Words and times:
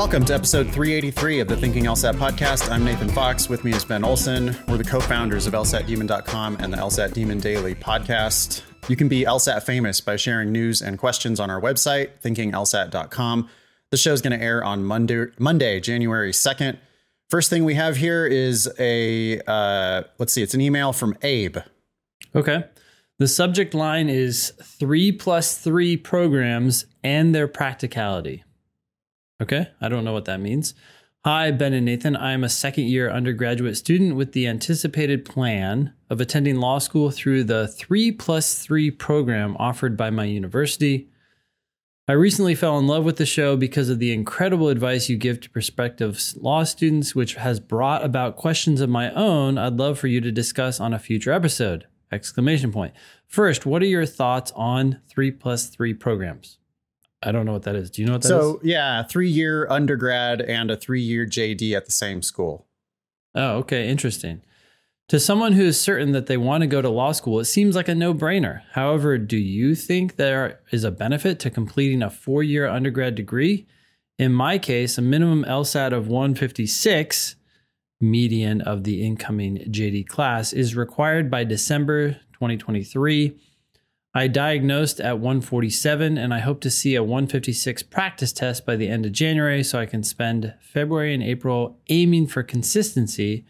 welcome 0.00 0.24
to 0.24 0.32
episode 0.32 0.64
383 0.64 1.40
of 1.40 1.46
the 1.48 1.54
Thinking 1.54 1.84
LSAT 1.84 2.14
podcast. 2.14 2.70
I'm 2.70 2.82
Nathan 2.86 3.10
Fox. 3.10 3.50
With 3.50 3.64
me 3.64 3.74
is 3.74 3.84
Ben 3.84 4.02
Olson. 4.02 4.56
We're 4.66 4.78
the 4.78 4.82
co 4.82 4.98
founders 4.98 5.46
of 5.46 5.52
LSATdemon.com 5.52 6.56
and 6.58 6.72
the 6.72 6.78
LSAT 6.78 7.12
Demon 7.12 7.38
Daily 7.38 7.74
podcast. 7.74 8.62
You 8.88 8.96
can 8.96 9.08
be 9.08 9.24
LSAT 9.24 9.62
famous 9.64 10.00
by 10.00 10.16
sharing 10.16 10.52
news 10.52 10.80
and 10.80 10.98
questions 10.98 11.38
on 11.38 11.50
our 11.50 11.60
website, 11.60 12.12
thinkinglsat.com. 12.24 13.50
The 13.90 13.96
show 13.98 14.14
is 14.14 14.22
going 14.22 14.38
to 14.38 14.42
air 14.42 14.64
on 14.64 14.84
Monday, 14.84 15.26
Monday, 15.38 15.80
January 15.80 16.32
2nd. 16.32 16.78
First 17.28 17.50
thing 17.50 17.66
we 17.66 17.74
have 17.74 17.98
here 17.98 18.24
is 18.24 18.72
a, 18.78 19.38
uh, 19.46 20.04
let's 20.16 20.32
see, 20.32 20.42
it's 20.42 20.54
an 20.54 20.62
email 20.62 20.94
from 20.94 21.14
Abe. 21.20 21.58
Okay. 22.34 22.64
The 23.18 23.28
subject 23.28 23.74
line 23.74 24.08
is 24.08 24.54
three 24.62 25.12
plus 25.12 25.58
three 25.58 25.98
programs 25.98 26.86
and 27.04 27.34
their 27.34 27.46
practicality. 27.46 28.44
Okay. 29.40 29.68
I 29.80 29.88
don't 29.88 30.04
know 30.04 30.12
what 30.12 30.26
that 30.26 30.40
means. 30.40 30.74
Hi, 31.24 31.50
Ben 31.50 31.74
and 31.74 31.84
Nathan. 31.84 32.16
I 32.16 32.32
am 32.32 32.44
a 32.44 32.48
second 32.48 32.84
year 32.84 33.10
undergraduate 33.10 33.76
student 33.76 34.16
with 34.16 34.32
the 34.32 34.46
anticipated 34.46 35.24
plan 35.24 35.92
of 36.08 36.18
attending 36.18 36.56
law 36.56 36.78
school 36.78 37.10
through 37.10 37.44
the 37.44 37.68
3 37.68 38.12
plus 38.12 38.58
3 38.58 38.90
program 38.90 39.54
offered 39.58 39.98
by 39.98 40.08
my 40.08 40.24
university. 40.24 41.10
I 42.08 42.12
recently 42.12 42.54
fell 42.54 42.78
in 42.78 42.86
love 42.86 43.04
with 43.04 43.18
the 43.18 43.26
show 43.26 43.56
because 43.56 43.90
of 43.90 43.98
the 43.98 44.12
incredible 44.12 44.68
advice 44.68 45.08
you 45.08 45.16
give 45.16 45.40
to 45.40 45.50
prospective 45.50 46.18
law 46.36 46.64
students, 46.64 47.14
which 47.14 47.34
has 47.34 47.60
brought 47.60 48.02
about 48.02 48.36
questions 48.36 48.80
of 48.80 48.88
my 48.88 49.12
own 49.12 49.58
I'd 49.58 49.74
love 49.74 49.98
for 49.98 50.06
you 50.06 50.22
to 50.22 50.32
discuss 50.32 50.80
on 50.80 50.94
a 50.94 50.98
future 50.98 51.32
episode. 51.32 51.86
Exclamation 52.10 52.72
point. 52.72 52.94
First, 53.26 53.66
what 53.66 53.82
are 53.82 53.86
your 53.86 54.06
thoughts 54.06 54.52
on 54.56 55.00
3 55.08 55.30
plus 55.32 55.66
3 55.66 55.92
programs? 55.94 56.59
I 57.22 57.32
don't 57.32 57.44
know 57.44 57.52
what 57.52 57.64
that 57.64 57.76
is. 57.76 57.90
Do 57.90 58.02
you 58.02 58.06
know 58.06 58.14
what 58.14 58.22
that 58.22 58.28
so, 58.28 58.56
is? 58.56 58.64
yeah, 58.64 59.02
three 59.02 59.28
year 59.28 59.68
undergrad 59.68 60.40
and 60.40 60.70
a 60.70 60.76
three 60.76 61.02
year 61.02 61.26
JD 61.26 61.72
at 61.76 61.86
the 61.86 61.92
same 61.92 62.22
school. 62.22 62.66
Oh, 63.34 63.58
okay. 63.58 63.88
Interesting. 63.88 64.42
To 65.08 65.20
someone 65.20 65.52
who 65.52 65.64
is 65.64 65.80
certain 65.80 66.12
that 66.12 66.26
they 66.26 66.36
want 66.36 66.62
to 66.62 66.68
go 66.68 66.80
to 66.80 66.88
law 66.88 67.12
school, 67.12 67.40
it 67.40 67.46
seems 67.46 67.74
like 67.74 67.88
a 67.88 67.94
no 67.94 68.14
brainer. 68.14 68.62
However, 68.72 69.18
do 69.18 69.36
you 69.36 69.74
think 69.74 70.16
there 70.16 70.60
is 70.70 70.84
a 70.84 70.90
benefit 70.92 71.40
to 71.40 71.50
completing 71.50 72.02
a 72.02 72.10
four 72.10 72.42
year 72.42 72.68
undergrad 72.68 73.16
degree? 73.16 73.66
In 74.18 74.32
my 74.32 74.58
case, 74.58 74.98
a 74.98 75.02
minimum 75.02 75.44
LSAT 75.44 75.92
of 75.92 76.06
156, 76.06 77.36
median 78.00 78.60
of 78.60 78.84
the 78.84 79.04
incoming 79.04 79.58
JD 79.70 80.06
class, 80.06 80.52
is 80.52 80.76
required 80.76 81.30
by 81.30 81.42
December 81.42 82.12
2023 82.34 83.36
I 84.12 84.26
diagnosed 84.26 84.98
at 85.00 85.20
147 85.20 86.18
and 86.18 86.34
I 86.34 86.40
hope 86.40 86.60
to 86.62 86.70
see 86.70 86.96
a 86.96 87.02
156 87.02 87.84
practice 87.84 88.32
test 88.32 88.66
by 88.66 88.74
the 88.74 88.88
end 88.88 89.06
of 89.06 89.12
January 89.12 89.62
so 89.62 89.78
I 89.78 89.86
can 89.86 90.02
spend 90.02 90.54
February 90.60 91.14
and 91.14 91.22
April 91.22 91.78
aiming 91.88 92.26
for 92.26 92.42
consistency, 92.42 93.46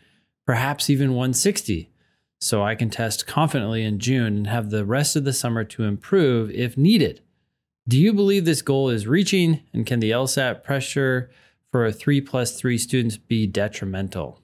perhaps 0.47 0.91
even 0.91 1.11
160, 1.11 1.91
so 2.41 2.63
I 2.63 2.75
can 2.75 2.91
test 2.91 3.27
confidently 3.27 3.85
in 3.85 3.99
June 3.99 4.37
and 4.37 4.47
have 4.49 4.69
the 4.69 4.85
rest 4.85 5.17
of 5.17 5.25
the 5.25 5.33
summer 5.33 5.65
to 5.65 5.85
improve 5.85 6.51
if 6.51 6.77
needed. 6.77 7.23
Do 7.89 7.99
you 7.99 8.13
believe 8.13 8.45
this 8.45 8.63
goal 8.63 8.91
is 8.91 9.07
reaching 9.07 9.63
and 9.73 9.87
can 9.87 10.01
the 10.01 10.11
LSAT 10.11 10.63
pressure 10.63 11.31
for 11.71 11.87
a 11.87 11.93
3 11.93 12.21
plus 12.21 12.59
3 12.61 12.77
students 12.77 13.17
be 13.17 13.47
detrimental? 13.47 14.43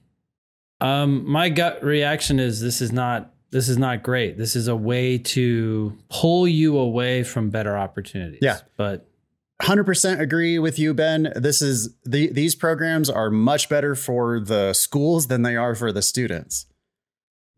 Um, 0.81 1.29
my 1.29 1.49
gut 1.49 1.83
reaction 1.83 2.39
is 2.39 2.59
this 2.59 2.81
is 2.81 2.91
not 2.91 3.33
this 3.51 3.69
is 3.69 3.77
not 3.77 4.03
great. 4.03 4.37
This 4.37 4.55
is 4.55 4.67
a 4.67 4.75
way 4.75 5.17
to 5.17 5.97
pull 6.09 6.47
you 6.47 6.77
away 6.77 7.23
from 7.23 7.49
better 7.49 7.77
opportunities. 7.77 8.39
Yeah. 8.41 8.59
But 8.75 9.07
100% 9.61 10.19
agree 10.19 10.59
with 10.59 10.77
you 10.77 10.93
ben 10.93 11.33
this 11.35 11.61
is 11.61 11.95
the, 12.05 12.31
these 12.31 12.53
programs 12.53 13.09
are 13.09 13.31
much 13.31 13.69
better 13.69 13.95
for 13.95 14.39
the 14.39 14.73
schools 14.73 15.27
than 15.27 15.41
they 15.41 15.55
are 15.55 15.73
for 15.73 15.91
the 15.91 16.01
students 16.01 16.67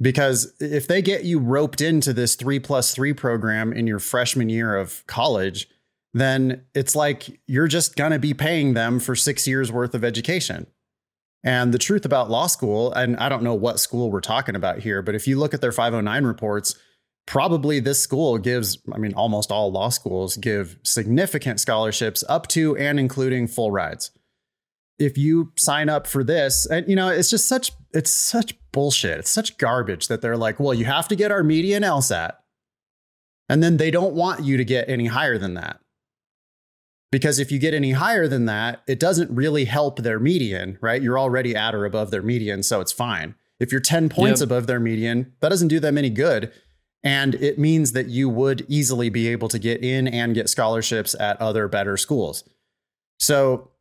because 0.02 0.54
if 0.62 0.88
they 0.88 1.02
get 1.02 1.26
you 1.26 1.40
roped 1.40 1.82
into 1.82 2.14
this 2.14 2.36
3 2.36 2.60
plus 2.60 2.96
3 2.96 3.12
program 3.14 3.74
in 3.74 3.86
your 3.86 4.00
freshman 4.00 4.48
year 4.48 4.78
of 4.78 5.06
college 5.08 5.68
then 6.14 6.64
it's 6.74 6.96
like 6.96 7.42
you're 7.48 7.68
just 7.68 7.98
going 7.98 8.12
to 8.12 8.20
be 8.20 8.34
paying 8.34 8.76
them 8.76 9.00
for 9.00 9.14
6 9.14 9.46
years 9.46 9.70
worth 9.70 9.94
of 9.94 10.06
education 10.06 10.68
and 11.44 11.74
the 11.74 11.78
truth 11.78 12.06
about 12.06 12.30
law 12.30 12.48
school, 12.48 12.92
and 12.94 13.16
I 13.18 13.30
don't 13.30 13.44
know 13.44 13.54
what 13.54 13.80
school 13.80 14.12
we're 14.12 14.22
talking 14.22 14.56
about 14.56 14.80
here, 14.80 15.02
but 15.02 15.16
if 15.16 15.28
you 15.28 15.38
look 15.38 15.54
at 15.54 15.62
their 15.62 15.72
509 15.72 16.24
reports, 16.26 16.76
probably 17.26 17.80
this 17.80 18.02
school 18.02 18.38
gives, 18.38 18.80
I 18.94 18.98
mean, 18.98 19.14
almost 19.14 19.52
all 19.52 19.72
law 19.72 19.90
schools 19.90 20.36
give 20.36 20.78
significant 20.84 21.60
scholarships 21.60 22.24
up 22.28 22.48
to 22.48 22.76
and 22.76 23.00
including 23.00 23.48
full 23.48 23.72
rides. 23.72 24.12
If 24.98 25.18
you 25.18 25.54
sign 25.58 25.88
up 25.88 26.08
for 26.08 26.24
this, 26.24 26.66
and 26.66 26.88
you 26.90 26.96
know, 26.96 27.10
it's 27.10 27.30
just 27.30 27.48
such, 27.48 27.72
it's 27.94 28.12
such 28.12 28.56
bullshit. 28.72 29.20
It's 29.20 29.30
such 29.30 29.58
garbage 29.58 30.10
that 30.10 30.22
they're 30.22 30.36
like, 30.36 30.60
well, 30.60 30.74
you 30.74 30.86
have 30.86 31.08
to 31.08 31.16
get 31.16 31.32
our 31.32 31.44
median 31.44 31.84
LSAT. 31.84 32.34
And 33.48 33.64
then 33.64 33.78
they 33.78 33.92
don't 33.92 34.14
want 34.14 34.44
you 34.44 34.58
to 34.58 34.66
get 34.66 34.90
any 34.90 35.08
higher 35.08 35.38
than 35.38 35.54
that. 35.54 35.80
Because 37.12 37.40
if 37.40 37.52
you 37.52 37.58
get 37.58 37.74
any 37.74 37.94
higher 37.94 38.28
than 38.28 38.46
that, 38.46 38.84
it 38.88 39.00
doesn't 39.00 39.32
really 39.32 39.66
help 39.66 40.00
their 40.00 40.20
median, 40.20 40.78
right? 40.80 41.02
You're 41.02 41.18
already 41.18 41.56
at 41.56 41.74
or 41.74 41.86
above 41.86 42.12
their 42.12 42.22
median, 42.22 42.62
so 42.62 42.82
it's 42.82 42.92
fine. 42.92 43.36
If 43.60 43.72
you're 43.72 43.82
10 43.82 44.10
points 44.10 44.42
yep. 44.42 44.48
above 44.48 44.68
their 44.68 44.80
median, 44.80 45.34
that 45.40 45.50
doesn't 45.50 45.68
do 45.70 45.80
them 45.80 45.98
any 45.98 46.10
good. 46.10 46.52
And 47.04 47.36
it 47.36 47.58
means 47.58 47.94
that 47.94 48.08
you 48.08 48.30
would 48.30 48.66
easily 48.68 49.10
be 49.10 49.28
able 49.30 49.48
to 49.50 49.60
get 49.60 49.84
in 49.84 50.08
and 50.08 50.36
get 50.36 50.50
scholarships 50.50 51.16
at 51.20 51.42
other 51.42 51.68
better 51.68 51.98
schools. 51.98 52.44
So 53.20 53.72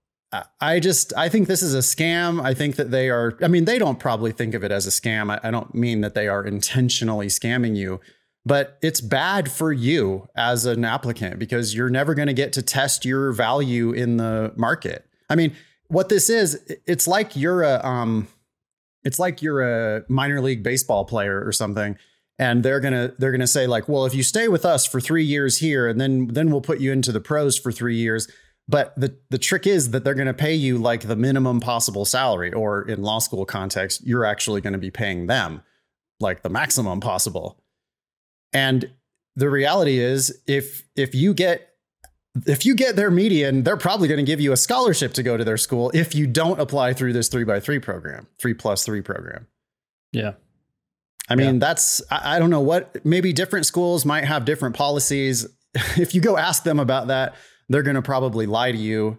I 0.60 0.78
just, 0.78 1.12
I 1.16 1.28
think 1.28 1.48
this 1.48 1.62
is 1.62 1.74
a 1.74 1.78
scam. 1.78 2.42
I 2.42 2.54
think 2.54 2.76
that 2.76 2.90
they 2.90 3.08
are, 3.08 3.36
I 3.42 3.48
mean, 3.48 3.64
they 3.64 3.78
don't 3.78 3.98
probably 3.98 4.30
think 4.30 4.54
of 4.54 4.62
it 4.62 4.70
as 4.70 4.86
a 4.86 4.90
scam. 4.90 5.30
I, 5.32 5.48
I 5.48 5.50
don't 5.50 5.74
mean 5.74 6.00
that 6.02 6.14
they 6.14 6.28
are 6.28 6.44
intentionally 6.44 7.28
scamming 7.28 7.76
you 7.76 8.00
but 8.48 8.78
it's 8.80 9.02
bad 9.02 9.50
for 9.50 9.72
you 9.72 10.26
as 10.34 10.64
an 10.64 10.82
applicant 10.84 11.38
because 11.38 11.74
you're 11.74 11.90
never 11.90 12.14
going 12.14 12.28
to 12.28 12.34
get 12.34 12.54
to 12.54 12.62
test 12.62 13.04
your 13.04 13.30
value 13.32 13.92
in 13.92 14.16
the 14.16 14.52
market. 14.56 15.04
I 15.28 15.36
mean, 15.36 15.54
what 15.88 16.08
this 16.08 16.30
is, 16.30 16.58
it's 16.86 17.06
like 17.06 17.36
you're 17.36 17.62
a 17.62 17.84
um 17.84 18.26
it's 19.04 19.18
like 19.18 19.42
you're 19.42 19.60
a 19.60 20.04
minor 20.08 20.40
league 20.40 20.62
baseball 20.62 21.04
player 21.04 21.44
or 21.46 21.52
something 21.52 21.96
and 22.38 22.62
they're 22.62 22.80
going 22.80 22.94
to 22.94 23.14
they're 23.18 23.32
going 23.32 23.40
to 23.40 23.46
say 23.46 23.66
like, 23.66 23.88
"Well, 23.88 24.06
if 24.06 24.14
you 24.14 24.22
stay 24.22 24.48
with 24.48 24.64
us 24.64 24.86
for 24.86 25.00
3 25.00 25.24
years 25.24 25.58
here 25.58 25.86
and 25.88 26.00
then 26.00 26.28
then 26.28 26.50
we'll 26.50 26.60
put 26.60 26.80
you 26.80 26.92
into 26.92 27.12
the 27.12 27.20
pros 27.20 27.58
for 27.58 27.72
3 27.72 27.96
years." 27.96 28.28
But 28.68 28.94
the 28.96 29.16
the 29.30 29.38
trick 29.38 29.66
is 29.66 29.90
that 29.90 30.04
they're 30.04 30.14
going 30.14 30.26
to 30.26 30.34
pay 30.34 30.54
you 30.54 30.78
like 30.78 31.02
the 31.02 31.16
minimum 31.16 31.60
possible 31.60 32.04
salary 32.04 32.52
or 32.52 32.82
in 32.82 33.02
law 33.02 33.18
school 33.18 33.44
context, 33.44 34.06
you're 34.06 34.24
actually 34.24 34.60
going 34.60 34.74
to 34.74 34.78
be 34.78 34.90
paying 34.90 35.26
them 35.26 35.62
like 36.20 36.42
the 36.42 36.50
maximum 36.50 37.00
possible. 37.00 37.58
And 38.52 38.90
the 39.36 39.50
reality 39.50 39.98
is 39.98 40.40
if 40.46 40.84
if 40.96 41.14
you 41.14 41.34
get 41.34 41.68
if 42.46 42.64
you 42.64 42.74
get 42.74 42.96
their 42.96 43.10
median, 43.10 43.62
they're 43.62 43.76
probably 43.76 44.08
going 44.08 44.18
to 44.18 44.24
give 44.24 44.40
you 44.40 44.52
a 44.52 44.56
scholarship 44.56 45.12
to 45.14 45.22
go 45.22 45.36
to 45.36 45.44
their 45.44 45.56
school 45.56 45.90
if 45.94 46.14
you 46.14 46.26
don't 46.26 46.60
apply 46.60 46.92
through 46.92 47.12
this 47.12 47.28
three 47.28 47.44
by 47.44 47.60
three 47.60 47.78
program, 47.78 48.26
three 48.38 48.54
plus 48.54 48.84
three 48.84 49.00
program. 49.00 49.46
Yeah. 50.12 50.32
I 51.28 51.34
mean, 51.34 51.54
yeah. 51.54 51.60
that's, 51.60 52.02
I, 52.10 52.36
I 52.36 52.38
don't 52.38 52.50
know 52.50 52.60
what, 52.60 53.04
maybe 53.04 53.32
different 53.32 53.66
schools 53.66 54.04
might 54.04 54.24
have 54.24 54.44
different 54.44 54.76
policies. 54.76 55.46
if 55.96 56.14
you 56.14 56.20
go 56.20 56.36
ask 56.36 56.62
them 56.62 56.80
about 56.80 57.08
that, 57.08 57.34
they're 57.68 57.82
going 57.82 57.96
to 57.96 58.02
probably 58.02 58.46
lie 58.46 58.72
to 58.72 58.78
you. 58.78 59.18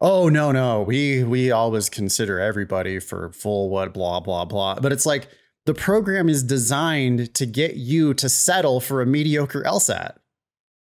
Oh, 0.00 0.28
no, 0.28 0.52
no, 0.52 0.82
we, 0.82 1.24
we 1.24 1.50
always 1.50 1.88
consider 1.88 2.38
everybody 2.38 3.00
for 3.00 3.32
full 3.32 3.68
what, 3.70 3.94
blah, 3.94 4.20
blah, 4.20 4.44
blah. 4.44 4.76
But 4.76 4.92
it's 4.92 5.06
like, 5.06 5.28
the 5.68 5.74
program 5.74 6.30
is 6.30 6.42
designed 6.42 7.34
to 7.34 7.44
get 7.44 7.76
you 7.76 8.14
to 8.14 8.26
settle 8.30 8.80
for 8.80 9.02
a 9.02 9.06
mediocre 9.06 9.62
LSAT. 9.64 10.16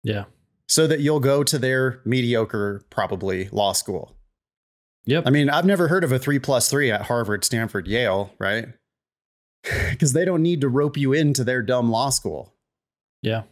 Yeah. 0.03 0.25
So 0.67 0.89
that 0.89 0.99
you'll 0.99 1.21
go 1.21 1.45
to 1.45 1.61
their 1.61 2.01
mediocre, 2.05 2.83
probably 2.91 3.49
law 3.53 3.73
school. 3.73 4.17
Yep. 5.05 5.29
I 5.29 5.31
mean, 5.31 5.49
I've 5.49 5.65
never 5.65 5.87
heard 5.87 6.03
of 6.03 6.11
a 6.11 6.19
three 6.19 6.41
plus 6.41 6.69
three 6.69 6.91
at 6.91 7.03
Harvard, 7.03 7.45
Stanford, 7.45 7.87
Yale, 7.87 8.33
right? 8.41 8.67
Because 9.91 10.13
they 10.13 10.25
don't 10.25 10.43
need 10.43 10.61
to 10.63 10.69
rope 10.69 10.97
you 10.97 11.13
into 11.13 11.45
their 11.45 11.63
dumb 11.63 11.89
law 11.89 12.11
school. 12.11 12.53
Yeah. 13.23 13.45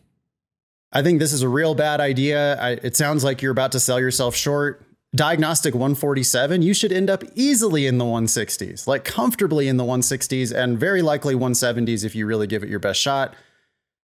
I 0.92 1.02
think 1.02 1.20
this 1.20 1.32
is 1.32 1.42
a 1.42 1.48
real 1.48 1.76
bad 1.76 2.00
idea. 2.00 2.60
I, 2.60 2.70
it 2.72 2.96
sounds 2.96 3.22
like 3.22 3.42
you're 3.42 3.52
about 3.52 3.72
to 3.72 3.80
sell 3.80 4.00
yourself 4.00 4.34
short 4.34 4.84
diagnostic 5.14 5.74
147, 5.74 6.62
you 6.62 6.74
should 6.74 6.92
end 6.92 7.10
up 7.10 7.22
easily 7.34 7.86
in 7.86 7.98
the 7.98 8.04
160s, 8.04 8.86
like 8.86 9.04
comfortably 9.04 9.68
in 9.68 9.76
the 9.76 9.84
160s, 9.84 10.54
and 10.54 10.78
very 10.78 11.02
likely 11.02 11.34
170s 11.34 12.04
if 12.04 12.14
you 12.14 12.26
really 12.26 12.46
give 12.46 12.62
it 12.62 12.68
your 12.68 12.78
best 12.78 13.00
shot. 13.00 13.34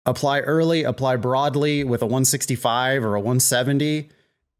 Apply 0.04 0.40
early, 0.40 0.82
apply 0.82 1.16
broadly 1.16 1.84
with 1.84 2.02
a 2.02 2.06
165 2.06 3.04
or 3.04 3.14
a 3.14 3.20
170, 3.20 4.10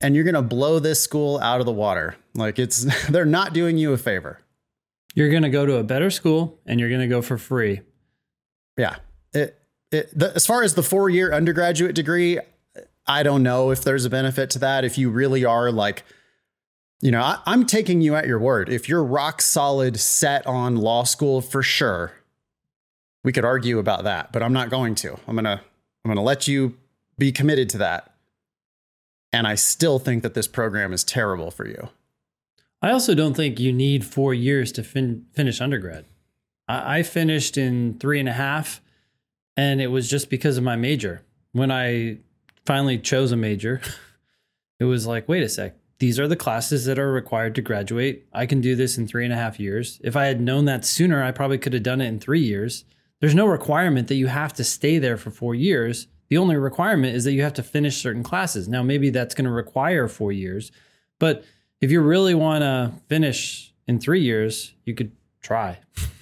and 0.01 0.15
you're 0.15 0.25
going 0.25 0.35
to 0.35 0.43
blow 0.43 0.79
this 0.79 1.03
school 1.03 1.39
out 1.41 1.61
of 1.61 1.67
the 1.67 1.73
water. 1.73 2.17
Like 2.35 2.59
it's, 2.59 2.87
they're 3.09 3.25
not 3.25 3.53
doing 3.53 3.77
you 3.77 3.93
a 3.93 3.99
favor. 3.99 4.41
You're 5.15 5.31
going 5.31 5.43
to 5.43 5.51
go 5.51 5.67
to 5.67 5.77
a 5.77 5.85
better 5.85 6.11
school 6.11 6.59
and 6.65 6.81
you're 6.81 6.89
going 6.89 7.03
to 7.03 7.07
go 7.07 7.21
for 7.21 7.37
free. 7.37 7.83
Yeah. 8.79 8.97
It, 9.35 9.59
it, 9.91 10.19
the, 10.19 10.35
as 10.35 10.47
far 10.47 10.63
as 10.63 10.75
the 10.75 10.83
four 10.83 11.11
year 11.11 11.33
undergraduate 11.33 11.95
degree, 11.95 12.39
I 13.07 13.23
don't 13.23 13.43
know 13.43 13.71
if 13.71 13.85
there's 13.85 14.07
a 14.07 14.11
benefit 14.11 14.49
to 14.51 14.59
that. 14.61 14.85
If 14.85 14.97
you 14.97 15.11
really 15.11 15.45
are 15.45 15.71
like, 15.71 16.05
you 17.03 17.11
know, 17.11 17.21
I, 17.21 17.41
I'm 17.47 17.67
taking 17.67 18.01
you 18.01 18.15
at 18.15 18.27
your 18.27 18.39
word. 18.39 18.69
If 18.69 18.89
you're 18.89 19.03
rock 19.03 19.43
solid 19.43 19.99
set 19.99 20.47
on 20.47 20.77
law 20.77 21.03
school 21.03 21.41
for 21.43 21.63
sure, 21.63 22.13
we 23.25 23.33
could 23.33 23.45
argue 23.45 23.79
about 23.79 24.05
that, 24.05 24.33
but 24.33 24.43
I'm 24.43 24.53
not 24.53 24.71
going 24.71 24.95
to. 24.97 25.19
I'm 25.27 25.35
gonna 25.35 25.61
I'm 26.05 26.09
gonna 26.09 26.23
let 26.23 26.49
you 26.49 26.79
be 27.19 27.33
committed 27.33 27.69
to 27.71 27.79
that. 27.79 28.15
And 29.33 29.47
I 29.47 29.57
still 29.57 29.99
think 29.99 30.23
that 30.23 30.35
this 30.35 30.47
program 30.47 30.93
is 30.93 31.03
terrible 31.03 31.51
for 31.51 31.67
you. 31.67 31.89
I 32.81 32.91
also 32.91 33.15
don't 33.15 33.35
think 33.35 33.59
you 33.59 33.73
need 33.73 34.05
four 34.05 34.33
years 34.35 34.71
to 34.73 34.85
fin- 34.85 35.27
finish 35.33 35.61
undergrad. 35.61 36.05
I-, 36.69 36.99
I 36.99 37.03
finished 37.03 37.57
in 37.57 37.99
three 37.99 38.21
and 38.21 38.29
a 38.29 38.33
half, 38.33 38.81
and 39.57 39.81
it 39.81 39.89
was 39.89 40.09
just 40.09 40.31
because 40.31 40.57
of 40.57 40.65
my 40.65 40.77
major. 40.77 41.23
When 41.53 41.71
I 41.71 42.19
finally 42.67 42.99
chose 42.99 43.33
a 43.33 43.37
major, 43.37 43.81
it 44.81 44.85
was 44.85 45.07
like, 45.07 45.29
wait 45.29 45.43
a 45.43 45.49
sec, 45.49 45.77
these 46.03 46.19
are 46.19 46.27
the 46.27 46.35
classes 46.35 46.85
that 46.87 46.99
are 46.99 47.13
required 47.13 47.55
to 47.55 47.63
graduate. 47.63 48.27
I 48.33 48.45
can 48.45 48.61
do 48.61 48.75
this 48.75 48.99
in 48.99 49.07
three 49.07 49.23
and 49.23 49.33
a 49.33 49.37
half 49.37 49.61
years. 49.61 50.01
If 50.03 50.17
I 50.17 50.25
had 50.25 50.41
known 50.41 50.65
that 50.65 50.85
sooner, 50.85 51.23
I 51.23 51.31
probably 51.31 51.59
could 51.59 51.75
have 51.75 51.85
done 51.85 52.01
it 52.01 52.09
in 52.09 52.19
three 52.19 52.41
years. 52.41 52.85
There's 53.21 53.37
no 53.37 53.47
requirement 53.47 54.09
that 54.09 54.17
you 54.17 54.27
have 54.27 54.53
to 54.55 54.65
stay 54.65 54.99
there 54.99 55.17
for 55.17 55.31
four 55.31 55.55
years. 55.55 56.09
The 56.29 56.39
only 56.39 56.57
requirement 56.57 57.15
is 57.15 57.23
that 57.23 57.35
you 57.35 57.45
have 57.45 57.55
to 57.55 57.63
finish 57.63 57.99
certain 57.99 58.25
classes. 58.25 58.67
Now, 58.67 58.83
maybe 58.83 59.11
that's 59.11 59.33
going 59.33 59.45
to 59.45 59.53
require 59.53 60.09
four 60.09 60.33
years, 60.33 60.73
but 61.21 61.45
if 61.81 61.93
you 61.93 62.01
really 62.01 62.35
want 62.35 62.63
to 62.63 62.91
finish 63.09 63.73
in 63.87 64.01
three 64.01 64.23
years, 64.23 64.75
you 64.85 64.97
could 64.97 65.13
try. 65.41 65.79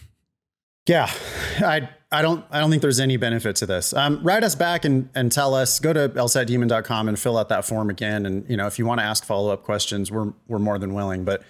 Yeah, 0.86 1.10
I 1.58 1.88
I 2.10 2.22
don't 2.22 2.44
I 2.50 2.58
don't 2.60 2.70
think 2.70 2.82
there's 2.82 3.00
any 3.00 3.16
benefit 3.16 3.56
to 3.56 3.66
this. 3.66 3.92
Um, 3.92 4.20
write 4.22 4.42
us 4.42 4.54
back 4.54 4.84
and 4.84 5.08
and 5.14 5.30
tell 5.30 5.54
us. 5.54 5.78
Go 5.78 5.92
to 5.92 6.08
lsatdemon.com 6.08 7.08
and 7.08 7.18
fill 7.18 7.38
out 7.38 7.48
that 7.50 7.64
form 7.64 7.90
again. 7.90 8.26
And 8.26 8.48
you 8.48 8.56
know 8.56 8.66
if 8.66 8.78
you 8.78 8.86
want 8.86 9.00
to 9.00 9.04
ask 9.04 9.24
follow 9.24 9.52
up 9.52 9.62
questions, 9.62 10.10
we're 10.10 10.32
we're 10.48 10.58
more 10.58 10.78
than 10.78 10.94
willing. 10.94 11.24
But 11.24 11.42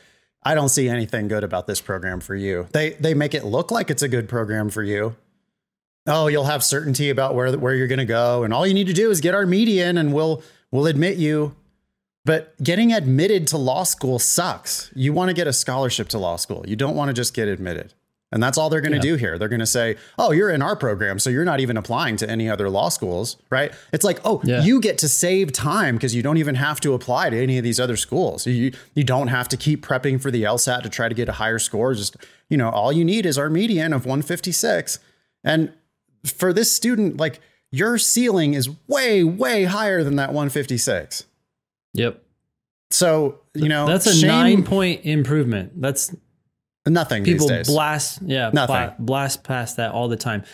I 0.43 0.55
don't 0.55 0.69
see 0.69 0.89
anything 0.89 1.29
good 1.29 1.45
about 1.45 1.67
this 1.67 1.81
program 1.81 2.21
for 2.21 2.35
you. 2.35 2.67
They 2.73 2.91
they 2.91 3.15
make 3.15 3.35
it 3.35 3.45
look 3.45 3.71
like 3.71 3.91
it's 3.91 4.03
a 4.03 4.09
good 4.09 4.29
program 4.29 4.69
for 4.71 4.83
you. 4.83 5.17
Oh, 6.07 6.27
you'll 6.29 6.45
have 6.45 6.65
certainty 6.65 7.11
about 7.11 7.35
where 7.35 7.57
where 7.57 7.75
you're 7.75 7.87
going 7.87 7.99
to 7.99 8.05
go, 8.05 8.43
and 8.43 8.53
all 8.53 8.67
you 8.67 8.75
need 8.75 8.87
to 8.89 8.93
do 8.93 9.11
is 9.11 9.21
get 9.21 9.35
our 9.35 9.47
median, 9.47 9.97
and 9.97 10.13
we'll 10.13 10.43
we'll 10.71 10.87
admit 10.87 11.17
you. 11.17 11.55
But 12.25 12.63
getting 12.63 12.93
admitted 12.93 13.47
to 13.49 13.57
law 13.57 13.85
school 13.85 14.19
sucks. 14.19 14.91
You 14.95 15.13
want 15.13 15.31
to 15.31 15.35
get 15.35 15.47
a 15.47 15.53
scholarship 15.53 16.09
to 16.09 16.19
law 16.19 16.37
school. 16.37 16.65
You 16.67 16.77
don't 16.77 16.95
want 16.95 17.09
to 17.09 17.15
just 17.15 17.33
get 17.33 17.49
admitted. 17.49 17.95
And 18.33 18.43
that's 18.43 18.57
all 18.57 18.71
they're 18.71 18.81
going 18.81 18.93
to 18.93 18.99
yeah. 18.99 19.13
do 19.13 19.17
here. 19.17 19.39
They're 19.39 19.49
going 19.49 19.61
to 19.61 19.67
say, 19.67 19.97
"Oh, 20.19 20.31
you're 20.31 20.51
in 20.51 20.63
our 20.63 20.77
program, 20.77 21.19
so 21.19 21.31
you're 21.31 21.45
not 21.45 21.59
even 21.59 21.77
applying 21.77 22.17
to 22.19 22.31
any 22.31 22.49
other 22.49 22.71
law 22.71 22.89
schools, 22.89 23.37
right?" 23.51 23.73
It's 23.93 24.05
like, 24.05 24.21
"Oh, 24.25 24.41
yeah. 24.45 24.63
you 24.63 24.81
get 24.81 24.99
to 24.99 25.09
save 25.09 25.53
time 25.53 25.97
because 25.97 26.15
you 26.15 26.23
don't 26.23 26.37
even 26.37 26.55
have 26.55 26.81
to 26.81 26.95
apply 26.95 27.31
to 27.31 27.37
any 27.37 27.59
of 27.59 27.65
these 27.65 27.81
other 27.81 27.97
schools. 27.97 28.47
You 28.47 28.73
you 28.95 29.03
don't 29.03 29.29
have 29.29 29.49
to 29.49 29.57
keep 29.57 29.85
prepping 29.85 30.21
for 30.21 30.31
the 30.31 30.45
LSAT 30.45 30.83
to 30.83 30.89
try 30.89 31.09
to 31.09 31.15
get 31.15 31.29
a 31.29 31.33
higher 31.33 31.59
score. 31.59 31.93
Just, 31.95 32.17
you 32.49 32.57
know, 32.57 32.71
all 32.71 32.93
you 32.93 33.05
need 33.05 33.27
is 33.27 33.37
our 33.37 33.51
median 33.51 33.93
of 33.93 34.07
156." 34.07 35.01
And 35.43 35.73
for 36.25 36.53
this 36.53 36.71
student, 36.71 37.17
like 37.17 37.41
your 37.73 37.99
ceiling 37.99 38.55
is 38.55 38.71
way 38.87 39.25
way 39.25 39.65
higher 39.65 40.05
than 40.05 40.17
that 40.17 40.29
156. 40.29 41.25
Yep. 41.95 42.23
So, 42.91 43.41
you 43.55 43.69
know, 43.69 43.87
that's 43.87 44.07
a 44.07 44.15
shame. 44.15 44.29
9 44.29 44.65
point 44.65 45.05
improvement. 45.05 45.81
That's 45.81 46.15
Nothing. 46.91 47.25
People 47.25 47.49
blast, 47.67 48.21
yeah, 48.23 48.51
Nothing. 48.53 48.93
blast 48.99 49.45
past 49.45 49.77
that 49.77 49.93
all 49.93 50.09
the 50.09 50.17
time. 50.17 50.45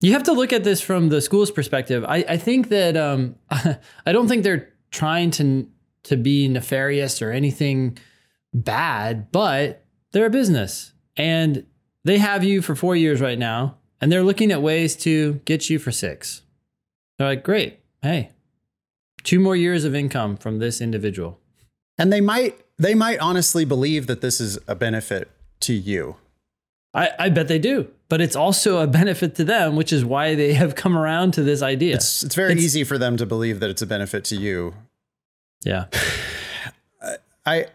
You 0.00 0.12
have 0.12 0.22
to 0.24 0.32
look 0.32 0.52
at 0.52 0.64
this 0.64 0.80
from 0.80 1.08
the 1.08 1.20
school's 1.20 1.50
perspective. 1.50 2.04
I, 2.04 2.24
I 2.28 2.36
think 2.36 2.68
that 2.68 2.96
um, 2.96 3.36
I 3.50 4.12
don't 4.12 4.28
think 4.28 4.44
they're 4.44 4.72
trying 4.90 5.30
to 5.32 5.68
to 6.04 6.16
be 6.16 6.48
nefarious 6.48 7.20
or 7.20 7.30
anything 7.32 7.98
bad, 8.54 9.30
but 9.30 9.84
they're 10.12 10.26
a 10.26 10.30
business 10.30 10.92
and 11.16 11.66
they 12.04 12.18
have 12.18 12.44
you 12.44 12.62
for 12.62 12.74
four 12.74 12.96
years 12.96 13.20
right 13.20 13.38
now, 13.38 13.76
and 14.00 14.10
they're 14.10 14.22
looking 14.22 14.52
at 14.52 14.62
ways 14.62 14.96
to 14.96 15.34
get 15.44 15.68
you 15.68 15.78
for 15.78 15.90
six. 15.92 16.42
They're 17.18 17.28
like, 17.28 17.42
great, 17.42 17.80
hey, 18.00 18.30
two 19.24 19.40
more 19.40 19.56
years 19.56 19.84
of 19.84 19.94
income 19.94 20.36
from 20.36 20.58
this 20.58 20.80
individual. 20.80 21.40
And 21.98 22.12
they 22.12 22.20
might 22.20 22.58
they 22.78 22.94
might 22.94 23.18
honestly 23.18 23.64
believe 23.64 24.06
that 24.06 24.20
this 24.20 24.40
is 24.40 24.58
a 24.68 24.76
benefit 24.76 25.28
to 25.60 25.72
you? 25.72 26.16
I, 26.94 27.10
I 27.18 27.28
bet 27.28 27.48
they 27.48 27.58
do, 27.58 27.88
but 28.08 28.20
it's 28.20 28.36
also 28.36 28.78
a 28.78 28.86
benefit 29.00 29.34
to 29.36 29.44
them, 29.44 29.76
which 29.76 29.92
is 29.92 30.04
why 30.04 30.34
they 30.34 30.54
have 30.54 30.74
come 30.74 30.96
around 30.96 31.34
to 31.34 31.42
this 31.42 31.62
idea. 31.62 31.96
It's, 31.96 32.22
it's 32.22 32.34
very 32.34 32.52
it's, 32.52 32.62
easy 32.62 32.84
for 32.84 32.98
them 32.98 33.16
to 33.16 33.26
believe 33.26 33.60
that 33.60 33.70
it's 33.70 33.82
a 33.82 33.86
benefit 33.86 34.24
to 34.26 34.36
you. 34.36 34.74
Yeah. 35.64 35.86
I, 37.46 37.66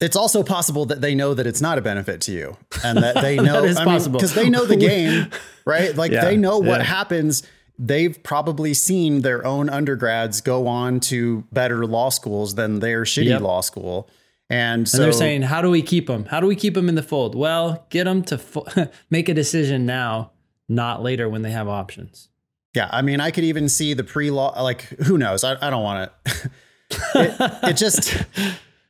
it's 0.00 0.16
also 0.16 0.42
possible 0.42 0.86
that 0.86 1.00
they 1.00 1.14
know 1.14 1.34
that 1.34 1.46
it's 1.46 1.60
not 1.60 1.78
a 1.78 1.80
benefit 1.80 2.20
to 2.22 2.32
you 2.32 2.56
and 2.84 2.98
that 2.98 3.16
they 3.16 3.36
know, 3.36 3.62
that 3.62 3.64
is 3.64 3.76
I 3.76 3.84
possible. 3.84 4.18
because 4.18 4.34
they 4.34 4.48
know 4.48 4.64
the 4.64 4.76
game, 4.88 5.30
right? 5.64 5.94
Like 5.94 6.12
yeah, 6.12 6.24
they 6.24 6.36
know 6.36 6.58
what 6.58 6.80
yeah. 6.80 6.84
happens. 6.84 7.42
They've 7.78 8.20
probably 8.22 8.74
seen 8.74 9.22
their 9.22 9.44
own 9.46 9.68
undergrads 9.68 10.40
go 10.40 10.66
on 10.66 11.00
to 11.00 11.44
better 11.52 11.86
law 11.86 12.08
schools 12.08 12.54
than 12.54 12.80
their 12.80 13.02
shitty 13.02 13.26
yep. 13.26 13.40
law 13.40 13.60
school. 13.60 14.08
And, 14.50 14.88
so, 14.88 14.96
and 14.96 15.04
they're 15.04 15.12
saying, 15.12 15.42
how 15.42 15.60
do 15.60 15.70
we 15.70 15.82
keep 15.82 16.06
them? 16.06 16.24
How 16.24 16.40
do 16.40 16.46
we 16.46 16.56
keep 16.56 16.74
them 16.74 16.88
in 16.88 16.94
the 16.94 17.02
fold? 17.02 17.34
Well, 17.34 17.86
get 17.90 18.04
them 18.04 18.22
to 18.24 18.38
fo- 18.38 18.66
make 19.10 19.28
a 19.28 19.34
decision 19.34 19.84
now, 19.84 20.32
not 20.68 21.02
later 21.02 21.28
when 21.28 21.42
they 21.42 21.50
have 21.50 21.68
options. 21.68 22.28
Yeah, 22.74 22.88
I 22.90 23.02
mean, 23.02 23.20
I 23.20 23.30
could 23.30 23.44
even 23.44 23.68
see 23.68 23.94
the 23.94 24.04
pre-law. 24.04 24.62
Like, 24.62 24.82
who 24.82 25.18
knows? 25.18 25.44
I, 25.44 25.56
I 25.66 25.70
don't 25.70 25.82
want 25.82 26.10
to. 26.24 26.50
it, 27.14 27.58
it 27.70 27.76
just, 27.76 28.24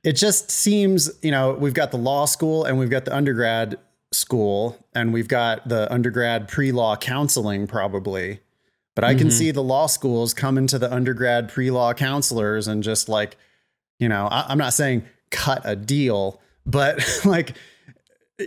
it 0.05 0.13
just 0.13 0.51
seems, 0.51 1.11
you 1.23 1.31
know, 1.31 1.53
we've 1.53 1.75
got 1.75 1.91
the 1.91 1.99
law 1.99 2.25
school 2.25 2.65
and 2.65 2.79
we've 2.79 2.91
got 2.91 3.05
the 3.05 3.15
undergrad 3.15 3.79
school 4.13 4.77
and 4.95 5.13
we've 5.13 5.29
got 5.29 5.69
the 5.69 5.93
undergrad 5.93 6.49
pre-law 6.49 6.97
counseling 6.97 7.67
probably. 7.67 8.41
But 8.95 9.05
I 9.05 9.15
can 9.15 9.29
mm-hmm. 9.29 9.37
see 9.37 9.51
the 9.53 9.63
law 9.63 9.87
schools 9.87 10.35
coming 10.35 10.67
to 10.69 10.79
the 10.79 10.93
undergrad 10.93 11.49
pre-law 11.51 11.95
counselors 11.95 12.67
and 12.67 12.83
just 12.83 13.09
like, 13.09 13.37
you 14.01 14.09
know, 14.09 14.27
I, 14.27 14.47
I'm 14.49 14.59
not 14.59 14.73
saying 14.73 15.05
cut 15.31 15.63
a 15.65 15.77
deal, 15.77 16.41
but 16.67 17.03
like, 17.25 17.57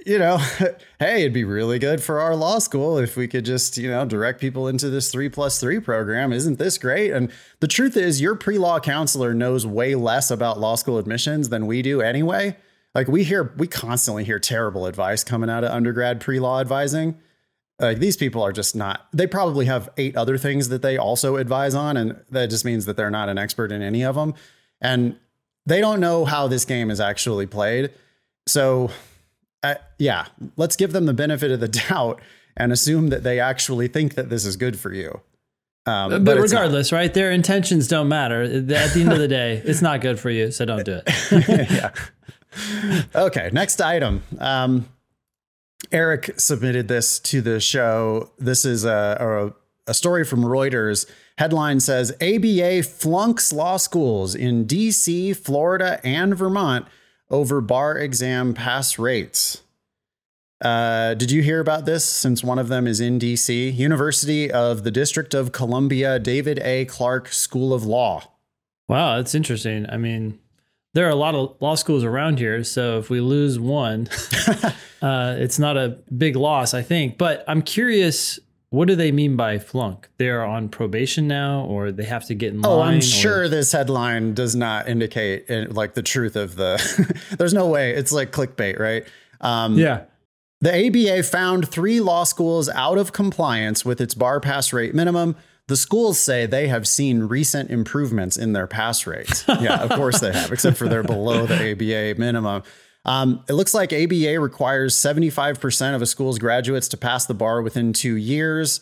you 0.05 0.17
know, 0.17 0.37
hey, 0.99 1.21
it'd 1.21 1.33
be 1.33 1.43
really 1.43 1.79
good 1.79 2.01
for 2.01 2.19
our 2.19 2.35
law 2.35 2.59
school 2.59 2.97
if 2.97 3.17
we 3.17 3.27
could 3.27 3.45
just, 3.45 3.77
you 3.77 3.89
know, 3.89 4.05
direct 4.05 4.39
people 4.39 4.67
into 4.67 4.89
this 4.89 5.11
three 5.11 5.29
plus 5.29 5.59
three 5.59 5.79
program. 5.79 6.31
Isn't 6.31 6.59
this 6.59 6.77
great? 6.77 7.11
And 7.11 7.31
the 7.59 7.67
truth 7.67 7.97
is, 7.97 8.21
your 8.21 8.35
pre 8.35 8.57
law 8.57 8.79
counselor 8.79 9.33
knows 9.33 9.65
way 9.65 9.95
less 9.95 10.31
about 10.31 10.59
law 10.59 10.75
school 10.75 10.97
admissions 10.97 11.49
than 11.49 11.67
we 11.67 11.81
do 11.81 12.01
anyway. 12.01 12.55
Like, 12.93 13.07
we 13.07 13.23
hear, 13.23 13.53
we 13.57 13.67
constantly 13.67 14.23
hear 14.23 14.39
terrible 14.39 14.85
advice 14.85 15.23
coming 15.23 15.49
out 15.49 15.63
of 15.63 15.71
undergrad 15.71 16.19
pre 16.19 16.39
law 16.39 16.59
advising. 16.59 17.17
Like, 17.79 17.99
these 17.99 18.17
people 18.17 18.43
are 18.43 18.51
just 18.51 18.75
not, 18.75 19.07
they 19.11 19.27
probably 19.27 19.65
have 19.65 19.89
eight 19.97 20.15
other 20.15 20.37
things 20.37 20.69
that 20.69 20.81
they 20.81 20.97
also 20.97 21.37
advise 21.37 21.73
on. 21.73 21.97
And 21.97 22.21
that 22.29 22.49
just 22.49 22.63
means 22.63 22.85
that 22.85 22.95
they're 22.95 23.09
not 23.09 23.29
an 23.29 23.37
expert 23.37 23.71
in 23.71 23.81
any 23.81 24.03
of 24.03 24.15
them. 24.15 24.35
And 24.81 25.17
they 25.65 25.79
don't 25.79 25.99
know 25.99 26.25
how 26.25 26.47
this 26.47 26.65
game 26.65 26.89
is 26.89 26.99
actually 26.99 27.47
played. 27.47 27.91
So, 28.47 28.91
uh, 29.63 29.75
yeah, 29.97 30.25
let's 30.57 30.75
give 30.75 30.91
them 30.91 31.05
the 31.05 31.13
benefit 31.13 31.51
of 31.51 31.59
the 31.59 31.67
doubt 31.89 32.21
and 32.57 32.71
assume 32.71 33.09
that 33.09 33.23
they 33.23 33.39
actually 33.39 33.87
think 33.87 34.15
that 34.15 34.29
this 34.29 34.45
is 34.45 34.55
good 34.55 34.79
for 34.79 34.93
you. 34.93 35.21
Um, 35.85 36.11
but, 36.11 36.23
but 36.23 36.37
regardless, 36.37 36.91
right? 36.91 37.11
Their 37.11 37.31
intentions 37.31 37.87
don't 37.87 38.07
matter. 38.07 38.43
At 38.43 38.67
the 38.67 39.01
end 39.01 39.11
of 39.11 39.19
the 39.19 39.27
day, 39.39 39.61
it's 39.65 39.81
not 39.81 40.01
good 40.01 40.19
for 40.19 40.29
you, 40.29 40.51
so 40.51 40.65
don't 40.65 40.85
do 40.85 40.99
it. 41.05 41.71
yeah. 41.71 41.91
Okay, 43.15 43.49
next 43.53 43.79
item. 43.79 44.23
Um, 44.37 44.89
Eric 45.89 46.33
submitted 46.37 46.89
this 46.89 47.17
to 47.19 47.41
the 47.41 47.61
show. 47.61 48.29
This 48.39 48.65
is 48.65 48.83
a, 48.83 49.53
a, 49.87 49.91
a 49.91 49.93
story 49.93 50.25
from 50.25 50.41
Reuters 50.41 51.09
Headline 51.41 51.79
says 51.79 52.11
ABA 52.21 52.83
flunks 52.83 53.51
law 53.51 53.77
schools 53.77 54.35
in 54.35 54.67
DC, 54.67 55.35
Florida, 55.35 55.99
and 56.03 56.37
Vermont 56.37 56.85
over 57.31 57.61
bar 57.61 57.97
exam 57.97 58.53
pass 58.53 58.99
rates. 58.99 59.63
Uh, 60.63 61.15
did 61.15 61.31
you 61.31 61.41
hear 61.41 61.59
about 61.59 61.85
this 61.85 62.05
since 62.05 62.43
one 62.43 62.59
of 62.59 62.67
them 62.67 62.85
is 62.85 62.99
in 62.99 63.17
DC? 63.17 63.75
University 63.75 64.51
of 64.51 64.83
the 64.83 64.91
District 64.91 65.33
of 65.33 65.51
Columbia, 65.51 66.19
David 66.19 66.59
A. 66.59 66.85
Clarke 66.85 67.29
School 67.29 67.73
of 67.73 67.85
Law. 67.85 68.21
Wow, 68.87 69.17
that's 69.17 69.33
interesting. 69.33 69.87
I 69.89 69.97
mean, 69.97 70.37
there 70.93 71.07
are 71.07 71.11
a 71.11 71.15
lot 71.15 71.33
of 71.33 71.55
law 71.59 71.73
schools 71.73 72.03
around 72.03 72.37
here. 72.37 72.63
So 72.63 72.99
if 72.99 73.09
we 73.09 73.19
lose 73.19 73.59
one, 73.59 74.09
uh, 75.01 75.37
it's 75.39 75.57
not 75.57 75.75
a 75.75 75.97
big 76.15 76.35
loss, 76.35 76.75
I 76.75 76.83
think. 76.83 77.17
But 77.17 77.43
I'm 77.47 77.63
curious 77.63 78.39
what 78.71 78.87
do 78.87 78.95
they 78.95 79.11
mean 79.11 79.35
by 79.35 79.59
flunk? 79.59 80.07
They're 80.17 80.45
on 80.45 80.69
probation 80.69 81.27
now, 81.27 81.65
or 81.65 81.91
they 81.91 82.05
have 82.05 82.25
to 82.27 82.33
get 82.33 82.53
in 82.53 82.61
line? 82.61 82.71
Oh, 82.71 82.81
I'm 82.81 82.97
or? 82.99 83.01
sure 83.01 83.49
this 83.49 83.73
headline 83.73 84.33
does 84.33 84.55
not 84.55 84.87
indicate 84.87 85.51
uh, 85.51 85.65
like 85.69 85.93
the 85.93 86.01
truth 86.01 86.37
of 86.37 86.55
the. 86.55 86.79
There's 87.37 87.53
no 87.53 87.67
way. 87.67 87.91
It's 87.91 88.13
like 88.13 88.31
clickbait, 88.31 88.79
right? 88.79 89.05
Um, 89.41 89.77
yeah. 89.77 90.05
The 90.61 90.87
ABA 90.87 91.23
found 91.23 91.67
three 91.67 91.99
law 91.99 92.23
schools 92.23 92.69
out 92.69 92.97
of 92.97 93.11
compliance 93.11 93.83
with 93.83 93.99
its 93.99 94.13
bar 94.13 94.39
pass 94.39 94.71
rate 94.71 94.95
minimum. 94.95 95.35
The 95.67 95.75
schools 95.75 96.17
say 96.17 96.45
they 96.45 96.69
have 96.69 96.87
seen 96.87 97.23
recent 97.23 97.71
improvements 97.71 98.37
in 98.37 98.53
their 98.53 98.67
pass 98.67 99.05
rates. 99.05 99.43
yeah, 99.59 99.81
of 99.81 99.89
course 99.89 100.21
they 100.21 100.31
have, 100.31 100.49
except 100.49 100.77
for 100.77 100.87
they're 100.87 101.03
below 101.03 101.45
the 101.45 101.71
ABA 101.73 102.17
minimum. 102.17 102.63
Um, 103.03 103.43
it 103.49 103.53
looks 103.53 103.73
like 103.73 103.91
ABA 103.91 104.39
requires 104.39 104.95
75% 104.95 105.95
of 105.95 106.01
a 106.01 106.05
school's 106.05 106.37
graduates 106.39 106.87
to 106.89 106.97
pass 106.97 107.25
the 107.25 107.33
bar 107.33 107.61
within 107.61 107.93
two 107.93 108.15
years. 108.15 108.81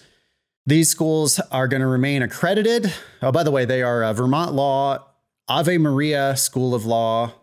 These 0.65 0.89
schools 0.89 1.39
are 1.51 1.67
going 1.67 1.81
to 1.81 1.87
remain 1.87 2.21
accredited. 2.21 2.93
Oh, 3.21 3.31
by 3.31 3.43
the 3.43 3.51
way, 3.51 3.65
they 3.65 3.81
are 3.81 4.03
uh, 4.03 4.13
Vermont 4.13 4.53
Law, 4.53 5.05
Ave 5.47 5.77
Maria 5.77 6.35
School 6.35 6.75
of 6.75 6.85
Law, 6.85 7.33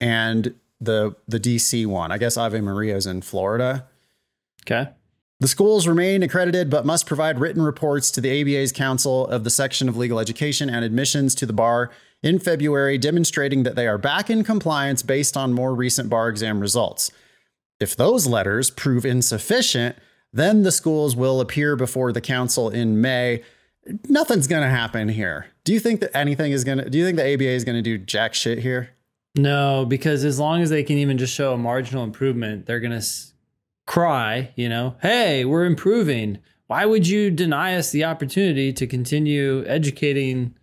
and 0.00 0.54
the 0.80 1.16
the 1.26 1.40
DC 1.40 1.86
one. 1.86 2.12
I 2.12 2.18
guess 2.18 2.36
Ave 2.36 2.60
Maria 2.60 2.96
is 2.96 3.06
in 3.06 3.22
Florida. 3.22 3.86
Okay. 4.66 4.90
The 5.40 5.48
schools 5.48 5.86
remain 5.86 6.22
accredited 6.22 6.70
but 6.70 6.86
must 6.86 7.06
provide 7.06 7.38
written 7.38 7.60
reports 7.60 8.10
to 8.12 8.20
the 8.20 8.40
ABA's 8.40 8.72
Council 8.72 9.26
of 9.26 9.44
the 9.44 9.50
Section 9.50 9.88
of 9.88 9.96
Legal 9.96 10.18
Education 10.18 10.70
and 10.70 10.84
Admissions 10.84 11.34
to 11.34 11.46
the 11.46 11.52
bar 11.52 11.90
in 12.24 12.38
February, 12.38 12.96
demonstrating 12.96 13.62
that 13.64 13.76
they 13.76 13.86
are 13.86 13.98
back 13.98 14.30
in 14.30 14.42
compliance 14.42 15.02
based 15.02 15.36
on 15.36 15.52
more 15.52 15.74
recent 15.74 16.08
bar 16.08 16.28
exam 16.28 16.58
results. 16.58 17.12
If 17.78 17.94
those 17.94 18.26
letters 18.26 18.70
prove 18.70 19.04
insufficient, 19.04 19.96
then 20.32 20.62
the 20.62 20.72
schools 20.72 21.14
will 21.14 21.40
appear 21.40 21.76
before 21.76 22.12
the 22.12 22.22
council 22.22 22.70
in 22.70 23.00
May. 23.00 23.42
Nothing's 24.08 24.46
going 24.46 24.62
to 24.62 24.70
happen 24.70 25.10
here. 25.10 25.46
Do 25.64 25.74
you 25.74 25.78
think 25.78 26.00
that 26.00 26.16
anything 26.16 26.52
is 26.52 26.64
going 26.64 26.78
to, 26.78 26.88
do 26.88 26.96
you 26.96 27.04
think 27.04 27.16
the 27.18 27.34
ABA 27.34 27.44
is 27.44 27.64
going 27.64 27.76
to 27.76 27.82
do 27.82 27.98
jack 27.98 28.32
shit 28.32 28.58
here? 28.58 28.90
No, 29.36 29.84
because 29.84 30.24
as 30.24 30.38
long 30.40 30.62
as 30.62 30.70
they 30.70 30.82
can 30.82 30.96
even 30.96 31.18
just 31.18 31.34
show 31.34 31.52
a 31.52 31.58
marginal 31.58 32.04
improvement, 32.04 32.64
they're 32.66 32.80
going 32.80 32.92
to 32.92 32.98
s- 32.98 33.34
cry, 33.86 34.50
you 34.56 34.68
know, 34.68 34.96
hey, 35.02 35.44
we're 35.44 35.66
improving. 35.66 36.38
Why 36.68 36.86
would 36.86 37.06
you 37.06 37.30
deny 37.30 37.76
us 37.76 37.90
the 37.90 38.04
opportunity 38.04 38.72
to 38.72 38.86
continue 38.86 39.64
educating 39.66 40.54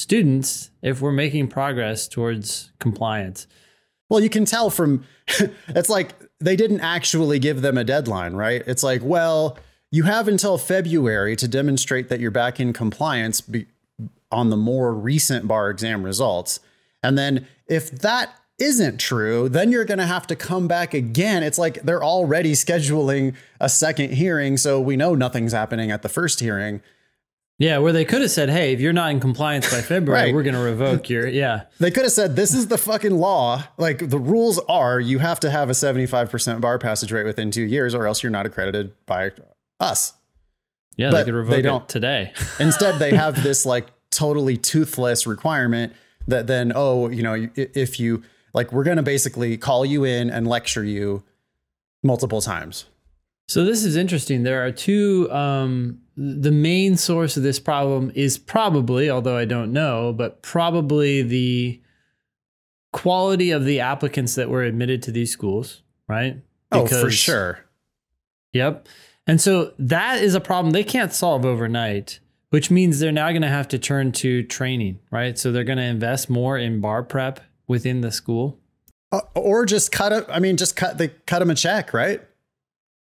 students 0.00 0.70
if 0.82 1.00
we're 1.00 1.12
making 1.12 1.48
progress 1.48 2.08
towards 2.08 2.72
compliance? 2.78 3.46
Well, 4.08 4.20
you 4.20 4.30
can 4.30 4.44
tell 4.44 4.70
from 4.70 5.04
it's 5.68 5.88
like 5.88 6.14
they 6.40 6.56
didn't 6.56 6.80
actually 6.80 7.38
give 7.38 7.62
them 7.62 7.78
a 7.78 7.84
deadline, 7.84 8.34
right? 8.34 8.62
It's 8.66 8.82
like, 8.82 9.02
well, 9.04 9.58
you 9.90 10.04
have 10.04 10.28
until 10.28 10.58
February 10.58 11.36
to 11.36 11.48
demonstrate 11.48 12.08
that 12.08 12.20
you're 12.20 12.30
back 12.30 12.60
in 12.60 12.72
compliance 12.72 13.40
be- 13.40 13.66
on 14.32 14.50
the 14.50 14.56
more 14.56 14.94
recent 14.94 15.46
bar 15.48 15.70
exam 15.70 16.02
results. 16.02 16.60
And 17.02 17.18
then 17.18 17.46
if 17.66 17.90
that 17.90 18.32
isn't 18.58 18.98
true, 18.98 19.48
then 19.48 19.72
you're 19.72 19.84
going 19.84 19.98
to 19.98 20.06
have 20.06 20.26
to 20.28 20.36
come 20.36 20.68
back 20.68 20.94
again. 20.94 21.42
It's 21.42 21.58
like 21.58 21.82
they're 21.82 22.04
already 22.04 22.52
scheduling 22.52 23.34
a 23.58 23.68
second 23.68 24.12
hearing, 24.12 24.56
so 24.56 24.80
we 24.80 24.96
know 24.96 25.14
nothing's 25.14 25.52
happening 25.52 25.90
at 25.90 26.02
the 26.02 26.08
first 26.08 26.40
hearing. 26.40 26.82
Yeah, 27.60 27.76
where 27.76 27.92
they 27.92 28.06
could 28.06 28.22
have 28.22 28.30
said, 28.30 28.48
hey, 28.48 28.72
if 28.72 28.80
you're 28.80 28.94
not 28.94 29.10
in 29.10 29.20
compliance 29.20 29.70
by 29.70 29.82
February, 29.82 30.24
Right. 30.28 30.34
we're 30.34 30.42
going 30.42 30.54
to 30.54 30.60
revoke 30.62 31.10
your, 31.10 31.28
yeah. 31.44 31.64
They 31.78 31.90
could 31.90 32.04
have 32.04 32.12
said, 32.12 32.34
This 32.34 32.54
is 32.54 32.68
the 32.68 32.78
fucking 32.78 33.12
law. 33.14 33.62
Like 33.76 34.08
the 34.08 34.18
rules 34.18 34.58
are 34.66 34.98
you 34.98 35.18
have 35.18 35.38
to 35.40 35.50
have 35.50 35.68
a 35.68 35.74
75% 35.74 36.60
bar 36.62 36.78
passage 36.78 37.12
rate 37.12 37.24
within 37.26 37.50
two 37.50 37.62
years, 37.62 37.94
or 37.94 38.06
else 38.06 38.22
you're 38.22 38.30
not 38.32 38.46
accredited 38.46 38.92
by 39.04 39.32
us. 39.78 40.14
Yeah, 40.96 41.10
But 41.10 41.18
they 41.18 41.24
could 41.26 41.34
revoke 41.34 41.54
they 41.56 41.62
don't. 41.62 41.86
today. 41.88 42.32
Instead, 42.58 42.98
they 42.98 43.10
have 43.14 43.42
this 43.42 43.66
like 43.66 43.88
totally 44.10 44.56
toothless 44.56 45.26
requirement 45.26 45.92
that 46.28 46.46
then, 46.46 46.72
oh, 46.74 47.10
you 47.10 47.22
know, 47.22 47.46
if 47.56 48.00
you 48.00 48.22
like, 48.54 48.72
we're 48.72 48.84
going 48.84 48.96
to 48.96 49.02
basically 49.02 49.58
call 49.58 49.84
you 49.84 50.04
in 50.04 50.30
and 50.30 50.46
lecture 50.48 50.82
you 50.82 51.22
multiple 52.02 52.40
times. 52.40 52.86
So 53.48 53.64
this 53.64 53.84
is 53.84 53.96
interesting. 53.96 54.44
There 54.44 54.64
are 54.64 54.72
two. 54.72 55.30
Um, 55.30 56.00
the 56.22 56.52
main 56.52 56.98
source 56.98 57.38
of 57.38 57.42
this 57.42 57.58
problem 57.58 58.12
is 58.14 58.36
probably, 58.36 59.08
although 59.08 59.38
I 59.38 59.46
don't 59.46 59.72
know, 59.72 60.12
but 60.12 60.42
probably 60.42 61.22
the 61.22 61.80
quality 62.92 63.50
of 63.52 63.64
the 63.64 63.80
applicants 63.80 64.34
that 64.34 64.50
were 64.50 64.62
admitted 64.62 65.02
to 65.04 65.12
these 65.12 65.30
schools, 65.30 65.82
right? 66.08 66.36
oh, 66.72 66.86
for 66.86 67.10
sure. 67.10 67.60
Yep. 68.52 68.86
And 69.26 69.40
so 69.40 69.72
that 69.78 70.20
is 70.20 70.34
a 70.34 70.40
problem 70.40 70.72
they 70.72 70.84
can't 70.84 71.14
solve 71.14 71.46
overnight, 71.46 72.20
which 72.50 72.70
means 72.70 72.98
they're 72.98 73.12
now 73.12 73.30
going 73.30 73.40
to 73.40 73.48
have 73.48 73.68
to 73.68 73.78
turn 73.78 74.12
to 74.12 74.42
training, 74.42 74.98
right? 75.10 75.38
So 75.38 75.50
they're 75.50 75.64
going 75.64 75.78
to 75.78 75.84
invest 75.84 76.28
more 76.28 76.58
in 76.58 76.82
bar 76.82 77.02
prep 77.02 77.40
within 77.66 78.02
the 78.02 78.12
school. 78.12 78.58
Uh, 79.10 79.20
or 79.34 79.64
just 79.64 79.90
cut 79.90 80.12
it. 80.12 80.26
I 80.28 80.38
mean, 80.38 80.58
just 80.58 80.76
cut 80.76 80.98
the 80.98 81.08
cut 81.08 81.38
them 81.38 81.50
a 81.50 81.54
check, 81.54 81.94
right? 81.94 82.20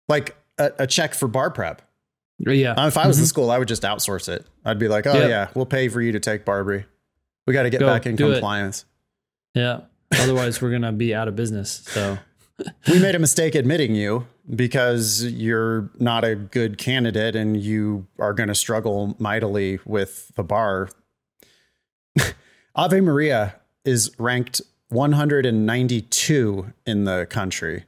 Like 0.08 0.36
a, 0.60 0.72
a 0.80 0.88
check 0.88 1.16
for 1.16 1.28
bar 1.28 1.50
prep. 1.50 1.82
Yeah. 2.46 2.72
Uh, 2.74 2.88
If 2.88 2.98
I 2.98 3.08
was 3.08 3.20
the 3.20 3.26
school, 3.28 3.52
I 3.52 3.58
would 3.60 3.68
just 3.68 3.84
outsource 3.84 4.28
it. 4.30 4.46
I'd 4.66 4.80
be 4.80 4.88
like, 4.88 5.06
oh 5.08 5.14
Yep. 5.14 5.30
yeah, 5.30 5.48
we'll 5.54 5.66
pay 5.66 5.88
for 5.90 6.02
you 6.02 6.12
to 6.14 6.20
take 6.20 6.46
Barbri. 6.46 6.86
We 7.48 7.54
got 7.54 7.64
to 7.64 7.70
get 7.70 7.80
Go, 7.80 7.88
back 7.88 8.06
in 8.06 8.16
do 8.16 8.30
it. 8.30 8.34
compliance. 8.36 8.86
yeah. 9.54 9.82
Otherwise, 10.14 10.62
we're 10.62 10.70
going 10.72 10.82
to 10.82 10.92
be 10.92 11.16
out 11.16 11.28
of 11.30 11.36
business. 11.36 11.84
So. 11.86 12.18
we 12.92 13.00
made 13.00 13.16
a 13.16 13.20
mistake 13.20 13.56
admitting 13.56 13.96
you 13.96 14.28
because 14.54 15.24
you're 15.24 15.90
not 16.00 16.24
a 16.26 16.36
good 16.36 16.78
candidate 16.78 17.36
and 17.36 17.56
you 17.62 18.06
are 18.20 18.34
going 18.34 18.50
to 18.50 18.56
struggle 18.56 19.16
mightily 19.20 19.80
with 19.86 20.32
the 20.36 20.44
bar. 20.44 20.90
Ave 22.76 23.00
Maria 23.02 23.56
is 23.86 24.12
ranked 24.20 24.62
192 24.90 26.74
in 26.86 27.06
the 27.06 27.26
country. 27.30 27.86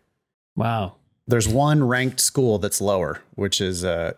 Wow. 0.55 0.95
There's 1.27 1.47
one 1.47 1.83
ranked 1.85 2.19
school 2.19 2.57
that's 2.59 2.81
lower, 2.81 3.21
which 3.35 3.59
is 3.61 3.83
uh 3.83 4.13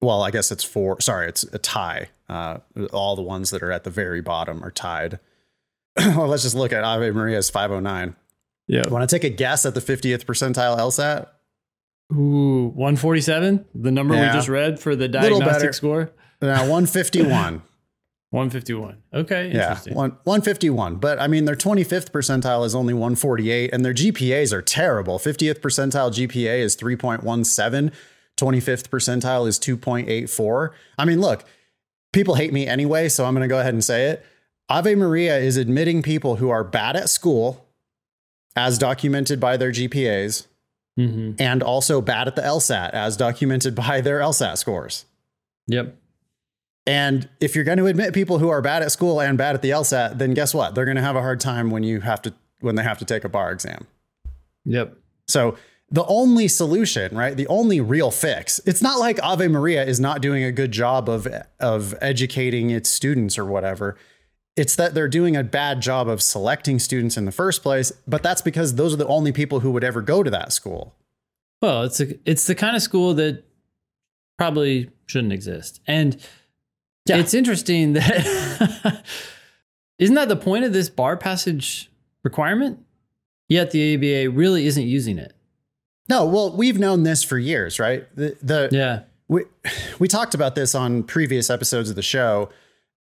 well, 0.00 0.22
I 0.22 0.30
guess 0.30 0.50
it's 0.50 0.64
four. 0.64 1.00
Sorry, 1.00 1.28
it's 1.28 1.44
a 1.52 1.58
tie. 1.58 2.08
Uh, 2.28 2.58
all 2.92 3.16
the 3.16 3.22
ones 3.22 3.50
that 3.50 3.62
are 3.62 3.72
at 3.72 3.84
the 3.84 3.90
very 3.90 4.20
bottom 4.20 4.62
are 4.62 4.70
tied. 4.70 5.18
well, 5.96 6.28
let's 6.28 6.42
just 6.42 6.54
look 6.54 6.72
at 6.72 6.84
Ave 6.84 7.10
Maria's 7.10 7.50
509. 7.50 8.14
Yeah. 8.66 8.88
Want 8.88 9.08
to 9.08 9.14
take 9.14 9.24
a 9.24 9.34
guess 9.34 9.64
at 9.64 9.74
the 9.74 9.80
50th 9.80 10.24
percentile 10.24 10.78
LSAT? 10.78 11.26
Ooh, 12.14 12.68
147, 12.74 13.66
the 13.74 13.90
number 13.90 14.14
we 14.14 14.20
just 14.20 14.48
read 14.48 14.80
for 14.80 14.96
the 14.96 15.08
diagnostic 15.08 15.74
score. 15.74 16.10
Now 16.40 16.60
151. 16.68 17.62
151. 18.30 19.02
Okay, 19.14 19.48
yeah, 19.48 19.70
interesting. 19.70 19.94
one, 19.94 20.10
151. 20.24 20.96
But 20.96 21.18
I 21.18 21.28
mean, 21.28 21.46
their 21.46 21.56
25th 21.56 22.10
percentile 22.10 22.64
is 22.64 22.74
only 22.74 22.92
148, 22.92 23.72
and 23.72 23.84
their 23.84 23.94
GPAs 23.94 24.52
are 24.52 24.60
terrible. 24.60 25.18
50th 25.18 25.60
percentile 25.60 26.10
GPA 26.10 26.58
is 26.58 26.76
3.17. 26.76 27.92
25th 28.38 28.88
percentile 28.88 29.46
is 29.46 29.58
2.84. 29.58 30.70
I 30.96 31.04
mean, 31.04 31.20
look, 31.20 31.44
people 32.12 32.36
hate 32.36 32.52
me 32.52 32.66
anyway, 32.66 33.08
so 33.08 33.24
I'm 33.24 33.34
going 33.34 33.42
to 33.42 33.52
go 33.52 33.60
ahead 33.60 33.74
and 33.74 33.84
say 33.84 34.06
it. 34.06 34.24
Ave 34.68 34.94
Maria 34.94 35.38
is 35.38 35.56
admitting 35.56 36.02
people 36.02 36.36
who 36.36 36.50
are 36.50 36.64
bad 36.64 36.96
at 36.96 37.08
school, 37.08 37.66
as 38.54 38.78
documented 38.78 39.40
by 39.40 39.56
their 39.56 39.70
GPAs, 39.70 40.46
hmm 40.96 41.32
and 41.38 41.62
also 41.62 42.00
bad 42.00 42.26
at 42.26 42.34
the 42.34 42.42
LSAT, 42.42 42.90
as 42.90 43.16
documented 43.16 43.74
by 43.74 44.00
their 44.00 44.20
LSAT 44.20 44.58
scores. 44.58 45.04
Yep. 45.68 45.96
And 46.86 47.28
if 47.40 47.54
you're 47.54 47.64
going 47.64 47.78
to 47.78 47.86
admit 47.86 48.14
people 48.14 48.38
who 48.38 48.48
are 48.48 48.62
bad 48.62 48.82
at 48.82 48.90
school 48.90 49.20
and 49.20 49.36
bad 49.36 49.54
at 49.54 49.62
the 49.62 49.70
LSAT, 49.70 50.18
then 50.18 50.32
guess 50.34 50.54
what? 50.54 50.74
They're 50.74 50.86
going 50.86 50.96
to 50.96 51.02
have 51.02 51.16
a 51.16 51.20
hard 51.20 51.38
time 51.38 51.70
when 51.70 51.82
you 51.82 52.00
have 52.00 52.22
to 52.22 52.34
when 52.60 52.74
they 52.74 52.82
have 52.82 52.98
to 52.98 53.04
take 53.04 53.24
a 53.24 53.28
bar 53.28 53.52
exam. 53.52 53.86
Yep. 54.64 54.96
So 55.26 55.56
the 55.90 56.04
only 56.06 56.48
solution, 56.48 57.16
right? 57.16 57.36
The 57.36 57.46
only 57.46 57.80
real 57.80 58.10
fix. 58.10 58.60
It's 58.66 58.82
not 58.82 58.98
like 58.98 59.18
Ave 59.22 59.48
Maria 59.48 59.84
is 59.84 59.98
not 59.98 60.20
doing 60.20 60.44
a 60.44 60.52
good 60.52 60.70
job 60.72 61.08
of 61.08 61.26
of 61.60 61.94
educating 62.00 62.70
its 62.70 62.88
students 62.90 63.38
or 63.38 63.44
whatever. 63.44 63.96
It's 64.56 64.74
that 64.76 64.92
they're 64.92 65.08
doing 65.08 65.36
a 65.36 65.44
bad 65.44 65.80
job 65.80 66.08
of 66.08 66.20
selecting 66.20 66.78
students 66.78 67.16
in 67.16 67.24
the 67.24 67.32
first 67.32 67.62
place, 67.62 67.92
but 68.08 68.22
that's 68.24 68.42
because 68.42 68.74
those 68.74 68.92
are 68.92 68.96
the 68.96 69.06
only 69.06 69.30
people 69.32 69.60
who 69.60 69.70
would 69.70 69.84
ever 69.84 70.02
go 70.02 70.22
to 70.22 70.30
that 70.30 70.52
school. 70.52 70.94
Well, 71.62 71.84
it's 71.84 72.00
a, 72.00 72.18
it's 72.28 72.46
the 72.46 72.54
kind 72.56 72.74
of 72.76 72.82
school 72.82 73.14
that 73.14 73.44
probably 74.36 74.90
shouldn't 75.06 75.32
exist. 75.32 75.80
And 75.86 76.16
Yeah. 77.06 77.18
it's 77.18 77.34
interesting 77.34 77.92
that 77.94 79.04
isn't 79.98 80.14
that 80.16 80.28
the 80.28 80.36
point 80.36 80.64
of 80.64 80.72
this 80.72 80.88
bar 80.90 81.16
passage 81.16 81.90
requirement? 82.24 82.80
Yet 83.48 83.70
the 83.70 83.94
ABA 83.94 84.30
really 84.36 84.66
isn't 84.66 84.86
using 84.86 85.18
it. 85.18 85.32
No, 86.08 86.24
well, 86.26 86.50
we've 86.56 86.78
known 86.78 87.02
this 87.02 87.22
for 87.22 87.38
years, 87.38 87.78
right? 87.78 88.06
The, 88.16 88.36
the 88.42 88.68
Yeah. 88.72 89.00
we 89.28 89.44
we 89.98 90.08
talked 90.08 90.34
about 90.34 90.54
this 90.54 90.74
on 90.74 91.02
previous 91.02 91.50
episodes 91.50 91.90
of 91.90 91.96
the 91.96 92.02
show. 92.02 92.48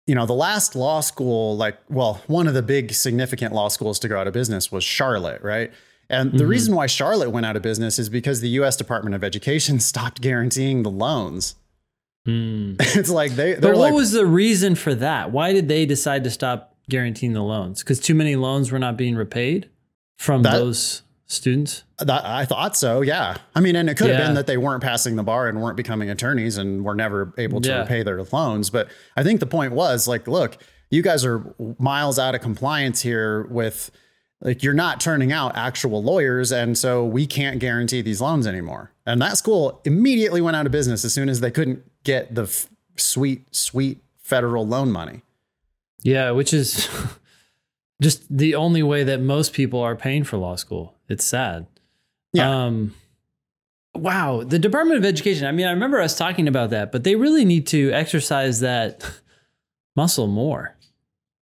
You 0.08 0.16
know, 0.16 0.26
the 0.26 0.34
last 0.34 0.76
law 0.76 1.02
school, 1.02 1.58
like, 1.58 1.78
well, 1.90 2.22
one 2.28 2.48
of 2.48 2.54
the 2.54 2.62
big 2.64 2.94
significant 2.94 3.54
law 3.54 3.68
schools 3.68 4.00
to 4.00 4.08
go 4.08 4.18
out 4.18 4.26
of 4.26 4.34
business 4.34 4.72
was 4.72 4.84
Charlotte, 4.84 5.42
right? 5.42 5.72
And 6.10 6.32
the 6.40 6.48
reason 6.48 6.74
why 6.74 6.86
Charlotte 6.88 7.32
went 7.32 7.46
out 7.46 7.58
of 7.58 7.62
business 7.62 8.00
is 8.00 8.08
because 8.08 8.40
the 8.40 8.48
U.S. 8.62 8.78
Department 8.78 9.14
of 9.16 9.24
Education 9.26 9.80
stopped 9.92 10.22
guaranteeing 10.22 10.84
the 10.84 10.90
loans. 10.90 11.56
Hmm. 12.26 12.76
it's 12.80 13.10
like 13.10 13.34
they 13.34 13.56
But 13.56 13.74
what 13.74 13.78
like, 13.78 13.94
was 13.94 14.12
the 14.14 14.26
reason 14.26 14.76
for 14.76 14.96
that? 14.96 15.32
Why 15.32 15.52
did 15.52 15.68
they 15.68 15.86
decide 15.86 16.24
to 16.24 16.30
stop 16.32 16.76
guaranteeing 16.90 17.34
the 17.34 17.44
loans? 17.44 17.84
Because 17.84 18.00
too 18.00 18.16
many 18.16 18.38
loans 18.38 18.72
were 18.72 18.80
not 18.80 18.96
being 18.98 19.16
repaid 19.18 19.70
from 20.18 20.44
That- 20.44 20.54
those 20.54 21.02
students? 21.28 21.84
That, 22.00 22.26
I 22.26 22.46
thought 22.46 22.76
so. 22.76 23.02
Yeah. 23.02 23.38
I 23.56 23.60
mean, 23.60 23.76
and 23.76 23.90
it 23.90 23.96
could 23.98 24.10
have 24.10 24.18
been 24.26 24.36
that 24.36 24.48
they 24.48 24.58
weren't 24.58 24.82
passing 24.82 25.16
the 25.16 25.24
bar 25.24 25.48
and 25.48 25.62
weren't 25.62 25.78
becoming 25.78 26.10
attorneys 26.10 26.58
and 26.58 26.84
were 26.84 26.96
never 26.96 27.34
able 27.38 27.62
to 27.62 27.70
Yeah. 27.70 27.80
repay 27.82 28.02
their 28.04 28.22
loans. 28.24 28.70
But 28.70 28.88
I 29.16 29.24
think 29.24 29.40
the 29.40 29.46
point 29.46 29.74
was 29.74 30.08
like, 30.08 30.28
look, 30.28 30.58
you 30.90 31.02
guys 31.02 31.26
are 31.26 31.54
miles 31.80 32.18
out 32.18 32.34
of 32.34 32.42
compliance 32.42 33.02
here 33.02 33.44
with 33.48 33.92
like 34.40 34.64
you're 34.64 34.74
not 34.74 35.02
turning 35.02 35.32
out 35.32 35.58
actual 35.58 36.02
lawyers 36.04 36.52
and 36.52 36.78
so 36.78 37.04
we 37.04 37.26
can't 37.28 37.60
guarantee 37.60 38.02
these 38.02 38.22
loans 38.22 38.46
anymore 38.46 38.92
and 39.06 39.20
that 39.20 39.36
school 39.36 39.82
immediately 39.84 40.42
went 40.42 40.56
out 40.56 40.68
of 40.68 40.72
business 40.72 41.04
as 41.04 41.12
soon 41.12 41.28
as 41.28 41.40
they 41.40 41.50
couldn't 41.50 41.82
get 42.04 42.36
the 42.36 42.44
f- 42.44 42.68
sweet 42.98 43.48
sweet 43.54 44.04
federal 44.20 44.66
loan 44.68 44.92
money 44.92 45.24
Yeah, 46.04 46.30
which 46.32 46.54
is 46.54 46.88
just 48.02 48.26
the 48.30 48.54
only 48.56 48.84
way 48.84 49.04
that 49.04 49.20
most 49.20 49.54
people 49.54 49.80
are 49.82 49.96
paying 49.96 50.24
for 50.24 50.38
law 50.38 50.56
school. 50.56 50.94
It's 51.10 51.26
sad. 51.26 51.68
Yeah. 52.34 52.66
Um, 52.66 52.94
wow. 53.96 54.44
The 54.44 54.60
Department 54.60 55.00
of 55.00 55.06
Education, 55.06 55.48
I 55.48 55.52
mean, 55.52 55.68
I 55.68 55.72
remember 55.72 56.00
us 56.00 56.18
talking 56.18 56.48
about 56.48 56.70
that, 56.72 56.92
but 56.92 57.04
they 57.04 57.16
really 57.16 57.46
need 57.46 57.68
to 57.68 57.92
exercise 57.92 58.60
that 58.60 59.10
muscle 59.96 60.28
more, 60.28 60.76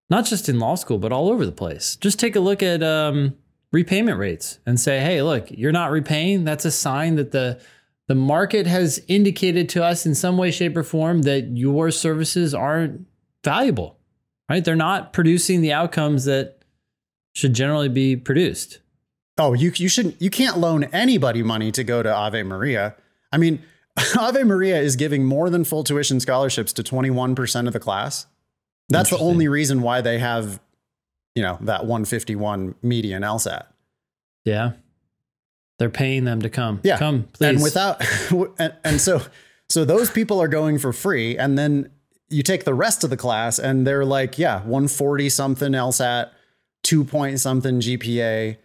not 0.10 0.26
just 0.26 0.50
in 0.50 0.60
law 0.60 0.76
school, 0.76 0.98
but 0.98 1.12
all 1.12 1.30
over 1.30 1.46
the 1.46 1.52
place. 1.52 1.96
Just 1.96 2.20
take 2.20 2.36
a 2.36 2.40
look 2.40 2.62
at 2.62 2.84
um, 2.84 3.36
repayment 3.72 4.18
rates 4.18 4.60
and 4.66 4.80
say, 4.80 5.00
hey, 5.00 5.22
look, 5.22 5.48
you're 5.50 5.72
not 5.72 5.92
repaying. 5.92 6.44
That's 6.44 6.66
a 6.66 6.72
sign 6.72 7.16
that 7.16 7.32
the 7.32 7.60
the 8.08 8.16
market 8.16 8.68
has 8.68 9.02
indicated 9.08 9.68
to 9.70 9.84
us 9.84 10.06
in 10.06 10.14
some 10.14 10.38
way, 10.38 10.52
shape, 10.52 10.78
or 10.78 10.84
form 10.84 11.24
that 11.24 11.58
your 11.58 11.90
services 11.90 12.54
aren't 12.54 13.08
valuable, 13.44 13.98
right? 14.48 14.64
They're 14.64 14.76
not 14.76 15.12
producing 15.12 15.62
the 15.62 15.74
outcomes 15.74 16.26
that 16.26 16.60
should 17.34 17.54
generally 17.54 17.90
be 17.90 18.16
produced. 18.16 18.80
Oh, 19.38 19.54
you 19.54 19.72
you 19.75 19.89
shouldn't 19.89 20.22
you 20.22 20.30
can't 20.30 20.58
loan 20.58 20.86
anybody 20.86 21.44
money 21.44 21.72
to 21.72 21.84
go 21.84 22.01
to 22.01 22.13
Ave 22.13 22.44
Maria. 22.44 22.96
I 23.32 23.38
mean, 23.38 23.62
Ave 24.18 24.44
Maria 24.44 24.80
is 24.80 24.96
giving 24.96 25.25
more 25.25 25.50
than 25.50 25.63
full 25.63 25.84
tuition 25.84 26.20
scholarships 26.20 26.74
to 26.74 26.84
21% 26.84 27.68
of 27.68 27.74
the 27.74 27.80
class. 27.80 28.27
That's 28.89 29.10
the 29.10 29.18
only 29.18 29.48
reason 29.48 29.82
why 29.82 30.01
they 30.01 30.20
have, 30.20 30.60
you 31.34 31.42
know, 31.42 31.58
that 31.62 31.82
151 31.86 32.75
median 32.84 33.24
LSAT. 33.24 33.65
Yeah. 34.44 34.74
They're 35.80 35.89
paying 35.89 36.24
them 36.24 36.42
to 36.44 36.50
come. 36.50 36.82
Yeah. 36.84 36.98
Come, 37.00 37.27
please. 37.34 37.48
And 37.48 37.63
without 37.63 38.01
and, 38.60 38.74
and 38.84 39.01
so 39.01 39.22
so 39.68 39.84
those 39.84 40.10
people 40.10 40.42
are 40.42 40.48
going 40.48 40.77
for 40.77 40.94
free 40.94 41.38
and 41.38 41.58
then 41.58 41.89
you 42.30 42.44
take 42.44 42.63
the 42.63 42.74
rest 42.74 43.04
of 43.04 43.10
the 43.10 43.18
class 43.18 43.60
and 43.60 43.86
they're 43.86 44.06
like, 44.06 44.38
yeah, 44.38 44.58
140 44.60 45.30
something 45.30 45.72
LSAT, 45.72 46.30
2 46.84 47.04
point 47.04 47.39
something 47.39 47.80
GPA 47.80 48.58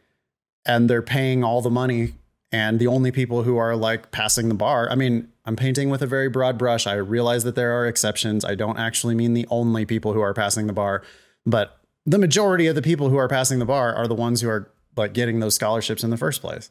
and 0.71 0.89
they're 0.89 1.03
paying 1.03 1.43
all 1.43 1.61
the 1.61 1.71
money 1.71 2.15
and 2.53 2.79
the 2.79 2.87
only 2.87 3.11
people 3.11 3.43
who 3.43 3.57
are 3.57 3.75
like 3.75 4.13
passing 4.13 4.49
the 4.49 4.55
bar. 4.55 4.89
I 4.89 4.95
mean, 4.95 5.29
I'm 5.45 5.57
painting 5.57 5.91
with 5.91 6.01
a 6.01 6.07
very 6.07 6.29
broad 6.29 6.59
brush. 6.59 6.87
I 6.87 6.95
realize 6.95 7.43
that 7.43 7.57
there 7.57 7.73
are 7.73 7.87
exceptions. 7.87 8.45
I 8.45 8.55
don't 8.55 8.79
actually 8.79 9.17
mean 9.17 9.35
the 9.35 9.49
only 9.51 9.85
people 9.85 10.13
who 10.13 10.21
are 10.21 10.33
passing 10.33 10.69
the 10.69 10.73
bar, 10.73 11.03
but 11.45 11.81
the 12.07 12.19
majority 12.19 12.69
of 12.69 12.77
the 12.77 12.83
people 12.83 13.09
who 13.09 13.17
are 13.17 13.29
passing 13.29 13.59
the 13.59 13.65
bar 13.65 13.93
are 13.93 14.07
the 14.07 14.15
ones 14.15 14.43
who 14.43 14.49
are 14.49 14.71
like 14.97 15.13
getting 15.13 15.41
those 15.41 15.57
scholarships 15.57 16.05
in 16.05 16.11
the 16.11 16.17
first 16.17 16.41
place. 16.41 16.71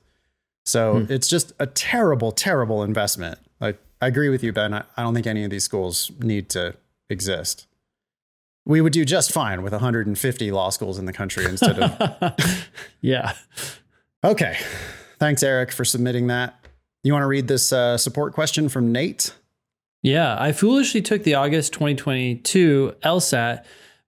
So 0.66 1.00
hmm. 1.00 1.12
it's 1.12 1.28
just 1.28 1.52
a 1.60 1.68
terrible, 1.68 2.32
terrible 2.32 2.84
investment. 2.84 3.38
Like 3.60 3.80
I 4.02 4.08
agree 4.08 4.30
with 4.30 4.44
you, 4.44 4.54
Ben. 4.54 4.74
I, 4.74 4.84
I 4.96 5.04
don't 5.04 5.14
think 5.14 5.28
any 5.28 5.44
of 5.44 5.50
these 5.50 5.66
schools 5.66 6.10
need 6.20 6.50
to 6.52 6.76
exist. 7.10 7.68
We 8.66 8.80
would 8.80 8.94
do 8.94 9.04
just 9.04 9.34
fine 9.34 9.62
with 9.62 9.74
150 9.74 10.52
law 10.52 10.70
schools 10.70 10.98
in 11.00 11.06
the 11.06 11.14
country 11.14 11.44
instead 11.44 11.80
of. 11.80 12.34
yeah. 13.02 13.34
Okay. 14.24 14.58
Thanks, 15.20 15.44
Eric, 15.44 15.72
for 15.72 15.84
submitting 15.86 16.28
that. 16.28 16.56
You 17.04 17.14
want 17.14 17.24
to 17.24 17.28
read 17.28 17.48
this 17.48 17.72
uh, 17.72 17.98
support 17.98 18.34
question 18.34 18.70
from 18.70 18.92
Nate? 18.92 19.34
Yeah. 20.02 20.36
I 20.40 20.52
foolishly 20.52 21.02
took 21.02 21.24
the 21.24 21.36
August 21.36 21.74
2022 21.74 22.96
LSAT 23.04 23.64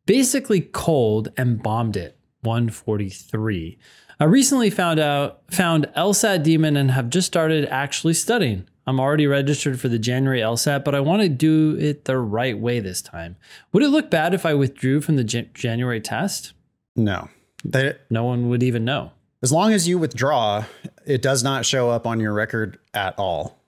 basically 0.06 0.62
cold 0.62 1.30
and 1.38 1.62
bombed 1.62 1.96
it 1.96 2.18
143. 2.42 3.78
I 4.20 4.24
recently 4.26 4.70
found 4.70 5.00
out 5.00 5.42
found 5.52 5.88
LSAT 5.98 6.44
demon 6.44 6.78
and 6.78 6.92
have 6.92 7.10
just 7.10 7.28
started 7.28 7.66
actually 7.70 8.14
studying. 8.14 8.68
I'm 8.88 9.00
already 9.00 9.28
registered 9.28 9.80
for 9.80 9.88
the 9.90 10.00
January 10.00 10.40
LSAT, 10.42 10.84
but 10.84 10.96
I 10.96 11.00
want 11.00 11.22
to 11.22 11.30
do 11.30 11.78
it 11.80 12.06
the 12.06 12.18
right 12.18 12.58
way 12.58 12.80
this 12.80 13.02
time. 13.02 13.36
Would 13.72 13.84
it 13.84 13.90
look 13.90 14.10
bad 14.10 14.34
if 14.34 14.46
I 14.46 14.54
withdrew 14.54 15.02
from 15.02 15.16
the 15.16 15.24
Jan- 15.24 15.50
January 15.54 16.02
test? 16.02 16.54
No. 16.96 17.30
They, 17.64 17.94
No 18.10 18.24
one 18.26 18.50
would 18.50 18.64
even 18.64 18.84
know. 18.86 19.12
As 19.44 19.52
long 19.52 19.74
as 19.74 19.88
you 19.88 19.98
withdraw, 19.98 20.66
it 21.06 21.22
does 21.22 21.44
not 21.44 21.66
show 21.66 21.90
up 21.90 22.06
on 22.06 22.20
your 22.20 22.34
record 22.34 22.78
at 22.94 23.18
all. 23.18 23.60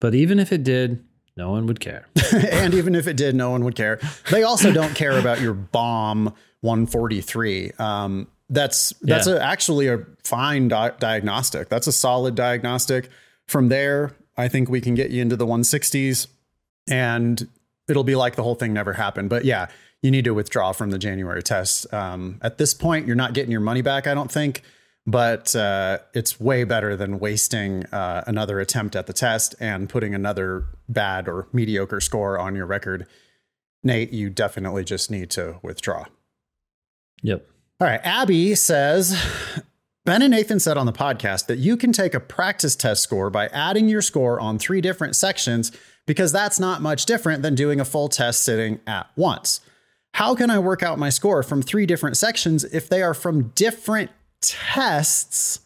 But 0.00 0.14
even 0.14 0.38
if 0.40 0.52
it 0.52 0.64
did, 0.64 1.02
no 1.36 1.50
one 1.50 1.66
would 1.66 1.80
care. 1.80 2.08
and 2.34 2.74
even 2.74 2.94
if 2.94 3.06
it 3.06 3.16
did, 3.16 3.34
no 3.34 3.50
one 3.50 3.64
would 3.64 3.76
care. 3.76 4.00
They 4.30 4.42
also 4.42 4.72
don't 4.72 4.94
care 4.94 5.18
about 5.18 5.40
your 5.40 5.54
bomb 5.54 6.34
143. 6.60 7.72
Um, 7.78 8.26
that's 8.50 8.90
that's 9.00 9.26
Yeah. 9.26 9.34
a, 9.34 9.40
actually 9.40 9.88
a 9.88 10.04
fine 10.24 10.68
di- 10.68 10.92
diagnostic. 10.98 11.68
That's 11.68 11.86
a 11.86 11.92
solid 11.92 12.34
diagnostic. 12.34 13.08
From 13.46 13.68
there, 13.68 14.12
I 14.36 14.48
think 14.48 14.68
we 14.68 14.80
can 14.80 14.94
get 14.94 15.10
you 15.10 15.22
into 15.22 15.36
the 15.36 15.46
160s, 15.46 16.26
and 16.88 17.48
it'll 17.88 18.04
be 18.04 18.14
like 18.16 18.34
the 18.36 18.42
whole 18.42 18.54
thing 18.54 18.72
never 18.72 18.92
happened. 18.94 19.30
But 19.30 19.44
yeah, 19.44 19.68
you 20.02 20.10
need 20.10 20.24
to 20.24 20.32
withdraw 20.34 20.72
from 20.72 20.90
the 20.90 20.98
January 20.98 21.42
test. 21.42 21.92
Um, 21.94 22.38
at 22.42 22.58
this 22.58 22.74
point, 22.74 23.06
you're 23.06 23.16
not 23.16 23.34
getting 23.34 23.50
your 23.52 23.60
money 23.60 23.82
back. 23.82 24.06
I 24.06 24.14
don't 24.14 24.30
think. 24.30 24.62
But 25.04 25.54
uh, 25.56 25.98
it's 26.14 26.38
way 26.38 26.62
better 26.64 26.96
than 26.96 27.18
wasting 27.18 27.84
uh, 27.86 28.22
another 28.26 28.60
attempt 28.60 28.94
at 28.94 29.06
the 29.06 29.12
test 29.12 29.54
and 29.58 29.88
putting 29.88 30.14
another 30.14 30.66
bad 30.88 31.28
or 31.28 31.48
mediocre 31.52 32.00
score 32.00 32.38
on 32.38 32.54
your 32.54 32.66
record. 32.66 33.06
Nate, 33.82 34.12
you 34.12 34.30
definitely 34.30 34.84
just 34.84 35.10
need 35.10 35.28
to 35.30 35.58
withdraw. 35.62 36.04
Yep. 37.22 37.46
All 37.80 37.88
right. 37.88 38.00
Abby 38.04 38.54
says 38.54 39.20
Ben 40.04 40.22
and 40.22 40.32
Nathan 40.32 40.60
said 40.60 40.76
on 40.76 40.86
the 40.86 40.92
podcast 40.92 41.46
that 41.46 41.58
you 41.58 41.76
can 41.76 41.92
take 41.92 42.14
a 42.14 42.20
practice 42.20 42.74
test 42.74 43.02
score 43.02 43.30
by 43.30 43.46
adding 43.48 43.88
your 43.88 44.02
score 44.02 44.40
on 44.40 44.58
three 44.58 44.80
different 44.80 45.16
sections 45.16 45.70
because 46.06 46.32
that's 46.32 46.58
not 46.58 46.82
much 46.82 47.06
different 47.06 47.42
than 47.42 47.54
doing 47.54 47.78
a 47.78 47.84
full 47.84 48.08
test 48.08 48.44
sitting 48.44 48.80
at 48.86 49.08
once. 49.16 49.60
How 50.14 50.34
can 50.34 50.50
I 50.50 50.58
work 50.58 50.82
out 50.82 50.98
my 50.98 51.08
score 51.08 51.42
from 51.42 51.62
three 51.62 51.86
different 51.86 52.16
sections 52.16 52.64
if 52.64 52.88
they 52.88 53.02
are 53.02 53.14
from 53.14 53.48
different 53.54 54.10
tests? 54.42 55.60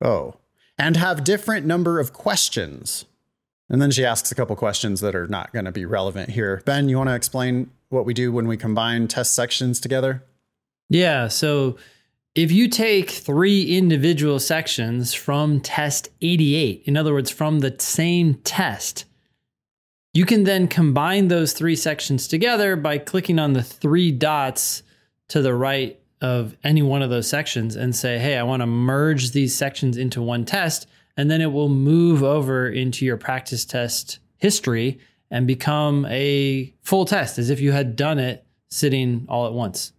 Oh, 0.00 0.36
and 0.78 0.96
have 0.96 1.24
different 1.24 1.66
number 1.66 2.00
of 2.00 2.12
questions. 2.12 3.04
And 3.68 3.80
then 3.80 3.90
she 3.90 4.04
asks 4.04 4.32
a 4.32 4.34
couple 4.34 4.56
questions 4.56 5.00
that 5.00 5.14
are 5.14 5.28
not 5.28 5.52
going 5.52 5.64
to 5.64 5.72
be 5.72 5.84
relevant 5.84 6.30
here. 6.30 6.62
Ben, 6.64 6.88
you 6.88 6.98
want 6.98 7.08
to 7.08 7.14
explain 7.14 7.70
what 7.88 8.04
we 8.04 8.14
do 8.14 8.32
when 8.32 8.48
we 8.48 8.56
combine 8.56 9.08
test 9.08 9.34
sections 9.34 9.80
together? 9.80 10.22
Yeah. 10.88 11.28
So 11.28 11.76
if 12.34 12.50
you 12.50 12.68
take 12.68 13.10
three 13.10 13.76
individual 13.76 14.38
sections 14.38 15.14
from 15.14 15.60
test 15.60 16.08
88, 16.20 16.82
in 16.86 16.96
other 16.96 17.12
words, 17.12 17.30
from 17.30 17.60
the 17.60 17.76
same 17.78 18.34
test, 18.44 19.04
you 20.14 20.26
can 20.26 20.44
then 20.44 20.68
combine 20.68 21.28
those 21.28 21.52
three 21.52 21.76
sections 21.76 22.28
together 22.28 22.76
by 22.76 22.98
clicking 22.98 23.38
on 23.38 23.54
the 23.54 23.62
three 23.62 24.10
dots 24.10 24.82
to 25.28 25.40
the 25.40 25.54
right 25.54 25.98
of 26.22 26.56
any 26.64 26.80
one 26.80 27.02
of 27.02 27.10
those 27.10 27.28
sections 27.28 27.76
and 27.76 27.94
say, 27.94 28.18
hey, 28.18 28.38
I 28.38 28.44
want 28.44 28.62
to 28.62 28.66
merge 28.66 29.32
these 29.32 29.54
sections 29.54 29.96
into 29.96 30.22
one 30.22 30.44
test. 30.44 30.86
And 31.16 31.30
then 31.30 31.42
it 31.42 31.52
will 31.52 31.68
move 31.68 32.22
over 32.22 32.68
into 32.68 33.04
your 33.04 33.18
practice 33.18 33.66
test 33.66 34.20
history 34.38 34.98
and 35.30 35.46
become 35.46 36.06
a 36.08 36.72
full 36.82 37.04
test 37.04 37.38
as 37.38 37.50
if 37.50 37.60
you 37.60 37.72
had 37.72 37.96
done 37.96 38.18
it 38.18 38.46
sitting 38.70 39.26
all 39.28 39.46
at 39.46 39.52
once 39.52 39.92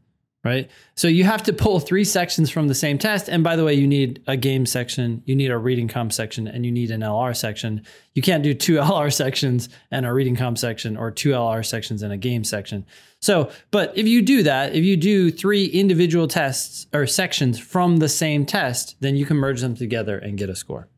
right? 0.43 0.69
So 0.95 1.07
you 1.07 1.23
have 1.23 1.41
to 1.43 1.53
pull 1.53 1.79
three 1.79 2.03
sections 2.03 2.49
from 2.49 2.67
the 2.67 2.75
same 2.75 2.97
test. 2.97 3.29
And 3.29 3.43
by 3.43 3.55
the 3.55 3.63
way, 3.63 3.73
you 3.73 3.87
need 3.87 4.21
a 4.27 4.35
game 4.35 4.65
section, 4.65 5.23
you 5.25 5.35
need 5.35 5.51
a 5.51 5.57
reading 5.57 5.87
comp 5.87 6.11
section, 6.11 6.47
and 6.47 6.65
you 6.65 6.71
need 6.71 6.91
an 6.91 7.01
LR 7.01 7.35
section. 7.35 7.81
You 8.13 8.21
can't 8.21 8.43
do 8.43 8.53
two 8.53 8.73
LR 8.77 9.11
sections 9.13 9.69
and 9.89 10.05
a 10.05 10.13
reading 10.13 10.35
comp 10.35 10.57
section 10.57 10.97
or 10.97 11.11
two 11.11 11.29
LR 11.29 11.65
sections 11.65 12.03
and 12.03 12.11
a 12.11 12.17
game 12.17 12.43
section. 12.43 12.85
So, 13.21 13.51
but 13.71 13.97
if 13.97 14.05
you 14.05 14.21
do 14.21 14.43
that, 14.43 14.75
if 14.75 14.83
you 14.83 14.97
do 14.97 15.31
three 15.31 15.65
individual 15.65 16.27
tests 16.27 16.87
or 16.93 17.07
sections 17.07 17.57
from 17.57 17.97
the 17.97 18.09
same 18.09 18.45
test, 18.45 18.97
then 18.99 19.15
you 19.15 19.25
can 19.25 19.37
merge 19.37 19.61
them 19.61 19.75
together 19.75 20.17
and 20.17 20.37
get 20.37 20.49
a 20.49 20.55
score. 20.55 20.89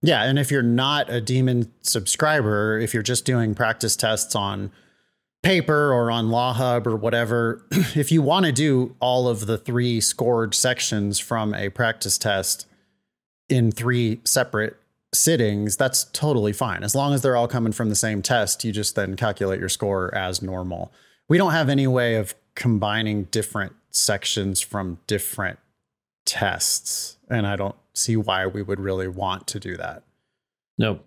Yeah, 0.00 0.24
and 0.24 0.38
if 0.38 0.50
you're 0.50 0.62
not 0.62 1.10
a 1.10 1.20
Demon 1.20 1.70
subscriber, 1.82 2.78
if 2.78 2.94
you're 2.94 3.02
just 3.02 3.24
doing 3.24 3.54
practice 3.54 3.96
tests 3.96 4.34
on 4.34 4.70
paper 5.46 5.92
or 5.92 6.10
on 6.10 6.26
LawHub 6.26 6.88
or 6.88 6.96
whatever, 6.96 7.64
if 7.70 8.10
you 8.10 8.20
want 8.20 8.44
to 8.46 8.52
do 8.52 8.96
all 8.98 9.28
of 9.28 9.46
the 9.46 9.56
three 9.56 10.00
scored 10.00 10.54
sections 10.54 11.20
from 11.20 11.54
a 11.54 11.68
practice 11.68 12.18
test 12.18 12.66
in 13.48 13.70
three 13.70 14.20
separate 14.24 14.76
sittings, 15.14 15.76
that's 15.76 16.04
totally 16.12 16.52
fine. 16.52 16.82
As 16.82 16.96
long 16.96 17.14
as 17.14 17.22
they're 17.22 17.36
all 17.36 17.46
coming 17.46 17.72
from 17.72 17.90
the 17.90 17.94
same 17.94 18.22
test, 18.22 18.64
you 18.64 18.72
just 18.72 18.96
then 18.96 19.14
calculate 19.14 19.60
your 19.60 19.68
score 19.68 20.12
as 20.12 20.42
normal. 20.42 20.92
We 21.28 21.38
don't 21.38 21.52
have 21.52 21.68
any 21.68 21.86
way 21.86 22.16
of 22.16 22.34
combining 22.56 23.24
different 23.24 23.72
sections 23.92 24.60
from 24.60 24.98
different 25.06 25.60
tests. 26.24 27.18
And 27.30 27.46
I 27.46 27.54
don't 27.54 27.76
see 27.94 28.16
why 28.16 28.48
we 28.48 28.62
would 28.62 28.80
really 28.80 29.06
want 29.06 29.46
to 29.48 29.60
do 29.60 29.76
that. 29.76 30.02
Nope. 30.76 31.04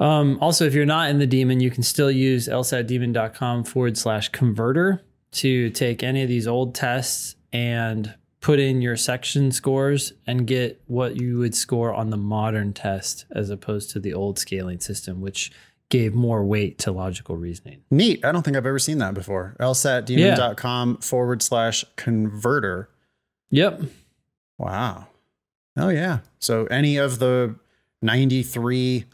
Um, 0.00 0.38
also, 0.40 0.64
if 0.64 0.74
you're 0.74 0.86
not 0.86 1.10
in 1.10 1.18
the 1.18 1.26
Demon, 1.26 1.60
you 1.60 1.70
can 1.70 1.82
still 1.82 2.10
use 2.10 2.48
lsatdemon.com 2.48 3.64
forward 3.64 3.98
slash 3.98 4.30
converter 4.30 5.02
to 5.32 5.70
take 5.70 6.02
any 6.02 6.22
of 6.22 6.28
these 6.28 6.48
old 6.48 6.74
tests 6.74 7.36
and 7.52 8.14
put 8.40 8.58
in 8.58 8.80
your 8.80 8.96
section 8.96 9.52
scores 9.52 10.14
and 10.26 10.46
get 10.46 10.82
what 10.86 11.20
you 11.20 11.38
would 11.38 11.54
score 11.54 11.92
on 11.92 12.08
the 12.08 12.16
modern 12.16 12.72
test 12.72 13.26
as 13.32 13.50
opposed 13.50 13.90
to 13.90 14.00
the 14.00 14.14
old 14.14 14.38
scaling 14.38 14.80
system, 14.80 15.20
which 15.20 15.52
gave 15.90 16.14
more 16.14 16.44
weight 16.44 16.78
to 16.78 16.92
logical 16.92 17.36
reasoning. 17.36 17.82
Neat. 17.90 18.24
I 18.24 18.32
don't 18.32 18.42
think 18.42 18.56
I've 18.56 18.66
ever 18.66 18.78
seen 18.78 18.98
that 18.98 19.12
before. 19.12 19.56
lsatdemon.com 19.60 20.98
forward 20.98 21.42
slash 21.42 21.84
converter. 21.96 22.88
Yep. 23.50 23.82
Wow. 24.56 25.08
Oh, 25.76 25.88
yeah. 25.88 26.20
So 26.38 26.64
any 26.66 26.96
of 26.96 27.18
the 27.18 27.56
93 28.00 29.04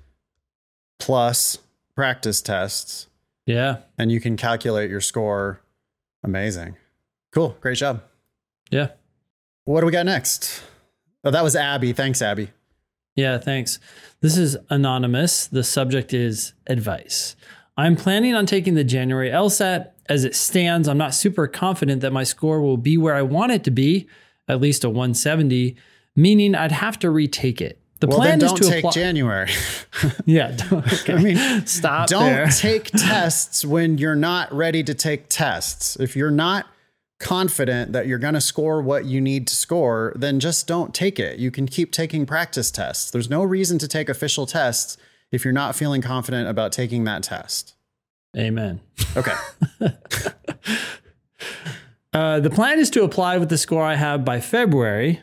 plus 0.99 1.59
practice 1.95 2.41
tests, 2.41 3.07
Yeah. 3.47 3.79
and 3.99 4.11
you 4.13 4.21
can 4.21 4.37
calculate 4.37 4.91
your 4.91 5.01
score. 5.01 5.61
Amazing. 6.25 6.77
Cool. 7.33 7.57
Great 7.61 7.79
job. 7.79 8.03
Yeah. 8.71 8.89
What 9.65 9.81
do 9.81 9.87
we 9.87 9.93
got 9.93 10.07
next? 10.07 10.63
Oh, 11.25 11.31
that 11.31 11.43
was 11.45 11.57
Abby. 11.57 11.93
Thanks, 11.93 12.23
Abby. 12.23 12.51
Yeah, 13.15 13.39
thanks. 13.39 13.79
This 14.21 14.37
is 14.37 14.57
anonymous. 14.71 15.47
The 15.47 15.65
subject 15.65 16.13
is 16.13 16.53
advice. 16.67 17.35
I'm 17.77 17.97
planning 17.97 18.35
on 18.35 18.47
taking 18.47 18.75
the 18.75 18.85
January 18.85 19.31
LSAT. 19.31 19.91
As 20.09 20.25
it 20.25 20.35
stands, 20.37 20.87
I'm 20.89 20.99
not 20.99 21.15
super 21.15 21.47
confident 21.49 22.01
that 22.03 22.13
my 22.13 22.23
score 22.25 22.61
will 22.61 22.77
be 22.77 22.97
where 22.97 23.15
I 23.15 23.23
want 23.23 23.53
it 23.53 23.65
to 23.65 23.71
be, 23.71 24.07
at 24.49 24.61
least 24.61 24.85
a 24.85 24.89
170, 24.89 25.77
meaning 26.15 26.55
I'd 26.55 26.73
have 26.73 26.99
to 27.01 27.11
retake 27.11 27.61
it. 27.61 27.81
The 28.01 28.07
Well, 28.09 28.19
plan 28.19 28.43
is 28.43 28.53
don't 28.53 28.63
to 28.63 28.69
take 28.69 28.79
apply. 28.85 28.91
January. 28.93 29.51
yeah, 30.27 30.57
okay. 30.71 31.15
I 31.15 31.23
mean, 31.23 31.67
stop 31.67 32.09
don't 32.09 32.27
there. 32.27 32.47
take 32.57 32.91
tests 32.91 33.65
when 33.65 33.97
you're 33.99 34.15
not 34.17 34.53
ready 34.53 34.83
to 34.85 34.93
take 34.95 35.29
tests. 35.29 35.97
If 35.97 36.15
you're 36.15 36.31
not 36.31 36.67
confident 37.19 37.93
that 37.93 38.07
you're 38.07 38.19
going 38.19 38.35
to 38.35 38.41
score 38.43 38.83
what 38.83 39.07
you 39.07 39.21
need 39.23 39.47
to 39.47 39.57
score, 39.57 40.13
then 40.17 40.39
just 40.41 40.67
don't 40.67 40.95
take 40.95 41.19
it. 41.19 41.39
You 41.39 41.51
can 41.51 41.67
keep 41.67 41.91
taking 41.91 42.27
practice 42.27 42.71
tests. 42.71 43.11
There's 43.11 43.31
no 43.31 43.43
reason 43.43 43.79
to 43.79 43.89
take 43.89 44.11
official 44.11 44.45
tests 44.45 44.99
if 45.33 45.43
you're 45.45 45.55
not 45.55 45.75
feeling 45.75 46.03
confident 46.03 46.49
about 46.49 46.73
taking 46.73 47.05
that 47.05 47.23
test. 47.23 47.75
Amen. 48.37 48.81
Okay. 49.17 49.33
Uh, 52.13 52.41
the 52.41 52.49
plan 52.49 52.79
is 52.79 52.89
to 52.89 53.03
apply 53.05 53.37
with 53.37 53.51
the 53.51 53.59
score 53.59 53.83
I 53.85 53.95
have 53.95 54.25
by 54.25 54.41
February. 54.41 55.21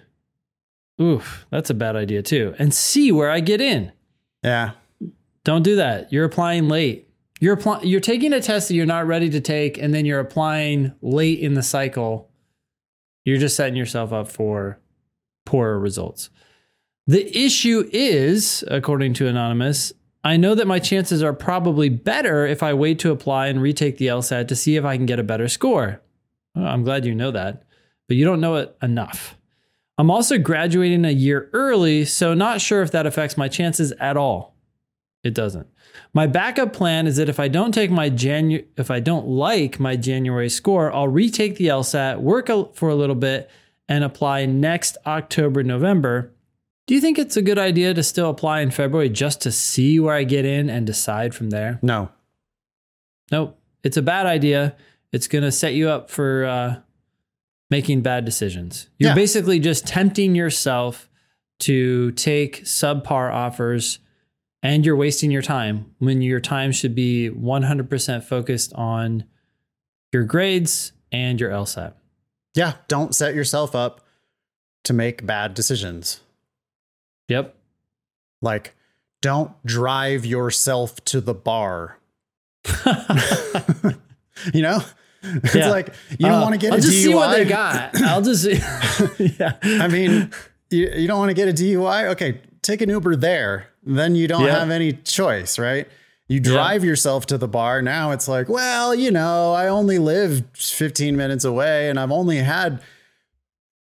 Oof, 1.02 1.46
that's 1.50 1.70
a 1.70 1.74
bad 1.74 1.96
idea 1.96 2.22
too. 2.22 2.54
And 2.60 2.74
see 2.74 3.12
where 3.12 3.30
I 3.30 3.40
get 3.40 3.62
in. 3.62 3.92
yeah. 4.44 4.72
Don't 5.44 5.64
do 5.64 5.76
that. 5.76 6.14
You're 6.14 6.24
applying 6.24 6.70
late. 6.70 7.10
You're 7.42 7.56
applying. 7.56 7.86
You're 7.86 8.00
taking 8.00 8.32
a 8.32 8.40
test 8.40 8.70
that 8.70 8.76
you're 8.76 8.86
not 8.86 9.06
ready 9.06 9.30
to 9.30 9.42
take, 9.42 9.78
and 9.78 9.94
then 9.94 10.06
you're 10.06 10.22
applying 10.22 10.94
late 11.02 11.40
in 11.40 11.54
the 11.54 11.64
cycle. 11.64 12.30
You're 13.26 13.38
just 13.40 13.58
setting 13.58 13.76
yourself 13.76 14.14
up 14.14 14.30
for 14.30 14.80
poorer 15.46 15.78
results. 15.78 16.30
The 17.08 17.38
issue 17.38 17.90
is, 17.92 18.64
according 18.70 19.16
to 19.16 19.28
Anonymous, 19.28 19.92
I 20.24 20.38
know 20.38 20.56
that 20.56 20.68
my 20.68 20.80
chances 20.80 21.22
are 21.22 21.34
probably 21.34 21.90
better 21.90 22.48
if 22.48 22.64
I 22.64 22.74
wait 22.74 23.00
to 23.00 23.12
apply 23.12 23.48
and 23.48 23.62
retake 23.62 23.98
the 23.98 24.08
LSAT 24.08 24.48
to 24.48 24.56
see 24.56 24.78
if 24.78 24.86
I 24.86 24.96
can 24.96 25.06
get 25.06 25.20
a 25.20 25.24
better 25.24 25.50
score. 25.50 26.02
Well, 26.56 26.66
I'm 26.66 26.84
glad 26.84 27.04
you 27.04 27.14
know 27.14 27.32
that, 27.32 27.64
but 28.08 28.16
you 28.16 28.24
don't 28.24 28.40
know 28.40 28.56
it 28.56 28.78
enough. 28.82 29.38
I'm 29.98 30.10
also 30.10 30.38
graduating 30.38 31.06
a 31.06 31.12
year 31.12 31.50
early, 31.54 32.06
so 32.06 32.34
not 32.34 32.62
sure 32.62 32.82
if 32.82 32.92
that 32.92 33.06
affects 33.06 33.38
my 33.38 33.48
chances 33.48 33.92
at 33.94 34.18
all. 34.18 34.56
It 35.24 35.34
doesn't. 35.34 35.68
My 36.14 36.26
backup 36.28 36.74
plan 36.74 37.06
is 37.08 37.18
that 37.18 37.30
if 37.30 37.40
I 37.40 37.48
don't 37.48 37.72
take 37.74 37.92
my 37.92 38.10
Janu- 38.10 38.66
if 38.76 38.90
I 38.90 39.00
don't 39.00 39.28
like 39.28 39.80
my 39.80 39.96
January 39.96 40.50
score, 40.50 40.92
I'll 40.92 41.08
retake 41.08 41.56
the 41.58 41.68
LSAT, 41.68 42.20
work 42.22 42.50
a- 42.50 42.68
for 42.74 42.90
a 42.90 42.96
little 42.96 43.16
bit, 43.16 43.50
and 43.88 44.04
apply 44.04 44.46
next 44.46 44.98
October, 45.06 45.64
November. 45.64 46.32
Do 46.88 46.96
you 46.96 47.00
think 47.02 47.18
it's 47.20 47.38
a 47.38 47.42
good 47.42 47.60
idea 47.60 47.94
to 47.94 48.04
still 48.04 48.30
apply 48.30 48.62
in 48.62 48.72
February 48.72 49.10
just 49.10 49.42
to 49.42 49.52
see 49.52 50.00
where 50.00 50.16
I 50.16 50.24
get 50.24 50.44
in 50.46 50.70
and 50.70 50.86
decide 50.86 51.34
from 51.36 51.52
there? 51.52 51.80
No. 51.82 52.10
Nope. 53.32 53.58
It's 53.84 53.98
a 53.98 54.02
bad 54.02 54.26
idea. 54.26 54.76
It's 55.12 55.28
going 55.28 55.44
to 55.44 55.52
set 55.52 55.74
you 55.76 55.90
up 55.90 56.10
for 56.10 56.46
uh, 56.46 56.76
making 57.70 58.02
bad 58.02 58.26
decisions. 58.26 58.88
You're 59.00 59.10
Yeah. 59.12 59.16
basically 59.16 59.60
just 59.60 59.86
tempting 59.88 60.36
yourself 60.36 61.10
to 61.60 62.12
take 62.12 62.64
subpar 62.66 63.32
offers 63.34 64.00
and 64.62 64.86
you're 64.86 64.96
wasting 64.96 65.32
your 65.32 65.42
time 65.42 65.94
when 66.00 66.22
your 66.22 66.40
time 66.40 66.72
should 66.72 66.96
be 66.96 67.30
100% 67.30 68.24
focused 68.24 68.74
on 68.74 69.26
your 70.12 70.24
grades 70.24 70.94
and 71.12 71.40
your 71.40 71.52
LSAT. 71.52 71.94
Yeah. 72.56 72.74
Don't 72.88 73.16
set 73.16 73.34
yourself 73.36 73.76
up 73.76 74.02
to 74.84 74.94
make 74.94 75.26
bad 75.26 75.54
decisions. 75.54 76.22
Yep. 77.30 77.56
Like, 78.42 78.76
don't 79.22 79.52
drive 79.66 80.26
yourself 80.26 81.04
to 81.06 81.22
the 81.22 81.34
bar. 81.34 81.98
you 84.54 84.62
know? 84.62 84.82
It's 85.44 85.56
Yeah. 85.56 85.70
like 85.70 85.94
you 86.10 86.26
don't 86.28 86.34
Uh, 86.34 86.42
want 86.42 86.54
to 86.54 86.58
get 86.60 86.74
a 86.74 86.76
DUI. 86.76 86.76
I'll 86.76 86.82
just 86.82 86.94
DUI. 86.98 87.04
see 87.04 87.14
what 87.16 87.32
they 87.32 87.46
got. 87.46 88.02
I'll 88.02 88.22
just 88.22 88.46
yeah. 89.40 89.54
I 89.64 89.88
mean, 89.88 90.32
you, 90.70 90.90
you 90.96 91.08
don't 91.08 91.20
want 91.20 91.30
to 91.30 91.34
get 91.34 91.48
a 91.48 91.54
DUI? 91.54 92.10
Okay, 92.12 92.42
take 92.62 92.82
an 92.82 92.90
Uber 92.90 93.16
there. 93.16 93.68
Then 93.86 94.16
you 94.16 94.28
don't 94.28 94.46
Yeah. 94.46 94.60
have 94.60 94.70
any 94.70 94.94
choice, 94.94 95.58
right? 95.60 95.88
You 96.28 96.40
drive 96.40 96.84
yourself 96.84 97.26
to 97.28 97.38
the 97.38 97.48
bar. 97.48 97.82
Now 97.82 98.12
it's 98.12 98.28
like, 98.28 98.48
well, 98.50 98.96
you 98.96 99.12
know, 99.12 99.54
I 99.54 99.68
only 99.68 100.00
live 100.00 100.44
15 100.54 101.16
minutes 101.18 101.44
away 101.46 101.90
and 101.90 102.00
I've 102.00 102.12
only 102.12 102.38
had 102.38 102.82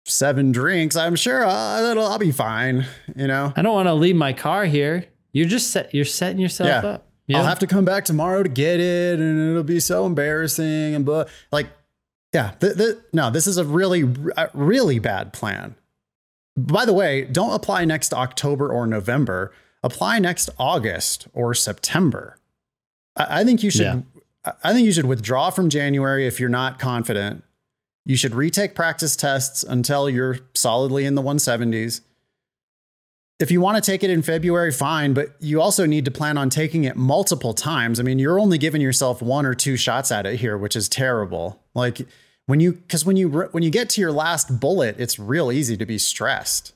seven 0.06 0.52
drinks. 0.52 0.96
I'm 0.96 1.16
sure 1.16 1.46
I'll, 1.46 2.00
I'll 2.00 2.18
be 2.18 2.32
fine, 2.32 2.86
you 3.16 3.28
know? 3.28 3.54
I 3.56 3.62
don't 3.62 3.74
want 3.74 3.88
to 3.88 3.94
leave 3.94 4.16
my 4.16 4.34
car 4.34 4.66
here. 4.66 5.06
You're 5.34 5.48
just 5.48 5.70
set. 5.72 5.94
You're 5.94 6.04
setting 6.04 6.40
yourself 6.40 7.02
Yeah. 7.32 7.40
I'll 7.40 7.46
have 7.46 7.60
to 7.60 7.68
come 7.68 7.86
back 7.86 8.06
tomorrow 8.06 8.44
to 8.44 8.50
get 8.50 8.80
it, 8.80 9.20
and 9.20 9.50
it'll 9.52 9.64
be 9.64 9.80
so 9.80 10.06
embarrassing. 10.06 10.96
And 10.96 11.06
but 11.06 11.30
like, 11.52 11.68
yeah, 12.34 12.52
th- 12.60 12.78
th- 12.78 12.98
no, 13.14 13.30
this 13.30 13.48
is 13.48 13.58
a 13.58 13.66
really, 13.66 14.04
really 14.54 15.00
bad 15.00 15.34
plan. 15.34 15.76
By 16.58 16.86
the 16.86 16.94
way, 16.94 17.24
don't 17.26 17.54
apply 17.54 17.86
next 17.86 18.14
October 18.14 18.70
or 18.72 18.86
November. 18.88 19.52
Apply 19.84 20.20
next 20.20 20.50
August 20.60 21.28
or 21.34 21.54
September. 21.54 22.38
I, 23.16 23.42
I 23.42 23.44
think 23.44 23.64
you 23.64 23.72
should. 23.72 23.82
Yeah. 23.82 23.96
I- 23.96 24.54
I 24.64 24.74
think 24.74 24.86
you 24.88 24.92
should 24.92 25.06
withdraw 25.06 25.52
from 25.52 25.70
January 25.70 26.26
if 26.26 26.40
you're 26.40 26.50
not 26.50 26.80
confident. 26.80 27.44
You 28.06 28.16
should 28.16 28.34
retake 28.34 28.74
practice 28.74 29.16
tests 29.16 29.62
until 29.62 30.10
you're 30.10 30.40
solidly 30.56 31.06
in 31.06 31.14
the 31.14 31.22
170s 31.22 32.02
if 33.42 33.52
you 33.52 33.60
want 33.60 33.84
to 33.84 33.92
take 33.92 34.04
it 34.04 34.10
in 34.10 34.22
February, 34.22 34.72
fine, 34.72 35.14
but 35.14 35.36
you 35.40 35.62
also 35.62 35.86
need 35.86 36.06
to 36.06 36.12
plan 36.12 36.38
on 36.38 36.50
taking 36.50 36.84
it 36.84 36.96
multiple 36.96 37.54
times. 37.54 38.00
I 38.00 38.04
mean, 38.04 38.20
you're 38.20 38.40
only 38.40 38.58
giving 38.58 38.82
yourself 38.82 39.22
one 39.22 39.46
or 39.46 39.56
two 39.56 39.78
shots 39.78 40.12
at 40.12 40.26
it 40.26 40.40
here, 40.40 40.58
which 40.58 40.76
is 40.76 40.88
terrible. 40.88 41.62
Like 41.74 42.08
when 42.46 42.60
you, 42.60 42.74
because 42.74 43.06
when 43.06 43.18
you 43.18 43.30
when 43.30 43.64
you 43.64 43.70
get 43.70 43.90
to 43.92 44.02
your 44.02 44.12
last 44.12 44.60
bullet, 44.60 45.00
it's 45.00 45.18
real 45.18 45.52
easy 45.52 45.76
to 45.78 45.86
be 45.86 45.98
stressed. 45.98 46.74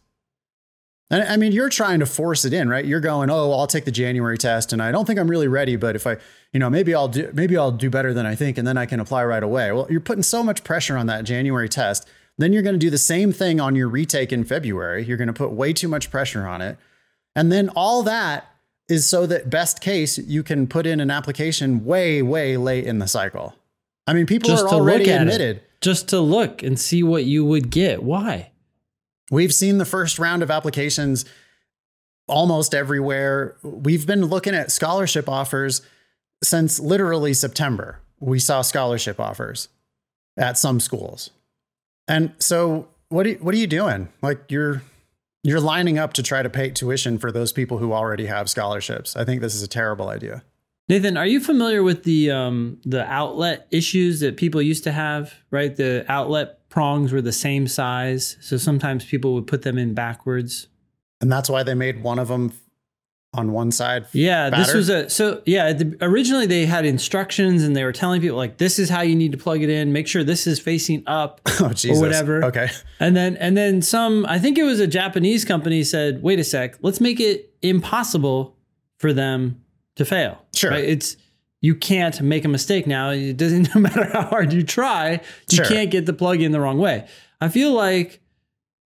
And 1.11 1.21
I 1.23 1.37
mean, 1.37 1.51
you're 1.51 1.69
trying 1.69 1.99
to 1.99 2.05
force 2.07 2.45
it 2.45 2.53
in, 2.53 2.67
right? 2.67 2.83
You're 2.83 2.99
going, 2.99 3.29
oh, 3.29 3.51
I'll 3.51 3.67
take 3.67 3.85
the 3.85 3.91
January 3.91 4.37
test, 4.37 4.73
and 4.73 4.81
I 4.81 4.91
don't 4.91 5.05
think 5.05 5.19
I'm 5.19 5.29
really 5.29 5.47
ready, 5.47 5.75
but 5.75 5.95
if 5.95 6.07
I, 6.07 6.17
you 6.51 6.59
know, 6.59 6.69
maybe 6.69 6.95
I'll 6.95 7.07
do, 7.07 7.29
maybe 7.31 7.55
I'll 7.55 7.71
do 7.71 7.91
better 7.91 8.11
than 8.11 8.25
I 8.25 8.33
think, 8.33 8.57
and 8.57 8.67
then 8.67 8.77
I 8.77 8.87
can 8.87 8.99
apply 8.99 9.23
right 9.25 9.43
away. 9.43 9.71
Well, 9.71 9.85
you're 9.87 9.99
putting 9.99 10.23
so 10.23 10.41
much 10.41 10.63
pressure 10.63 10.97
on 10.97 11.05
that 11.05 11.23
January 11.25 11.69
test. 11.69 12.09
Then 12.37 12.51
you're 12.51 12.63
going 12.63 12.75
to 12.75 12.79
do 12.79 12.89
the 12.89 12.97
same 12.97 13.31
thing 13.31 13.59
on 13.61 13.75
your 13.75 13.87
retake 13.87 14.33
in 14.33 14.43
February. 14.43 15.05
You're 15.05 15.17
going 15.17 15.27
to 15.27 15.33
put 15.33 15.51
way 15.51 15.71
too 15.73 15.87
much 15.87 16.11
pressure 16.11 16.45
on 16.45 16.61
it. 16.61 16.77
And 17.35 17.51
then 17.51 17.69
all 17.69 18.03
that 18.03 18.49
is 18.89 19.07
so 19.07 19.25
that 19.25 19.49
best 19.49 19.81
case 19.81 20.17
you 20.17 20.43
can 20.43 20.67
put 20.67 20.85
in 20.85 20.99
an 20.99 21.09
application 21.09 21.85
way, 21.85 22.21
way 22.21 22.57
late 22.57 22.85
in 22.85 22.99
the 22.99 23.07
cycle. 23.07 23.55
I 24.05 24.13
mean, 24.13 24.25
people 24.25 24.49
Just 24.49 24.65
are 24.65 24.69
already 24.69 25.09
at 25.11 25.21
it. 25.21 25.23
admitted. 25.23 25.61
just 25.81 26.09
to 26.09 26.19
look 26.19 26.61
and 26.61 26.79
see 26.79 27.01
what 27.03 27.23
you 27.23 27.43
would 27.45 27.69
get. 27.71 28.03
Why? 28.03 28.51
We've 29.31 29.53
seen 29.53 29.77
the 29.79 29.85
first 29.85 30.19
round 30.19 30.43
of 30.43 30.51
applications 30.51 31.25
almost 32.27 32.75
everywhere. 32.75 33.55
We've 33.63 34.05
been 34.05 34.25
looking 34.25 34.53
at 34.53 34.71
scholarship 34.71 35.27
offers 35.29 35.81
since 36.43 36.79
literally 36.79 37.33
September. 37.33 37.99
We 38.19 38.39
saw 38.39 38.61
scholarship 38.61 39.19
offers 39.19 39.69
at 40.37 40.57
some 40.57 40.79
schools. 40.79 41.31
And 42.07 42.33
so 42.39 42.87
what 43.09 43.27
are, 43.27 43.33
what 43.33 43.53
are 43.53 43.57
you 43.57 43.67
doing? 43.67 44.09
Like 44.21 44.49
you're 44.49 44.81
you're 45.43 45.61
lining 45.61 45.99
up 45.99 46.13
to 46.13 46.23
try 46.23 46.41
to 46.41 46.49
pay 46.49 46.71
tuition 46.71 47.19
for 47.19 47.31
those 47.31 47.53
people 47.53 47.77
who 47.77 47.93
already 47.93 48.25
have 48.25 48.49
scholarships. 48.49 49.15
I 49.15 49.25
think 49.25 49.41
this 49.41 49.53
is 49.53 49.61
a 49.61 49.67
terrible 49.67 50.09
idea. 50.09 50.43
Nathan, 50.89 51.17
are 51.17 51.25
you 51.25 51.39
familiar 51.39 51.83
with 51.83 52.03
the 52.03 52.31
um, 52.31 52.79
the 52.83 53.03
outlet 53.05 53.67
issues 53.71 54.19
that 54.19 54.37
people 54.37 54.61
used 54.61 54.83
to 54.83 54.91
have? 54.91 55.33
Right, 55.51 55.75
the 55.75 56.05
outlet 56.07 56.67
prongs 56.69 57.11
were 57.11 57.21
the 57.21 57.31
same 57.31 57.67
size, 57.67 58.37
so 58.41 58.57
sometimes 58.57 59.05
people 59.05 59.33
would 59.35 59.47
put 59.47 59.61
them 59.63 59.77
in 59.77 59.93
backwards. 59.93 60.67
And 61.21 61.31
that's 61.31 61.49
why 61.49 61.63
they 61.63 61.73
made 61.73 62.03
one 62.03 62.19
of 62.19 62.27
them 62.27 62.51
on 63.37 63.51
one 63.51 63.71
side. 63.71 64.05
Yeah, 64.13 64.49
this 64.49 64.73
was 64.73 64.89
a 64.89 65.09
so 65.09 65.41
yeah. 65.45 65.73
The, 65.73 65.97
originally, 66.01 66.45
they 66.45 66.65
had 66.65 66.85
instructions 66.85 67.63
and 67.63 67.75
they 67.75 67.83
were 67.83 67.91
telling 67.91 68.21
people 68.21 68.37
like, 68.37 68.57
"This 68.57 68.79
is 68.79 68.89
how 68.89 69.01
you 69.01 69.15
need 69.15 69.31
to 69.33 69.37
plug 69.37 69.61
it 69.61 69.69
in. 69.69 69.93
Make 69.93 70.07
sure 70.07 70.23
this 70.23 70.47
is 70.47 70.59
facing 70.59 71.03
up 71.07 71.41
oh, 71.59 71.71
or 71.89 71.99
whatever." 71.99 72.43
Okay. 72.45 72.69
And 72.99 73.15
then 73.15 73.37
and 73.37 73.55
then 73.55 73.81
some. 73.81 74.25
I 74.27 74.39
think 74.39 74.57
it 74.57 74.63
was 74.63 74.79
a 74.79 74.87
Japanese 74.87 75.45
company 75.45 75.83
said, 75.83 76.23
"Wait 76.23 76.39
a 76.39 76.43
sec, 76.43 76.77
let's 76.81 77.01
make 77.01 77.19
it 77.19 77.53
impossible 77.61 78.55
for 78.97 79.13
them 79.13 79.61
to 79.95 80.05
fail." 80.05 80.41
Sure. 80.53 80.71
Right? 80.71 80.83
It's 80.83 81.17
you 81.61 81.75
can't 81.75 82.21
make 82.21 82.45
a 82.45 82.49
mistake 82.49 82.85
now. 82.87 83.09
It 83.09 83.37
doesn't 83.37 83.69
no 83.75 83.81
matter 83.81 84.05
how 84.05 84.23
hard 84.23 84.53
you 84.53 84.63
try, 84.63 85.21
you 85.49 85.57
Sure. 85.57 85.65
can't 85.65 85.91
get 85.91 86.05
the 86.05 86.13
plug 86.13 86.41
in 86.41 86.51
the 86.51 86.59
wrong 86.59 86.77
way. 86.77 87.07
I 87.41 87.49
feel 87.49 87.73
like 87.73 88.21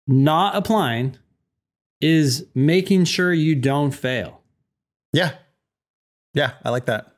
not 0.06 0.56
applying 0.56 1.16
is 2.02 2.46
making 2.54 3.04
sure 3.04 3.32
you 3.32 3.54
don't 3.54 3.92
fail. 3.92 4.40
Yeah. 5.12 5.32
Yeah, 6.34 6.52
I 6.64 6.70
like 6.70 6.86
that. 6.86 7.14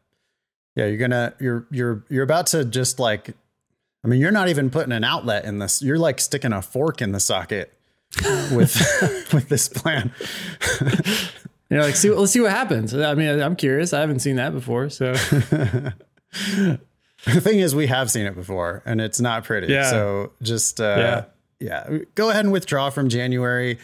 Yeah, 0.76 0.86
you're 0.86 0.98
gonna 0.98 1.34
you're 1.40 1.66
you're 1.70 2.04
you're 2.08 2.24
about 2.24 2.48
to 2.48 2.64
just 2.64 2.98
like 2.98 3.34
I 4.04 4.08
mean, 4.08 4.20
you're 4.20 4.32
not 4.32 4.48
even 4.48 4.70
putting 4.70 4.92
an 4.92 5.04
outlet 5.04 5.44
in 5.44 5.58
this. 5.58 5.80
You're 5.80 5.98
like 5.98 6.20
sticking 6.20 6.52
a 6.52 6.60
fork 6.60 7.00
in 7.00 7.12
the 7.12 7.20
socket 7.20 7.72
with 8.52 8.76
with 9.32 9.48
this 9.48 9.68
plan. 9.68 10.12
You 11.70 11.78
know, 11.78 11.86
like 11.86 11.96
see, 11.96 12.10
let's 12.10 12.30
see 12.30 12.40
what 12.40 12.50
happens. 12.50 12.94
I 12.94 13.14
mean, 13.14 13.40
I'm 13.40 13.56
curious. 13.56 13.92
I 13.92 14.00
haven't 14.00 14.20
seen 14.20 14.36
that 14.36 14.52
before, 14.52 14.90
so 14.90 15.12
the 16.34 16.78
thing 17.24 17.58
is, 17.58 17.74
we 17.74 17.86
have 17.86 18.10
seen 18.10 18.26
it 18.26 18.34
before, 18.34 18.82
and 18.84 19.00
it's 19.00 19.18
not 19.18 19.44
pretty. 19.44 19.72
Yeah. 19.72 19.90
So 19.90 20.32
just 20.42 20.80
uh, 20.80 21.24
yeah. 21.58 21.98
go 22.14 22.30
ahead 22.30 22.44
and 22.44 22.52
withdraw 22.52 22.90
from 22.90 23.08
January. 23.08 23.78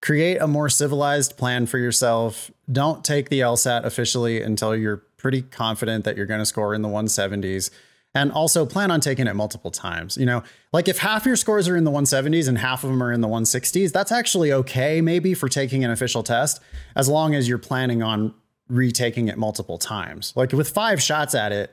Create 0.00 0.36
a 0.40 0.46
more 0.46 0.68
civilized 0.68 1.36
plan 1.36 1.66
for 1.66 1.78
yourself. 1.78 2.50
Don't 2.70 3.04
take 3.04 3.28
the 3.28 3.40
LSAT 3.40 3.84
officially 3.84 4.42
until 4.42 4.76
you're 4.76 5.02
pretty 5.16 5.42
confident 5.42 6.04
that 6.04 6.16
you're 6.16 6.26
going 6.26 6.40
to 6.40 6.46
score 6.46 6.74
in 6.74 6.82
the 6.82 6.88
170s. 6.88 7.70
And 8.14 8.32
also 8.32 8.64
plan 8.64 8.90
on 8.90 9.00
taking 9.00 9.26
it 9.26 9.34
multiple 9.34 9.70
times. 9.70 10.16
You 10.16 10.26
know, 10.26 10.42
like 10.72 10.88
if 10.88 10.98
half 10.98 11.26
your 11.26 11.36
scores 11.36 11.68
are 11.68 11.76
in 11.76 11.84
the 11.84 11.90
170s 11.90 12.48
and 12.48 12.58
half 12.58 12.82
of 12.82 12.90
them 12.90 13.02
are 13.02 13.12
in 13.12 13.20
the 13.20 13.28
160s, 13.28 13.92
that's 13.92 14.10
actually 14.10 14.52
okay, 14.52 15.00
maybe 15.00 15.34
for 15.34 15.48
taking 15.48 15.84
an 15.84 15.90
official 15.90 16.22
test, 16.22 16.60
as 16.96 17.08
long 17.08 17.34
as 17.34 17.48
you're 17.48 17.58
planning 17.58 18.02
on 18.02 18.34
retaking 18.68 19.28
it 19.28 19.36
multiple 19.36 19.78
times. 19.78 20.32
Like 20.36 20.52
with 20.52 20.70
five 20.70 21.02
shots 21.02 21.34
at 21.34 21.52
it, 21.52 21.72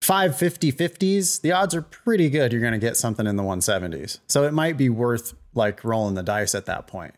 five 0.00 0.36
50 0.36 0.72
50s, 0.72 1.40
the 1.40 1.52
odds 1.52 1.74
are 1.74 1.82
pretty 1.82 2.28
good 2.30 2.52
you're 2.52 2.60
going 2.60 2.72
to 2.72 2.78
get 2.78 2.96
something 2.96 3.26
in 3.26 3.36
the 3.36 3.42
170s. 3.42 4.18
So 4.26 4.44
it 4.44 4.52
might 4.52 4.76
be 4.76 4.88
worth 4.88 5.34
like 5.54 5.84
rolling 5.84 6.14
the 6.14 6.22
dice 6.22 6.54
at 6.54 6.66
that 6.66 6.86
point. 6.86 7.14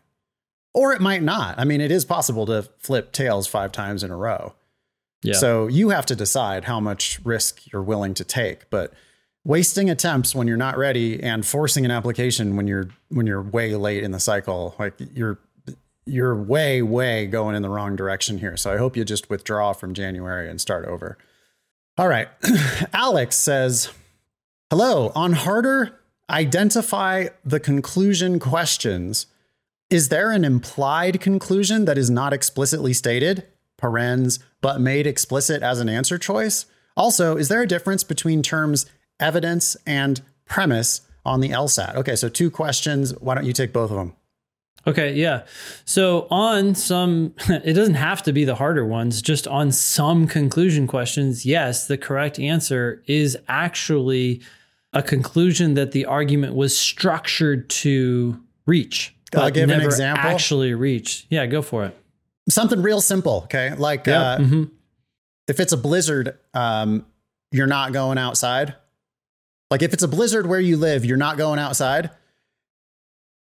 Or 0.77 0.93
it 0.93 1.01
might 1.01 1.23
not. 1.23 1.57
I 1.57 1.63
mean, 1.65 1.81
it 1.81 1.89
is 1.89 2.05
possible 2.05 2.45
to 2.45 2.69
flip 2.77 3.11
tails 3.11 3.47
five 3.47 3.71
times 3.71 4.03
in 4.03 4.11
a 4.11 4.15
row. 4.15 4.53
yeah. 5.23 5.33
So 5.33 5.65
you 5.65 5.89
have 5.89 6.05
to 6.05 6.15
decide 6.15 6.65
how 6.65 6.79
much 6.79 7.19
risk 7.23 7.71
you're 7.71 7.81
willing 7.81 8.13
to 8.13 8.23
take. 8.23 8.69
But 8.69 8.93
wasting 9.43 9.89
attempts 9.89 10.35
when 10.35 10.47
you're 10.47 10.55
not 10.55 10.77
ready 10.77 11.23
and 11.23 11.45
forcing 11.45 11.83
an 11.83 11.89
application 11.89 12.55
when 12.55 12.67
you're 12.67 12.89
when 13.09 13.25
you're 13.25 13.41
way 13.41 13.75
late 13.75 14.03
in 14.03 14.11
the 14.11 14.19
cycle, 14.19 14.75
like 14.77 14.93
you're 15.15 15.39
you're 16.05 16.35
way, 16.35 16.81
way 16.81 17.25
going 17.25 17.55
in 17.55 17.61
the 17.61 17.69
wrong 17.69 17.95
direction 17.95 18.37
here. 18.37 18.55
So 18.55 18.71
I 18.71 18.77
hope 18.77 18.95
you 18.95 19.03
just 19.03 19.29
withdraw 19.29 19.73
from 19.73 19.93
January 19.93 20.49
and 20.49 20.61
start 20.61 20.85
over. 20.85 21.17
All 21.97 22.07
right. 22.07 22.29
Alex 22.93 23.35
says, 23.35 23.89
Hello. 24.69 25.11
On 25.15 25.33
harder, 25.33 25.99
identify 26.29 27.29
the 27.43 27.59
conclusion 27.59 28.39
questions. 28.39 29.27
Is 29.89 30.09
there 30.09 30.31
an 30.31 30.43
implied 30.43 31.21
conclusion 31.21 31.85
that 31.85 31.97
is 31.97 32.09
not 32.09 32.33
explicitly 32.33 32.91
stated, 32.91 33.45
parens, 33.77 34.39
but 34.61 34.81
made 34.81 35.07
explicit 35.07 35.63
as 35.63 35.79
an 35.79 35.87
answer 35.87 36.17
choice? 36.17 36.65
Also, 36.97 37.37
is 37.37 37.47
there 37.47 37.61
a 37.61 37.67
difference 37.67 38.03
between 38.03 38.43
terms 38.43 38.85
evidence 39.19 39.77
and 39.85 40.21
premise 40.45 41.01
on 41.25 41.39
the 41.39 41.49
LSAT? 41.49 41.95
Okay, 41.95 42.17
so 42.17 42.27
two 42.27 42.51
questions. 42.51 43.17
Why 43.19 43.35
don't 43.35 43.45
you 43.45 43.53
take 43.53 43.71
both 43.71 43.89
of 43.89 43.97
them? 43.97 44.13
Okay, 44.85 45.13
yeah. 45.13 45.45
So 45.85 46.27
on 46.31 46.75
some, 46.75 47.33
it 47.49 47.73
doesn't 47.73 47.95
have 47.95 48.23
to 48.23 48.33
be 48.33 48.43
the 48.43 48.55
harder 48.55 48.85
ones, 48.85 49.21
just 49.21 49.47
on 49.47 49.71
some 49.71 50.27
conclusion 50.27 50.85
questions, 50.87 51.45
yes, 51.45 51.87
the 51.87 51.97
correct 51.97 52.39
answer 52.39 53.03
is 53.05 53.37
actually 53.47 54.41
a 54.91 55.03
conclusion 55.03 55.75
that 55.75 55.91
the 55.91 56.05
argument 56.05 56.55
was 56.55 56.77
structured 56.77 57.69
to 57.69 58.41
reach. 58.65 59.13
I'll 59.35 59.43
but 59.43 59.53
give 59.53 59.69
an 59.69 59.81
example. 59.81 60.29
Actually 60.29 60.73
reach. 60.73 61.25
Yeah, 61.29 61.45
go 61.45 61.61
for 61.61 61.85
it. 61.85 61.97
Something 62.49 62.81
real 62.81 63.01
simple, 63.01 63.41
okay? 63.45 63.73
Like 63.75 64.07
Yeah. 64.07 64.21
uh, 64.21 64.37
mhm. 64.39 64.71
if 65.47 65.59
it's 65.59 65.73
a 65.73 65.77
blizzard, 65.77 66.37
um, 66.53 67.05
you're 67.51 67.67
not 67.67 67.91
going 67.93 68.17
outside. 68.17 68.75
Like 69.69 69.81
if 69.81 69.93
it's 69.93 70.03
a 70.03 70.07
blizzard 70.07 70.47
where 70.47 70.59
you 70.59 70.77
live, 70.77 71.03
you're 71.03 71.17
not 71.17 71.37
going 71.37 71.59
outside. 71.59 72.09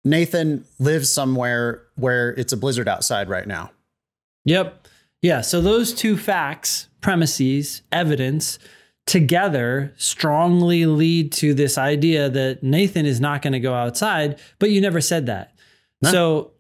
Nathan 0.06 0.66
lives 0.80 1.12
somewhere 1.12 1.84
where 1.96 2.30
it's 2.32 2.54
a 2.54 2.58
blizzard 2.58 2.88
outside 2.88 3.28
right 3.28 3.48
now. 3.48 3.72
Yep. 4.46 4.88
Yeah. 5.22 5.42
So 5.42 5.62
those 5.62 5.94
two 5.94 6.16
facts, 6.16 6.88
premises, 7.02 7.82
evidence 7.92 8.60
together 9.08 9.94
strongly 9.98 10.86
lead 10.86 11.32
to 11.32 11.54
this 11.54 11.78
idea 11.78 12.30
that 12.30 12.64
Nathan 12.64 13.06
is 13.06 13.20
not 13.20 13.42
going 13.42 13.54
to 13.54 13.60
go 13.60 13.74
outside, 13.74 14.40
but 14.60 14.70
you 14.72 14.80
never 14.82 15.02
said 15.02 15.26
that. 15.26 15.55
No. 16.06 16.12
So 16.12 16.52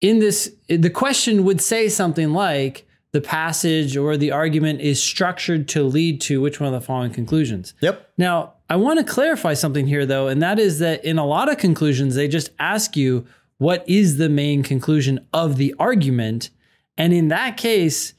in 0.00 0.18
this, 0.18 0.54
the 0.68 0.90
question 0.90 1.44
would 1.44 1.60
say 1.60 1.88
something 1.88 2.32
like 2.32 2.86
the 3.12 3.20
passage 3.20 3.96
or 3.96 4.16
the 4.16 4.30
argument 4.32 4.80
is 4.80 5.02
structured 5.02 5.68
to 5.68 5.82
lead 5.82 6.20
to 6.22 6.40
which 6.40 6.60
one 6.60 6.72
of 6.72 6.78
the 6.78 6.84
following 6.84 7.12
conclusions. 7.12 7.74
Yep. 7.80 8.10
Now, 8.18 8.54
I 8.68 8.76
want 8.76 8.98
to 8.98 9.04
clarify 9.04 9.54
something 9.54 9.86
here, 9.86 10.04
though, 10.04 10.28
and 10.28 10.42
that 10.42 10.58
is 10.58 10.78
that 10.80 11.04
in 11.04 11.18
a 11.18 11.24
lot 11.24 11.50
of 11.50 11.56
conclusions, 11.56 12.14
they 12.14 12.28
just 12.28 12.50
ask 12.58 12.96
you, 12.96 13.26
what 13.56 13.82
is 13.88 14.18
the 14.18 14.28
main 14.28 14.62
conclusion 14.62 15.26
of 15.32 15.56
the 15.56 15.74
argument? 15.78 16.50
And 16.96 17.12
in 17.12 17.28
that 17.28 17.56
case, 17.56 18.12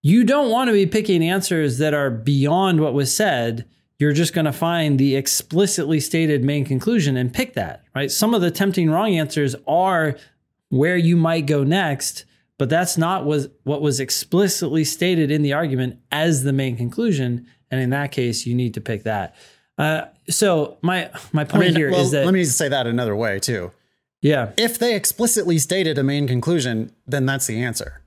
you 0.00 0.24
don't 0.24 0.50
want 0.50 0.68
to 0.68 0.72
be 0.72 0.86
picking 0.86 1.22
answers 1.22 1.78
that 1.78 1.94
are 1.94 2.10
beyond 2.10 2.80
what 2.80 2.94
was 2.94 3.14
said. 3.14 3.66
You're 4.02 4.12
just 4.12 4.34
going 4.34 4.46
to 4.46 4.52
find 4.52 4.98
the 4.98 5.14
explicitly 5.14 6.00
stated 6.00 6.42
main 6.42 6.64
conclusion 6.64 7.16
and 7.16 7.32
pick 7.32 7.54
that, 7.54 7.84
right? 7.94 8.10
Some 8.10 8.34
of 8.34 8.40
the 8.40 8.50
tempting 8.50 8.90
wrong 8.90 9.14
answers 9.14 9.54
are 9.66 10.16
where 10.70 10.96
you 10.96 11.16
might 11.16 11.46
go 11.46 11.62
next, 11.62 12.24
but 12.58 12.68
that's 12.68 12.98
not 12.98 13.24
was 13.24 13.48
what 13.62 13.80
was 13.80 14.00
explicitly 14.00 14.82
stated 14.84 15.30
in 15.30 15.42
the 15.42 15.52
argument 15.52 16.00
as 16.10 16.42
the 16.42 16.52
main 16.52 16.76
conclusion. 16.76 17.46
And 17.70 17.80
in 17.80 17.90
that 17.90 18.10
case, 18.10 18.44
you 18.44 18.54
need 18.56 18.74
to 18.74 18.80
pick 18.80 19.04
that. 19.04 19.36
Uh, 19.78 20.06
so 20.28 20.78
my 20.82 21.08
my 21.32 21.42
I 21.42 21.44
point 21.44 21.66
mean, 21.68 21.76
here 21.76 21.88
is 21.88 21.94
well, 21.94 22.08
that 22.10 22.24
let 22.24 22.34
me 22.34 22.44
say 22.44 22.68
that 22.68 22.86
another 22.88 23.14
way 23.14 23.38
too. 23.38 23.70
yeah, 24.20 24.50
If 24.56 24.78
they 24.78 24.94
explicitly 24.96 25.58
stated 25.58 25.96
a 25.96 26.02
main 26.02 26.26
conclusion, 26.26 26.92
then 27.06 27.24
that's 27.26 27.46
the 27.46 27.62
answer. 27.62 28.02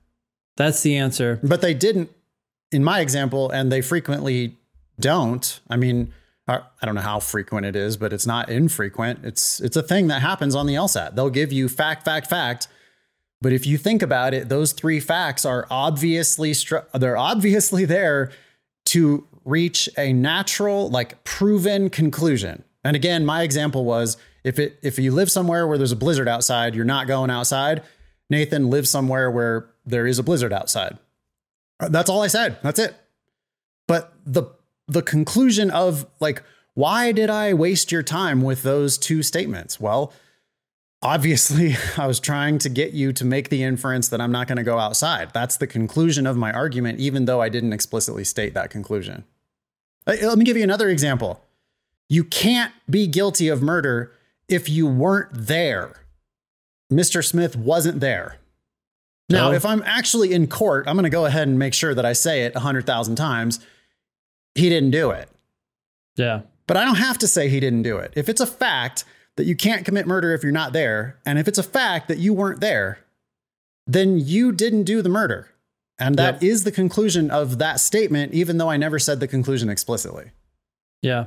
that's 0.56 0.82
the 0.82 0.96
answer. 0.96 1.40
But 1.42 1.60
they 1.62 1.74
didn't 1.74 2.10
in 2.70 2.84
my 2.84 3.00
example, 3.00 3.50
and 3.50 3.70
they 3.72 3.80
frequently 3.80 4.56
don't. 4.98 5.60
I 5.68 5.76
mean, 5.76 6.12
I 6.48 6.60
don't 6.82 6.94
know 6.94 7.00
how 7.00 7.18
frequent 7.18 7.66
it 7.66 7.74
is, 7.74 7.96
but 7.96 8.12
it's 8.12 8.26
not 8.26 8.48
infrequent. 8.48 9.24
It's 9.24 9.60
it's 9.60 9.76
a 9.76 9.82
thing 9.82 10.06
that 10.08 10.22
happens 10.22 10.54
on 10.54 10.66
the 10.66 10.74
LSAT. 10.74 11.16
They'll 11.16 11.30
give 11.30 11.52
you 11.52 11.68
fact, 11.68 12.04
fact, 12.04 12.28
fact. 12.28 12.68
But 13.40 13.52
if 13.52 13.66
you 13.66 13.76
think 13.76 14.00
about 14.00 14.32
it, 14.32 14.48
those 14.48 14.72
three 14.72 15.00
facts 15.00 15.44
are 15.44 15.66
obviously 15.70 16.54
they're 16.94 17.16
obviously 17.16 17.84
there 17.84 18.30
to 18.86 19.26
reach 19.44 19.88
a 19.98 20.12
natural, 20.12 20.88
like 20.88 21.22
proven 21.24 21.90
conclusion. 21.90 22.62
And 22.84 22.94
again, 22.94 23.26
my 23.26 23.42
example 23.42 23.84
was 23.84 24.16
if 24.44 24.60
it 24.60 24.78
if 24.82 24.98
you 24.98 25.10
live 25.10 25.30
somewhere 25.30 25.66
where 25.66 25.78
there's 25.78 25.92
a 25.92 25.96
blizzard 25.96 26.28
outside, 26.28 26.76
you're 26.76 26.84
not 26.84 27.08
going 27.08 27.30
outside. 27.30 27.82
Nathan 28.30 28.70
lives 28.70 28.88
somewhere 28.88 29.30
where 29.30 29.68
there 29.84 30.06
is 30.06 30.20
a 30.20 30.22
blizzard 30.22 30.52
outside. 30.52 30.98
That's 31.80 32.08
all 32.08 32.22
I 32.22 32.28
said. 32.28 32.58
That's 32.62 32.78
it. 32.78 32.94
But 33.88 34.12
the 34.24 34.44
the 34.88 35.02
conclusion 35.02 35.70
of 35.70 36.06
like 36.20 36.42
why 36.74 37.10
did 37.12 37.30
I 37.30 37.54
waste 37.54 37.90
your 37.90 38.02
time 38.02 38.42
with 38.42 38.62
those 38.62 38.98
two 38.98 39.22
statements? 39.22 39.80
Well, 39.80 40.12
obviously 41.02 41.74
I 41.96 42.06
was 42.06 42.20
trying 42.20 42.58
to 42.58 42.68
get 42.68 42.92
you 42.92 43.12
to 43.14 43.24
make 43.24 43.48
the 43.48 43.62
inference 43.62 44.08
that 44.08 44.20
I'm 44.20 44.32
not 44.32 44.46
going 44.46 44.58
to 44.58 44.62
go 44.62 44.78
outside. 44.78 45.30
That's 45.32 45.56
the 45.56 45.66
conclusion 45.66 46.26
of 46.26 46.36
my 46.36 46.52
argument 46.52 47.00
even 47.00 47.24
though 47.24 47.40
I 47.40 47.48
didn't 47.48 47.72
explicitly 47.72 48.24
state 48.24 48.54
that 48.54 48.70
conclusion. 48.70 49.24
Let 50.06 50.22
let 50.22 50.38
me 50.38 50.44
give 50.44 50.56
you 50.56 50.62
another 50.64 50.88
example. 50.88 51.42
You 52.08 52.22
can't 52.22 52.72
be 52.88 53.06
guilty 53.06 53.48
of 53.48 53.62
murder 53.62 54.12
if 54.48 54.68
you 54.68 54.86
weren't 54.86 55.30
there. 55.32 56.02
Mr. 56.92 57.24
Smith 57.24 57.56
wasn't 57.56 57.98
there. 58.00 58.36
Now, 59.28 59.50
So- 59.50 59.54
if 59.56 59.66
I'm 59.66 59.82
actually 59.84 60.32
in 60.32 60.46
court, 60.46 60.86
I'm 60.86 60.94
going 60.94 61.02
to 61.04 61.10
go 61.10 61.24
ahead 61.24 61.48
and 61.48 61.58
make 61.58 61.74
sure 61.74 61.94
that 61.94 62.06
I 62.06 62.12
say 62.12 62.42
it 62.42 62.54
100,000 62.54 63.16
times. 63.16 63.58
He 64.56 64.68
didn't 64.68 64.90
do 64.90 65.10
it. 65.10 65.28
Yeah. 66.16 66.42
But 66.66 66.76
I 66.76 66.84
don't 66.84 66.96
have 66.96 67.18
to 67.18 67.28
say 67.28 67.48
he 67.48 67.60
didn't 67.60 67.82
do 67.82 67.98
it. 67.98 68.12
If 68.16 68.28
it's 68.28 68.40
a 68.40 68.46
fact 68.46 69.04
that 69.36 69.44
you 69.44 69.54
can't 69.54 69.84
commit 69.84 70.06
murder 70.06 70.32
if 70.32 70.42
you're 70.42 70.50
not 70.52 70.72
there, 70.72 71.18
and 71.26 71.38
if 71.38 71.46
it's 71.46 71.58
a 71.58 71.62
fact 71.62 72.08
that 72.08 72.18
you 72.18 72.32
weren't 72.32 72.60
there, 72.60 72.98
then 73.86 74.18
you 74.18 74.50
didn't 74.50 74.84
do 74.84 75.02
the 75.02 75.08
murder. 75.08 75.48
And 75.98 76.16
that 76.16 76.42
is 76.42 76.60
Yep. 76.60 76.64
the 76.64 76.72
conclusion 76.72 77.30
of 77.30 77.58
that 77.58 77.80
statement, 77.80 78.34
even 78.34 78.58
though 78.58 78.68
I 78.68 78.76
never 78.76 78.98
said 78.98 79.20
the 79.20 79.28
conclusion 79.28 79.68
explicitly. 79.68 80.30
Yeah. 81.02 81.26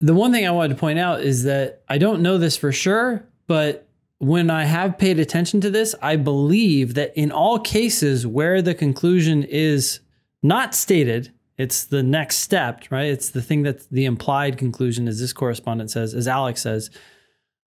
The 0.00 0.14
one 0.14 0.32
thing 0.32 0.46
I 0.46 0.50
wanted 0.50 0.74
to 0.74 0.80
point 0.80 0.98
out 0.98 1.22
is 1.22 1.44
that 1.44 1.82
I 1.88 1.98
don't 1.98 2.22
know 2.22 2.38
this 2.38 2.56
for 2.56 2.72
sure, 2.72 3.24
but 3.46 3.86
when 4.18 4.50
I 4.50 4.64
have 4.64 4.98
paid 4.98 5.18
attention 5.18 5.60
to 5.62 5.70
this, 5.70 5.94
I 6.00 6.16
believe 6.16 6.94
that 6.94 7.16
in 7.16 7.32
all 7.32 7.58
cases 7.58 8.26
where 8.26 8.62
the 8.62 8.74
conclusion 8.74 9.42
is 9.42 10.00
not 10.42 10.74
stated, 10.74 11.32
it's 11.62 11.84
the 11.84 12.02
next 12.02 12.36
step, 12.36 12.84
right? 12.90 13.10
It's 13.10 13.30
the 13.30 13.42
thing 13.42 13.62
that 13.62 13.88
the 13.90 14.04
implied 14.04 14.58
conclusion, 14.58 15.08
as 15.08 15.18
this 15.20 15.32
correspondent 15.32 15.90
says, 15.90 16.14
as 16.14 16.26
Alex 16.26 16.60
says. 16.62 16.90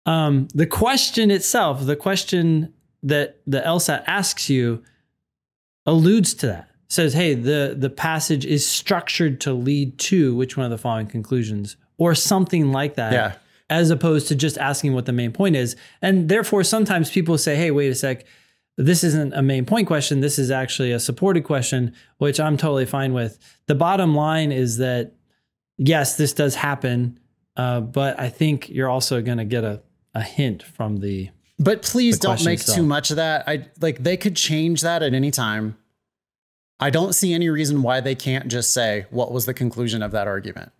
Um, 0.06 0.48
the 0.54 0.66
question 0.66 1.30
itself, 1.30 1.86
the 1.86 1.96
question 1.96 2.72
that 3.02 3.40
the 3.46 3.60
LSAT 3.60 4.04
asks 4.06 4.50
you, 4.50 4.82
alludes 5.86 6.34
to 6.34 6.46
that. 6.48 6.70
Says, 6.88 7.14
hey, 7.14 7.34
the 7.34 7.74
the 7.76 7.90
passage 7.90 8.44
is 8.44 8.66
structured 8.66 9.40
to 9.40 9.52
lead 9.52 9.98
to 10.10 10.34
which 10.36 10.56
one 10.56 10.64
of 10.64 10.70
the 10.70 10.78
following 10.78 11.06
conclusions, 11.06 11.76
or 11.96 12.14
something 12.14 12.72
like 12.72 12.94
that. 12.96 13.12
Yeah. 13.12 13.32
As 13.70 13.90
opposed 13.90 14.28
to 14.28 14.34
just 14.34 14.58
asking 14.58 14.92
what 14.92 15.06
the 15.06 15.12
main 15.12 15.32
point 15.32 15.56
is. 15.56 15.74
And 16.02 16.28
therefore, 16.28 16.64
sometimes 16.64 17.10
people 17.10 17.38
say, 17.38 17.56
hey, 17.56 17.70
wait 17.70 17.90
a 17.90 17.94
sec, 17.94 18.26
this 18.76 19.04
isn't 19.04 19.32
a 19.34 19.42
main 19.42 19.66
point 19.66 19.86
question. 19.86 20.20
This 20.20 20.38
is 20.38 20.50
actually 20.50 20.92
a 20.92 21.00
supported 21.00 21.44
question, 21.44 21.94
which 22.18 22.40
I'm 22.40 22.56
totally 22.56 22.86
fine 22.86 23.12
with. 23.12 23.38
The 23.66 23.74
bottom 23.74 24.14
line 24.14 24.50
is 24.52 24.78
that, 24.78 25.12
yes, 25.78 26.16
this 26.16 26.32
does 26.32 26.56
happen, 26.56 27.20
uh, 27.56 27.80
but 27.80 28.18
I 28.18 28.28
think 28.28 28.68
you're 28.68 28.88
also 28.88 29.22
going 29.22 29.38
to 29.38 29.44
get 29.44 29.64
a, 29.64 29.82
a 30.14 30.22
hint 30.22 30.62
from 30.62 30.98
the. 30.98 31.30
But 31.58 31.82
please 31.82 32.18
The 32.18 32.28
don't 32.28 32.44
make 32.44 32.60
itself. 32.60 32.76
too 32.76 32.82
much 32.82 33.10
of 33.10 33.16
that. 33.16 33.48
I 33.48 33.68
like 33.80 34.02
they 34.02 34.16
could 34.16 34.34
change 34.34 34.80
that 34.80 35.02
at 35.04 35.14
any 35.14 35.30
time. 35.30 35.76
I 36.80 36.90
don't 36.90 37.12
see 37.14 37.32
any 37.32 37.48
reason 37.48 37.82
why 37.82 38.00
they 38.00 38.16
can't 38.16 38.48
just 38.48 38.74
say 38.74 39.06
what 39.10 39.30
was 39.30 39.46
the 39.46 39.54
conclusion 39.54 40.02
of 40.02 40.10
that 40.10 40.26
argument. 40.26 40.72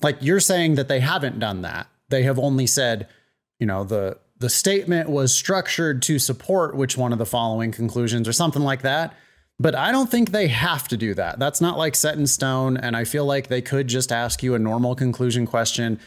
Like 0.00 0.18
you're 0.20 0.38
saying 0.40 0.76
that 0.76 0.86
they 0.86 1.00
haven't 1.00 1.40
done 1.40 1.62
that. 1.62 1.88
They 2.08 2.22
have 2.22 2.38
only 2.38 2.68
said, 2.68 3.08
you 3.58 3.66
know, 3.66 3.82
the 3.82 4.18
the 4.40 4.50
statement 4.50 5.08
was 5.08 5.34
structured 5.34 6.02
to 6.02 6.18
support 6.18 6.74
which 6.74 6.96
one 6.96 7.12
of 7.12 7.18
the 7.18 7.26
following 7.26 7.70
conclusions 7.72 8.26
or 8.26 8.32
something 8.32 8.62
like 8.62 8.82
that. 8.82 9.14
But 9.58 9.74
I 9.74 9.92
don't 9.92 10.10
think 10.10 10.30
they 10.30 10.48
have 10.48 10.88
to 10.88 10.96
do 10.96 11.14
that. 11.14 11.38
That's 11.38 11.60
not 11.60 11.78
like 11.78 11.94
set 11.94 12.16
in 12.16 12.26
stone 12.26 12.76
and 12.76 12.96
I 12.96 13.04
feel 13.04 13.26
like 13.26 13.48
they 13.48 13.62
could 13.62 13.86
just 13.88 14.10
ask 14.10 14.42
you 14.42 14.54
a 14.54 14.58
normal 14.58 14.94
conclusion 14.94 15.46
question 15.46 16.00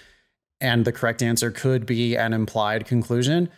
and 0.59 0.85
the 0.85 0.91
correct 0.91 1.21
answer 1.21 1.51
could 1.51 1.85
be 1.85 2.15
an 2.15 2.33
implied 2.33 2.85
conclusion 2.85 3.49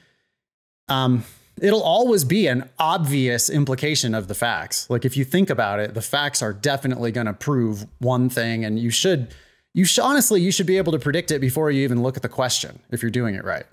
um, 0.88 1.24
it'll 1.62 1.84
always 1.84 2.24
be 2.24 2.48
an 2.48 2.70
obvious 2.80 3.50
implication 3.50 4.14
of 4.14 4.28
the 4.28 4.36
facts. 4.36 4.90
Like 4.90 5.06
if 5.06 5.18
you 5.18 5.24
think 5.24 5.50
about 5.50 5.80
it, 5.80 5.94
the 5.94 6.02
facts 6.02 6.42
are 6.42 6.54
definitely 6.54 7.12
going 7.12 7.28
to 7.28 7.34
prove 7.34 7.86
one 8.00 8.30
thing, 8.30 8.66
and 8.66 8.80
you 8.80 8.90
should, 8.90 9.34
you 9.74 9.86
should 9.86 10.04
honestly, 10.04 10.42
you 10.42 10.52
should 10.52 10.68
be 10.68 10.78
able 10.78 10.92
to 10.92 11.00
predict 11.00 11.32
it 11.32 11.40
before 11.40 11.72
you 11.72 11.84
even 11.84 12.04
look 12.04 12.18
at 12.18 12.24
the 12.24 12.30
question 12.30 12.80
if 12.92 13.02
you're 13.02 13.12
doing 13.12 13.36
it 13.36 13.44
right. 13.44 13.66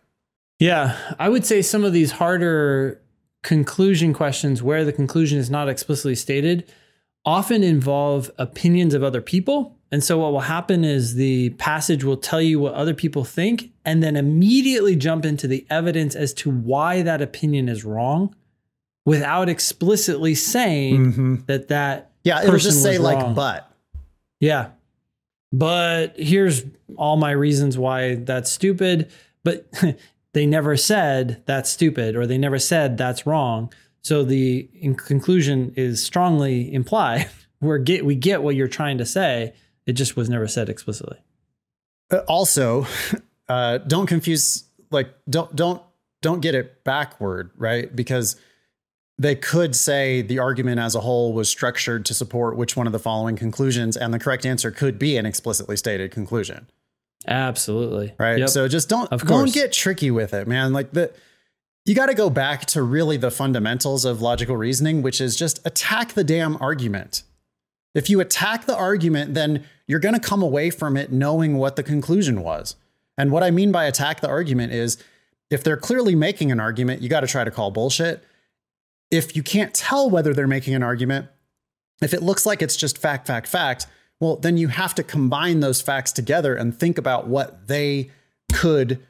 Yeah, 0.59 0.97
I 1.19 1.29
would 1.29 1.45
say 1.45 1.63
some 1.63 1.85
of 1.85 1.93
these 1.93 2.13
harder 2.13 3.01
conclusion 3.43 4.13
questions 4.15 4.63
where 4.63 4.85
the 4.85 4.93
conclusion 4.93 5.39
is 5.39 5.51
not 5.51 5.69
explicitly 5.69 6.15
stated 6.15 6.71
often 7.25 7.63
involve 7.63 8.31
opinions 8.39 8.95
of 8.95 9.03
other 9.03 9.21
people. 9.21 9.77
And 9.91 10.03
so 10.03 10.19
what 10.19 10.33
will 10.33 10.41
happen 10.41 10.85
is 10.85 11.15
the 11.15 11.51
passage 11.51 12.03
will 12.03 12.17
tell 12.17 12.41
you 12.41 12.59
what 12.59 12.75
other 12.75 12.95
people 12.95 13.25
think 13.25 13.71
and 13.85 14.03
then 14.03 14.17
immediately 14.17 14.97
jump 14.97 15.25
into 15.25 15.47
the 15.47 15.67
evidence 15.71 16.15
as 16.15 16.33
to 16.35 16.51
why 16.51 17.03
that 17.03 17.21
opinion 17.21 17.69
is 17.69 17.85
wrong 17.85 18.35
without 19.05 19.49
explicitly 19.49 20.35
saying 20.35 21.13
mm-hmm. 21.13 21.35
that 21.47 21.69
that 21.69 22.13
Yeah, 22.25 22.43
it'll 22.43 22.57
just 22.57 22.83
say 22.83 22.99
was 22.99 23.15
like, 23.15 23.35
but. 23.35 23.71
Yeah. 24.41 24.71
But 25.53 26.19
here's 26.19 26.65
all 26.97 27.17
my 27.17 27.33
reasons 27.33 27.77
why 27.77 28.17
that's 28.17 28.51
stupid. 28.51 29.11
But 29.45 29.67
they 30.33 30.47
never 30.47 30.77
said 30.77 31.43
that's 31.47 31.71
stupid 31.71 32.17
or 32.17 32.27
they 32.27 32.39
never 32.39 32.59
said 32.59 32.97
that's 32.97 33.27
wrong. 33.27 33.73
So 34.03 34.25
the 34.25 34.69
conclusion 34.97 35.73
is 35.77 36.03
strongly 36.03 36.73
implied. 36.73 37.29
We're 37.61 37.79
get 37.79 38.05
we 38.05 38.17
get 38.17 38.43
what 38.43 38.57
you're 38.57 38.69
trying 38.69 38.99
to 38.99 39.07
say. 39.07 39.55
It 39.87 39.93
just 39.93 40.17
was 40.17 40.29
never 40.29 40.49
said 40.49 40.69
explicitly. 40.69 41.19
Uh, 42.11 42.19
Also, 42.29 42.87
uh, 43.49 43.79
don't 43.79 44.07
confuse 44.07 44.65
like 44.91 45.15
don't 45.29 45.55
don't 45.55 45.81
don't 46.23 46.41
get 46.41 46.55
it 46.55 46.83
backward, 46.85 47.51
right? 47.57 47.95
Because 47.95 48.37
they 49.19 49.37
could 49.37 49.77
say 49.77 50.23
the 50.23 50.39
argument 50.39 50.81
as 50.81 50.95
a 50.95 51.01
whole 51.01 51.33
was 51.33 51.49
structured 51.49 52.05
to 52.07 52.15
support 52.15 52.57
which 52.57 52.77
one 52.77 52.87
of 52.87 52.93
the 52.93 52.99
following 52.99 53.37
conclusions, 53.37 53.97
and 53.97 54.13
the 54.13 54.19
correct 54.19 54.45
answer 54.45 54.71
could 54.71 54.99
be 54.99 55.17
an 55.17 55.27
explicitly 55.27 55.77
stated 55.77 56.11
conclusion. 56.11 56.67
Absolutely. 57.27 58.15
right? 58.19 58.39
Yep. 58.39 58.49
So 58.49 58.69
just 58.69 58.89
don't 58.89 59.11
Of 59.13 59.27
don't 59.27 59.53
get 59.53 59.73
tricky 59.73 60.11
with 60.11 60.35
it, 60.35 60.47
man. 60.49 60.73
Like 60.73 60.93
the 60.93 61.13
you 61.85 61.95
got 61.95 62.07
to 62.07 62.15
go 62.15 62.31
back 62.31 62.67
to 62.67 62.83
really 62.83 63.17
the 63.17 63.31
fundamentals 63.31 64.05
of 64.05 64.23
logical 64.23 64.57
reasoning, 64.57 65.03
which 65.03 65.21
is 65.21 65.37
just 65.37 65.65
attack 65.67 66.13
the 66.13 66.23
damn 66.23 66.57
argument. 66.63 67.25
If 67.95 68.09
you 68.09 68.21
attack 68.21 68.67
the 68.67 68.77
argument, 68.77 69.35
then 69.35 69.65
you're 69.87 70.01
going 70.01 70.15
to 70.15 70.21
come 70.21 70.43
away 70.43 70.71
from 70.71 70.97
it 70.97 71.13
knowing 71.13 71.59
what 71.59 71.77
the 71.77 71.83
conclusion 71.83 72.43
was. 72.43 72.77
And 73.19 73.31
what 73.31 73.43
I 73.43 73.51
mean 73.51 73.73
by 73.73 73.85
attack 73.85 74.21
the 74.21 74.29
argument 74.29 74.73
is 74.73 74.97
if 75.51 75.63
they're 75.63 75.77
clearly 75.77 76.15
making 76.15 76.51
an 76.51 76.61
argument, 76.61 77.03
you 77.03 77.09
got 77.09 77.21
to 77.21 77.27
try 77.27 77.45
to 77.45 77.51
call 77.51 77.71
bullshit. 77.71 78.25
If 79.11 79.37
you 79.37 79.43
can't 79.43 79.75
tell 79.75 80.09
whether 80.09 80.33
they're 80.33 80.47
making 80.47 80.75
an 80.75 80.83
argument, 80.83 81.27
if 82.01 82.15
it 82.15 82.23
looks 82.23 82.47
like 82.47 82.63
it's 82.63 82.77
just 82.77 82.97
fact, 82.97 83.27
fact, 83.27 83.47
fact, 83.47 83.87
well, 84.23 84.37
then 84.37 84.57
you 84.57 84.69
have 84.69 84.95
to 84.95 85.03
combine 85.03 85.59
those 85.59 85.83
facts 85.83 86.13
together 86.13 86.55
and 86.55 86.79
think 86.79 86.97
about 86.97 87.27
what 87.27 87.67
they 87.67 88.09
could 88.53 89.05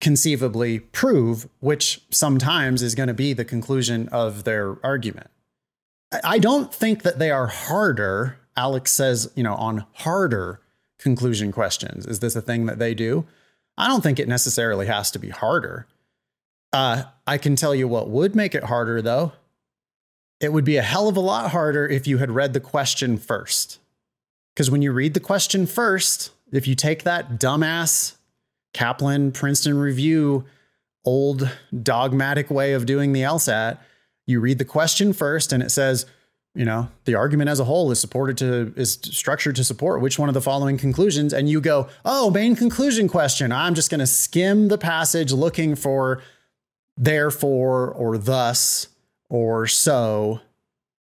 conceivably 0.00 0.78
prove, 0.78 1.46
which 1.60 2.00
sometimes 2.10 2.80
is 2.80 2.94
going 2.94 3.08
to 3.08 3.12
be 3.12 3.34
the 3.34 3.44
conclusion 3.44 4.08
of 4.08 4.44
their 4.44 4.78
argument. 4.82 5.28
I- 6.24 6.38
don't 6.38 6.72
think 6.74 7.02
that 7.02 7.18
they 7.18 7.30
are 7.30 7.48
harder. 7.48 8.38
Alex 8.56 8.92
says, 8.92 9.30
you 9.36 9.42
know, 9.42 9.56
on 9.56 9.84
harder 9.92 10.62
conclusion 10.98 11.52
questions. 11.52 12.06
Is 12.06 12.20
this 12.20 12.34
a 12.34 12.40
thing 12.40 12.64
that 12.64 12.78
they 12.78 12.94
do? 12.94 13.26
I 13.76 13.88
don't 13.88 14.02
think 14.02 14.18
it 14.18 14.26
necessarily 14.26 14.86
has 14.86 15.10
to 15.10 15.18
be 15.18 15.28
harder. 15.28 15.86
Uh, 16.72 17.02
I 17.26 17.36
can 17.36 17.56
tell 17.56 17.74
you 17.74 17.88
what 17.88 18.08
would 18.08 18.34
make 18.34 18.54
it 18.54 18.64
harder, 18.64 19.02
though. 19.02 19.32
It 20.40 20.54
would 20.54 20.64
be 20.64 20.78
a 20.78 20.82
hell 20.82 21.08
of 21.08 21.16
a 21.18 21.20
lot 21.20 21.50
harder 21.50 21.86
if 21.86 22.06
you 22.06 22.16
had 22.16 22.30
read 22.30 22.54
the 22.54 22.60
question 22.60 23.18
first. 23.18 23.80
Because 24.56 24.70
when 24.70 24.80
you 24.80 24.90
read 24.90 25.12
the 25.12 25.20
question 25.20 25.66
first, 25.66 26.30
if 26.50 26.66
you 26.66 26.74
take 26.74 27.02
that 27.02 27.38
dumbass 27.38 28.14
Kaplan 28.72 29.32
Princeton 29.32 29.76
review 29.76 30.46
old 31.04 31.50
dogmatic 31.82 32.50
way 32.50 32.72
of 32.72 32.86
doing 32.86 33.12
the 33.12 33.20
LSAT, 33.20 33.76
you 34.26 34.40
read 34.40 34.56
the 34.56 34.64
question 34.64 35.12
first 35.12 35.52
and 35.52 35.62
it 35.62 35.70
says, 35.70 36.06
you 36.54 36.64
know, 36.64 36.88
the 37.04 37.16
argument 37.16 37.50
as 37.50 37.60
a 37.60 37.64
whole 37.64 37.90
is 37.90 38.00
supported 38.00 38.38
to 38.38 38.72
is 38.76 38.98
structured 39.02 39.56
to 39.56 39.64
support 39.64 40.00
which 40.00 40.18
one 40.18 40.30
of 40.30 40.34
the 40.34 40.40
following 40.40 40.78
conclusions 40.78 41.34
and 41.34 41.50
you 41.50 41.60
go, 41.60 41.88
"Oh, 42.02 42.30
main 42.30 42.56
conclusion 42.56 43.08
question. 43.08 43.52
I'm 43.52 43.74
just 43.74 43.90
going 43.90 44.00
to 44.00 44.06
skim 44.06 44.68
the 44.68 44.78
passage 44.78 45.32
looking 45.32 45.74
for 45.74 46.22
therefore 46.96 47.90
or 47.90 48.16
thus 48.16 48.88
or 49.28 49.66
so 49.66 50.40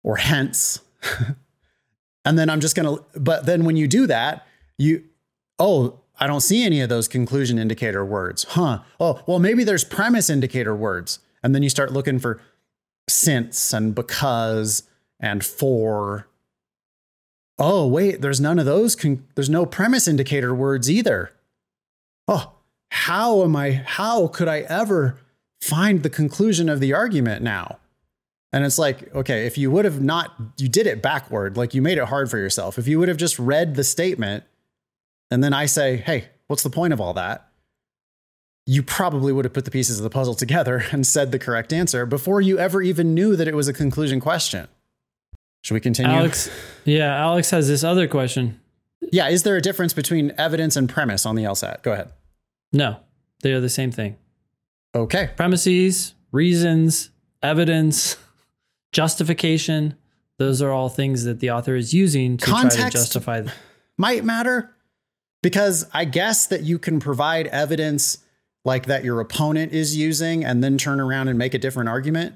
or 0.02 0.16
hence." 0.16 0.80
and 2.24 2.38
then 2.38 2.48
I'm 2.48 2.60
just 2.60 2.76
going 2.76 2.96
to 2.96 3.04
but 3.18 3.46
then 3.46 3.64
when 3.64 3.76
you 3.76 3.86
do 3.86 4.06
that, 4.06 4.46
you 4.78 5.04
oh, 5.58 6.00
I 6.18 6.26
don't 6.26 6.40
see 6.40 6.64
any 6.64 6.80
of 6.80 6.88
those 6.88 7.08
conclusion 7.08 7.58
indicator 7.58 8.04
words. 8.04 8.44
Huh. 8.50 8.80
Oh, 9.00 9.22
well, 9.26 9.38
maybe 9.38 9.64
there's 9.64 9.84
premise 9.84 10.30
indicator 10.30 10.74
words. 10.74 11.18
And 11.42 11.54
then 11.54 11.62
you 11.62 11.68
start 11.68 11.92
looking 11.92 12.18
for 12.18 12.40
since 13.08 13.72
and 13.72 13.94
because 13.94 14.84
and 15.20 15.44
for. 15.44 16.28
Oh, 17.58 17.86
wait, 17.86 18.20
there's 18.20 18.40
none 18.40 18.58
of 18.58 18.66
those. 18.66 18.96
Con- 18.96 19.26
there's 19.34 19.50
no 19.50 19.66
premise 19.66 20.08
indicator 20.08 20.54
words 20.54 20.90
either. 20.90 21.32
Oh, 22.26 22.52
how 22.90 23.42
am 23.42 23.54
I? 23.54 23.82
How 23.84 24.28
could 24.28 24.48
I 24.48 24.60
ever 24.60 25.18
find 25.60 26.02
the 26.02 26.10
conclusion 26.10 26.68
of 26.68 26.80
the 26.80 26.92
argument 26.92 27.42
now? 27.42 27.78
And 28.54 28.64
it's 28.64 28.78
like, 28.78 29.12
okay, 29.14 29.46
if 29.46 29.58
you 29.58 29.70
would 29.70 29.84
have 29.84 30.00
not, 30.00 30.32
you 30.58 30.68
did 30.68 30.86
it 30.86 31.02
backward, 31.02 31.56
like 31.56 31.74
you 31.74 31.82
made 31.82 31.98
it 31.98 32.04
hard 32.04 32.30
for 32.30 32.38
yourself. 32.38 32.78
If 32.78 32.86
you 32.86 33.00
would 33.00 33.08
have 33.08 33.16
just 33.16 33.38
read 33.38 33.74
the 33.74 33.82
statement 33.82 34.44
and 35.30 35.42
then 35.42 35.52
I 35.52 35.66
say, 35.66 35.96
hey, 35.96 36.26
what's 36.46 36.62
the 36.62 36.70
point 36.70 36.92
of 36.92 37.00
all 37.00 37.14
that? 37.14 37.50
you 38.66 38.82
probably 38.82 39.32
would 39.32 39.44
have 39.44 39.52
put 39.52 39.64
the 39.64 39.70
pieces 39.70 39.98
of 39.98 40.02
the 40.02 40.10
puzzle 40.10 40.34
together 40.34 40.84
and 40.92 41.06
said 41.06 41.32
the 41.32 41.38
correct 41.38 41.72
answer 41.72 42.06
before 42.06 42.40
you 42.40 42.58
ever 42.58 42.82
even 42.82 43.14
knew 43.14 43.36
that 43.36 43.48
it 43.48 43.54
was 43.54 43.68
a 43.68 43.72
conclusion 43.72 44.20
question. 44.20 44.68
Should 45.62 45.74
we 45.74 45.80
continue? 45.80 46.12
Alex, 46.12 46.50
yeah, 46.84 47.16
Alex 47.16 47.50
has 47.50 47.68
this 47.68 47.82
other 47.82 48.06
question. 48.06 48.60
Yeah, 49.00 49.28
is 49.28 49.42
there 49.44 49.56
a 49.56 49.62
difference 49.62 49.94
between 49.94 50.32
evidence 50.36 50.76
and 50.76 50.88
premise 50.88 51.24
on 51.24 51.36
the 51.36 51.44
LSAT? 51.44 51.82
Go 51.82 51.92
ahead. 51.92 52.12
No, 52.72 52.98
they 53.42 53.52
are 53.52 53.60
the 53.60 53.68
same 53.68 53.90
thing. 53.90 54.16
Okay. 54.94 55.30
Premises, 55.36 56.14
reasons, 56.32 57.10
evidence, 57.42 58.16
justification. 58.94 59.94
Those 60.38 60.62
are 60.62 60.70
all 60.70 60.88
things 60.88 61.24
that 61.24 61.40
the 61.40 61.50
author 61.50 61.76
is 61.76 61.92
using 61.92 62.38
to 62.38 62.46
Context 62.46 62.78
try 62.78 62.88
to 62.88 62.96
justify. 62.96 63.40
th- 63.42 63.52
Might 63.98 64.24
matter 64.24 64.74
because 65.42 65.86
I 65.92 66.06
guess 66.06 66.46
that 66.46 66.62
you 66.62 66.78
can 66.78 66.98
provide 66.98 67.46
evidence 67.48 68.18
like 68.64 68.86
that 68.86 69.04
your 69.04 69.20
opponent 69.20 69.72
is 69.72 69.94
using 69.96 70.44
and 70.44 70.64
then 70.64 70.78
turn 70.78 70.98
around 71.00 71.28
and 71.28 71.38
make 71.38 71.52
a 71.52 71.58
different 71.58 71.90
argument. 71.90 72.34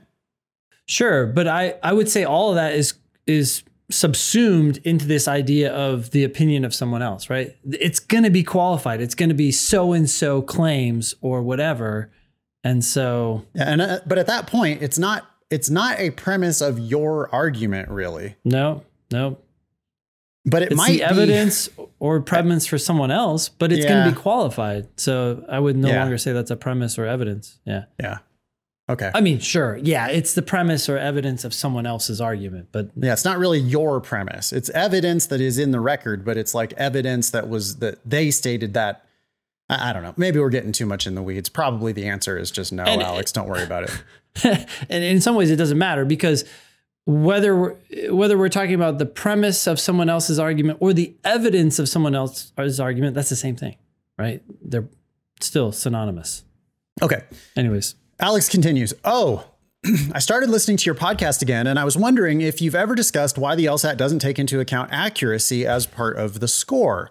Sure, 0.87 1.27
but 1.27 1.49
I, 1.49 1.75
I 1.83 1.93
would 1.93 2.09
say 2.09 2.25
all 2.25 2.51
of 2.51 2.57
that 2.57 2.75
is 2.75 2.95
is 3.27 3.63
subsumed 3.91 4.77
into 4.85 5.07
this 5.07 5.27
idea 5.27 5.73
of 5.73 6.11
the 6.11 6.23
opinion 6.23 6.65
of 6.65 6.75
someone 6.75 7.01
else, 7.03 7.31
right? 7.31 7.57
It's 7.65 7.99
going 8.01 8.25
to 8.25 8.31
be 8.31 8.43
qualified. 8.43 9.01
It's 9.01 9.15
going 9.15 9.31
to 9.31 9.35
be 9.35 9.51
so 9.51 9.93
and 9.95 10.09
so 10.09 10.43
claims 10.43 11.15
or 11.23 11.43
whatever. 11.43 12.11
And 12.63 12.85
so 12.85 13.45
And 13.55 13.81
uh, 13.81 14.01
but 14.07 14.19
at 14.19 14.27
that 14.27 14.47
point, 14.47 14.83
it's 14.83 14.99
not 14.99 15.27
it's 15.51 15.71
not 15.71 15.99
a 15.99 16.11
premise 16.11 16.61
of 16.61 16.79
your 16.79 17.33
argument 17.35 17.89
really, 17.89 18.37
no, 18.45 18.83
no, 19.11 19.39
but 20.45 20.63
it 20.63 20.67
it's 20.73 20.77
might 20.77 20.89
the 20.93 20.97
be 20.99 21.03
evidence 21.05 21.69
or 21.99 22.21
premise 22.21 22.67
for 22.67 22.79
someone 22.79 23.11
else, 23.11 23.49
but 23.49 23.73
it's 23.73 23.85
going 23.87 24.05
to 24.05 24.11
be 24.11 24.17
qualified. 24.17 24.89
So 24.97 25.45
I 25.49 25.59
would 25.59 25.77
no 25.77 25.89
Yeah. 25.89 26.01
longer 26.01 26.19
say 26.19 26.33
that's 26.33 26.51
a 26.51 26.57
premise 26.57 26.99
or 26.99 27.07
evidence. 27.07 27.59
Yeah. 27.65 27.85
Yeah. 28.01 28.19
Okay. 28.91 29.11
I 29.15 29.21
mean, 29.21 29.39
sure. 29.41 29.77
Yeah. 29.83 30.09
It's 30.09 30.33
the 30.33 30.41
premise 30.41 30.89
or 30.89 30.97
evidence 30.97 31.45
of 31.45 31.53
someone 31.53 31.85
else's 31.85 32.21
argument, 32.23 32.69
but 32.73 32.89
Yeah, 32.97 33.13
it's 33.13 33.25
not 33.25 33.37
really 33.39 33.59
your 33.59 34.01
premise. 34.01 34.51
It's 34.53 34.71
evidence 34.71 35.27
that 35.27 35.41
is 35.43 35.59
in 35.59 35.73
the 35.73 35.81
record, 35.81 36.25
but 36.25 36.39
it's 36.39 36.55
like 36.55 36.73
evidence 36.75 37.29
that 37.31 37.49
was 37.51 37.77
that 37.77 37.99
they 38.09 38.31
stated 38.31 38.73
that. 38.75 39.05
I, 39.69 39.91
I 39.91 39.93
don't 39.93 40.03
know. 40.03 40.15
Maybe 40.17 40.39
we're 40.41 40.49
getting 40.49 40.73
too 40.73 40.87
much 40.87 41.07
in 41.07 41.15
the 41.15 41.23
weeds. 41.23 41.51
Probably 41.51 41.93
the 41.93 42.07
answer 42.09 42.39
is 42.39 42.51
just 42.51 42.73
no, 42.73 42.85
And- 42.85 43.03
Alex. 43.03 43.31
Don't 43.33 43.49
worry 43.49 43.65
about 43.65 43.83
it. 43.85 43.91
and 44.45 44.67
in 45.05 45.21
some 45.21 45.35
ways 45.35 45.51
it 45.51 45.57
doesn't 45.57 45.79
matter 45.79 46.05
because 46.05 46.45
whether 47.07 47.57
we're, 47.57 47.77
whether 48.11 48.37
we're 48.37 48.51
talking 48.51 48.75
about 48.75 48.99
the 48.99 49.07
premise 49.07 49.67
of 49.67 49.81
someone 49.81 50.11
else's 50.11 50.39
argument 50.39 50.79
or 50.81 50.93
the 50.93 51.15
evidence 51.25 51.79
of 51.79 51.89
someone 51.89 52.15
else's 52.15 52.81
argument, 52.81 53.15
that's 53.15 53.31
the 53.31 53.37
same 53.37 53.57
thing, 53.57 53.77
right? 54.19 54.43
They're 54.63 54.89
still 55.41 55.73
synonymous. 55.73 56.45
Okay. 57.01 57.23
Anyways, 57.57 57.95
Alex 58.21 58.49
continues. 58.49 58.93
Oh, 59.05 59.45
I 60.13 60.19
started 60.19 60.51
listening 60.51 60.77
to 60.79 60.85
your 60.87 60.95
podcast 60.95 61.41
again, 61.41 61.67
and 61.67 61.79
I 61.79 61.85
was 61.85 61.97
wondering 61.97 62.41
if 62.41 62.61
you've 62.61 62.75
ever 62.75 62.95
discussed 62.95 63.39
why 63.39 63.55
the 63.55 63.67
LSAT 63.67 63.97
doesn't 63.97 64.19
take 64.19 64.39
into 64.39 64.61
account 64.61 64.91
accuracy 64.93 65.65
as 65.67 65.87
part 65.87 66.17
of 66.17 66.41
the 66.41 66.49
score. 66.49 67.11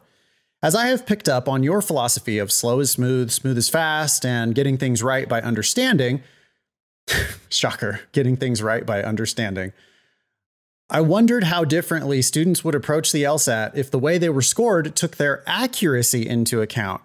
As 0.61 0.75
I 0.75 0.87
have 0.87 1.05
picked 1.05 1.29
up 1.29 1.47
on 1.47 1.63
your 1.63 1.81
philosophy 1.81 2.39
of 2.39 2.51
slow 2.51 2.79
is 2.79 2.91
smooth, 2.91 3.31
smooth 3.31 3.57
is 3.57 3.69
fast, 3.69 4.25
and 4.25 4.53
getting 4.53 4.77
things 4.77 5.01
right 5.01 5.29
by 5.29 5.41
understanding, 5.41 6.21
shocker, 7.49 8.01
getting 8.11 8.37
things 8.37 8.61
right 8.61 8.85
by 8.85 9.03
understanding. 9.03 9.73
I 10.89 11.01
wondered 11.01 11.45
how 11.45 11.65
differently 11.65 12.21
students 12.21 12.63
would 12.63 12.75
approach 12.75 13.11
the 13.11 13.23
LSAT 13.23 13.75
if 13.75 13.91
the 13.91 13.99
way 13.99 14.17
they 14.17 14.29
were 14.29 14.41
scored 14.41 14.95
took 14.95 15.17
their 15.17 15.43
accuracy 15.45 16.27
into 16.27 16.61
account 16.61 17.01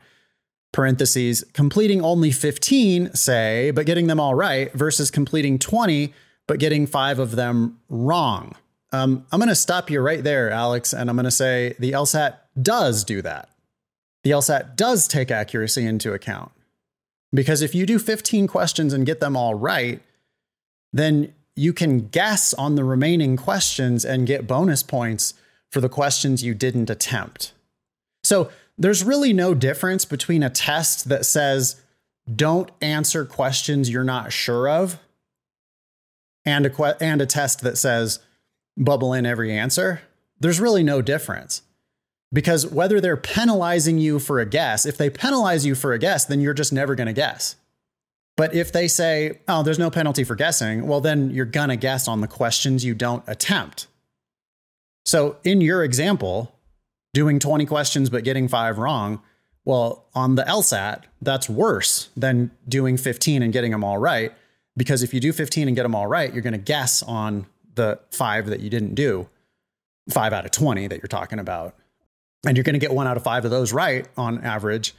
parentheses, 0.73 1.45
completing 1.53 2.03
only 2.03 2.31
15, 2.31 3.15
say, 3.15 3.71
but 3.71 3.87
getting 3.87 4.07
them 4.07 4.19
all 4.19 4.35
right, 4.35 4.73
versus 4.73 5.11
completing 5.11 5.59
20, 5.59 6.13
but 6.49 6.59
getting 6.59 6.87
five 6.87 7.19
of 7.19 7.37
them 7.37 7.79
wrong. 7.89 8.55
Um, 8.91 9.27
I'm 9.31 9.39
going 9.39 9.49
to 9.49 9.55
stop 9.55 9.91
you 9.91 10.01
right 10.01 10.23
there, 10.25 10.51
Alex, 10.51 10.93
and 10.93 11.09
I'm 11.09 11.17
going 11.17 11.25
to 11.25 11.31
say 11.31 11.75
the 11.79 11.93
LSAT 11.93 12.37
does 12.61 13.05
do 13.05 13.23
that. 13.23 13.51
The 14.25 14.31
LSAT 14.31 14.77
does 14.77 15.07
take 15.07 15.31
accuracy 15.31 15.85
into 15.85 16.13
account. 16.13 16.53
Because 17.35 17.63
if 17.63 17.75
you 17.75 17.87
do 17.87 17.99
15 17.99 18.47
questions 18.47 18.93
and 18.93 19.07
get 19.07 19.21
them 19.21 19.37
all 19.37 19.55
right, 19.55 20.01
then 20.93 21.33
you 21.57 21.73
can 21.73 22.09
guess 22.09 22.55
on 22.55 22.75
the 22.75 22.85
remaining 22.85 23.37
questions 23.37 24.05
and 24.05 24.27
get 24.27 24.47
bonus 24.47 24.83
points 24.83 25.35
for 25.71 25.81
the 25.81 25.89
questions 25.89 26.45
you 26.45 26.55
didn't 26.55 26.91
attempt. 26.91 27.53
So 28.23 28.51
there's 28.79 29.05
really 29.05 29.33
no 29.33 29.55
difference 29.55 30.05
between 30.05 30.43
a 30.43 30.51
test 30.51 31.09
that 31.09 31.25
says 31.25 31.81
don't 32.33 32.71
answer 32.81 33.25
questions 33.25 33.91
you're 33.91 34.05
not 34.05 34.33
sure 34.33 34.69
of 34.69 34.99
and 36.45 36.67
a 36.67 36.71
que- 36.71 36.97
and 37.01 37.21
a 37.21 37.27
test 37.27 37.63
that 37.63 37.79
says 37.79 38.21
bubble 38.77 39.13
in 39.13 39.27
every 39.27 39.53
answer. 39.53 40.03
There's 40.39 40.61
really 40.61 40.83
no 40.83 41.03
difference. 41.03 41.63
Because 42.33 42.67
whether 42.67 43.01
they're 43.01 43.17
penalizing 43.17 43.99
you 43.99 44.19
for 44.19 44.41
a 44.41 44.47
guess, 44.47 44.87
if 44.87 44.97
they 44.97 45.11
penalize 45.11 45.67
you 45.67 45.75
for 45.75 45.93
a 45.93 45.99
guess, 45.99 46.25
then 46.25 46.41
you're 46.41 46.55
just 46.55 46.73
never 46.73 46.95
going 46.95 47.07
to 47.07 47.13
guess. 47.13 47.57
But 48.37 48.55
if 48.55 48.73
they 48.73 48.89
say, 48.89 49.41
"Oh, 49.47 49.63
there's 49.63 49.79
no 49.79 49.91
penalty 49.91 50.25
for 50.25 50.35
guessing," 50.35 50.87
well 50.87 51.01
then 51.01 51.31
you're 51.31 51.45
going 51.45 51.69
to 51.69 51.77
guess 51.77 52.09
on 52.09 52.23
the 52.23 52.29
questions 52.29 52.85
you 52.85 52.95
don't 52.95 53.23
attempt. 53.27 53.87
So 55.05 55.37
in 55.45 55.61
your 55.61 55.85
example, 55.85 56.55
doing 57.13 57.39
20 57.39 57.67
questions 57.67 58.09
but 58.09 58.25
getting 58.25 58.49
five 58.49 58.79
wrong, 58.79 59.21
well, 59.65 60.07
on 60.15 60.35
the 60.35 60.43
LSAT, 60.43 61.03
that's 61.21 61.49
worse 61.49 62.09
than 62.17 62.51
doing 62.69 62.97
15 62.97 63.43
and 63.43 63.53
getting 63.53 63.71
them 63.71 63.85
all 63.85 63.99
right. 63.99 64.33
Because 64.77 65.03
if 65.03 65.13
you 65.13 65.21
do 65.21 65.33
15 65.33 65.69
and 65.69 65.77
get 65.77 65.83
them 65.83 65.95
all 65.95 66.07
right, 66.07 66.33
you're 66.33 66.43
going 66.43 66.53
to 66.53 66.59
guess 66.59 67.03
on 67.03 67.47
the 67.75 68.01
five 68.11 68.47
that 68.47 68.61
you 68.61 68.71
didn't 68.71 68.95
do, 68.95 69.29
five 70.11 70.33
out 70.33 70.45
of 70.45 70.51
20 70.51 70.89
that 70.89 70.99
you're 70.99 71.09
talking 71.09 71.39
about. 71.39 71.75
And 72.47 72.57
you're 72.57 72.65
going 72.65 72.75
to 72.75 72.81
get 72.81 72.93
one 72.93 73.07
out 73.07 73.17
of 73.17 73.23
five 73.23 73.45
of 73.45 73.51
those 73.51 73.73
right 73.73 74.07
on 74.17 74.43
average. 74.45 74.95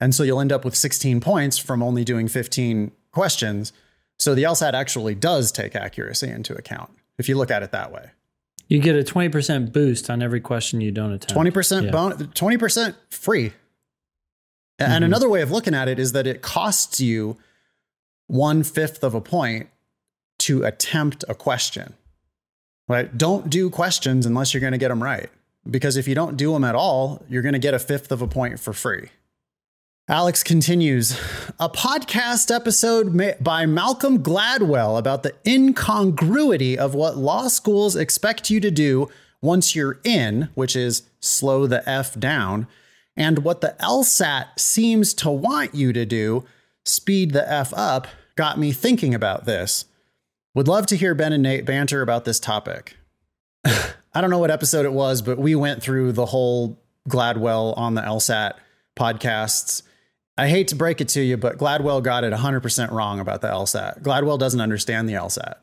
And 0.00 0.14
so 0.14 0.22
you'll 0.22 0.40
end 0.40 0.52
up 0.52 0.64
with 0.64 0.74
16 0.76 1.20
points 1.20 1.58
from 1.58 1.82
only 1.82 2.04
doing 2.04 2.28
15 2.28 2.90
questions. 3.12 3.72
So 4.18 4.34
the 4.34 4.44
LSAT 4.44 4.72
actually 4.72 5.14
does 5.14 5.52
take 5.52 5.74
accuracy 5.76 6.28
into 6.28 6.54
account 6.54 6.90
if 7.18 7.28
you 7.28 7.36
look 7.36 7.50
at 7.50 7.62
it 7.62 7.72
that 7.72 7.92
way. 7.92 8.10
you 8.68 8.80
get 8.80 8.96
a 8.96 9.02
20% 9.04 9.72
boost 9.72 10.10
on 10.10 10.20
every 10.20 10.40
question 10.40 10.80
you 10.80 10.90
don't 10.90 11.12
attempt. 11.12 11.32
Twenty 11.32 11.52
percent 11.52 11.86
Yeah. 11.86 11.92
bon- 11.92 12.32
twenty 12.34 12.56
percent 12.56 12.96
free. 13.10 13.52
A- 14.80 14.82
And 14.88 15.02
Mhm. 15.02 15.06
another 15.06 15.28
way 15.28 15.40
of 15.40 15.52
looking 15.52 15.72
at 15.72 15.86
it 15.86 16.00
is 16.00 16.10
that 16.12 16.26
it 16.26 16.42
costs 16.42 17.00
you 17.00 17.36
one 18.26 18.64
fifth 18.64 19.04
of 19.04 19.14
a 19.14 19.20
point 19.20 19.68
to 20.40 20.64
attempt 20.64 21.24
a 21.28 21.34
question. 21.36 21.94
Right? 22.88 23.16
Don't 23.16 23.48
do 23.48 23.70
questions 23.70 24.26
unless 24.26 24.52
you're 24.52 24.60
going 24.60 24.72
to 24.72 24.78
get 24.78 24.88
them 24.88 25.00
right, 25.02 25.30
because 25.70 25.96
if 25.96 26.06
you 26.06 26.14
don't 26.14 26.36
do 26.36 26.52
them 26.52 26.64
at 26.64 26.74
all, 26.74 27.24
you're 27.28 27.42
going 27.42 27.52
to 27.52 27.58
get 27.58 27.74
a 27.74 27.78
fifth 27.78 28.12
of 28.12 28.22
a 28.22 28.28
point 28.28 28.60
for 28.60 28.72
free. 28.72 29.08
Alex 30.08 30.44
continues 30.44 31.18
a 31.58 31.68
podcast 31.68 32.54
episode 32.54 33.36
by 33.40 33.66
Malcolm 33.66 34.22
Gladwell 34.22 34.96
about 34.96 35.24
the 35.24 35.34
incongruity 35.44 36.78
of 36.78 36.94
what 36.94 37.16
law 37.16 37.48
schools 37.48 37.96
expect 37.96 38.48
you 38.48 38.60
to 38.60 38.70
do 38.70 39.08
once 39.42 39.74
you're 39.74 39.98
in, 40.04 40.48
which 40.54 40.76
is 40.76 41.02
slow 41.18 41.66
the 41.66 41.86
F 41.88 42.18
down, 42.18 42.68
and 43.16 43.40
what 43.40 43.62
the 43.62 43.74
LSAT 43.80 44.58
seems 44.58 45.12
to 45.14 45.30
want 45.30 45.74
you 45.74 45.92
to 45.92 46.06
do, 46.06 46.44
speed 46.84 47.32
the 47.32 47.50
F 47.50 47.74
up, 47.76 48.06
got 48.36 48.60
me 48.60 48.70
thinking 48.70 49.12
about 49.12 49.44
this. 49.44 49.86
Would 50.54 50.68
love 50.68 50.86
to 50.86 50.96
hear 50.96 51.14
Ben 51.14 51.32
and 51.32 51.42
Nate 51.42 51.64
banter 51.64 52.00
about 52.00 52.24
this 52.24 52.38
topic. 52.38 52.96
I 54.16 54.22
don't 54.22 54.30
know 54.30 54.38
what 54.38 54.50
episode 54.50 54.86
it 54.86 54.94
was, 54.94 55.20
but 55.20 55.36
we 55.36 55.54
went 55.54 55.82
through 55.82 56.12
the 56.12 56.24
whole 56.24 56.80
Gladwell 57.06 57.76
on 57.76 57.96
the 57.96 58.00
LSAT 58.00 58.54
podcasts. 58.98 59.82
I 60.38 60.48
hate 60.48 60.68
to 60.68 60.74
break 60.74 61.02
it 61.02 61.08
to 61.10 61.20
you, 61.20 61.36
but 61.36 61.58
Gladwell 61.58 62.02
got 62.02 62.24
it 62.24 62.32
100% 62.32 62.90
wrong 62.92 63.20
about 63.20 63.42
the 63.42 63.48
LSAT. 63.48 64.00
Gladwell 64.00 64.38
doesn't 64.38 64.62
understand 64.62 65.06
the 65.06 65.12
LSAT. 65.12 65.56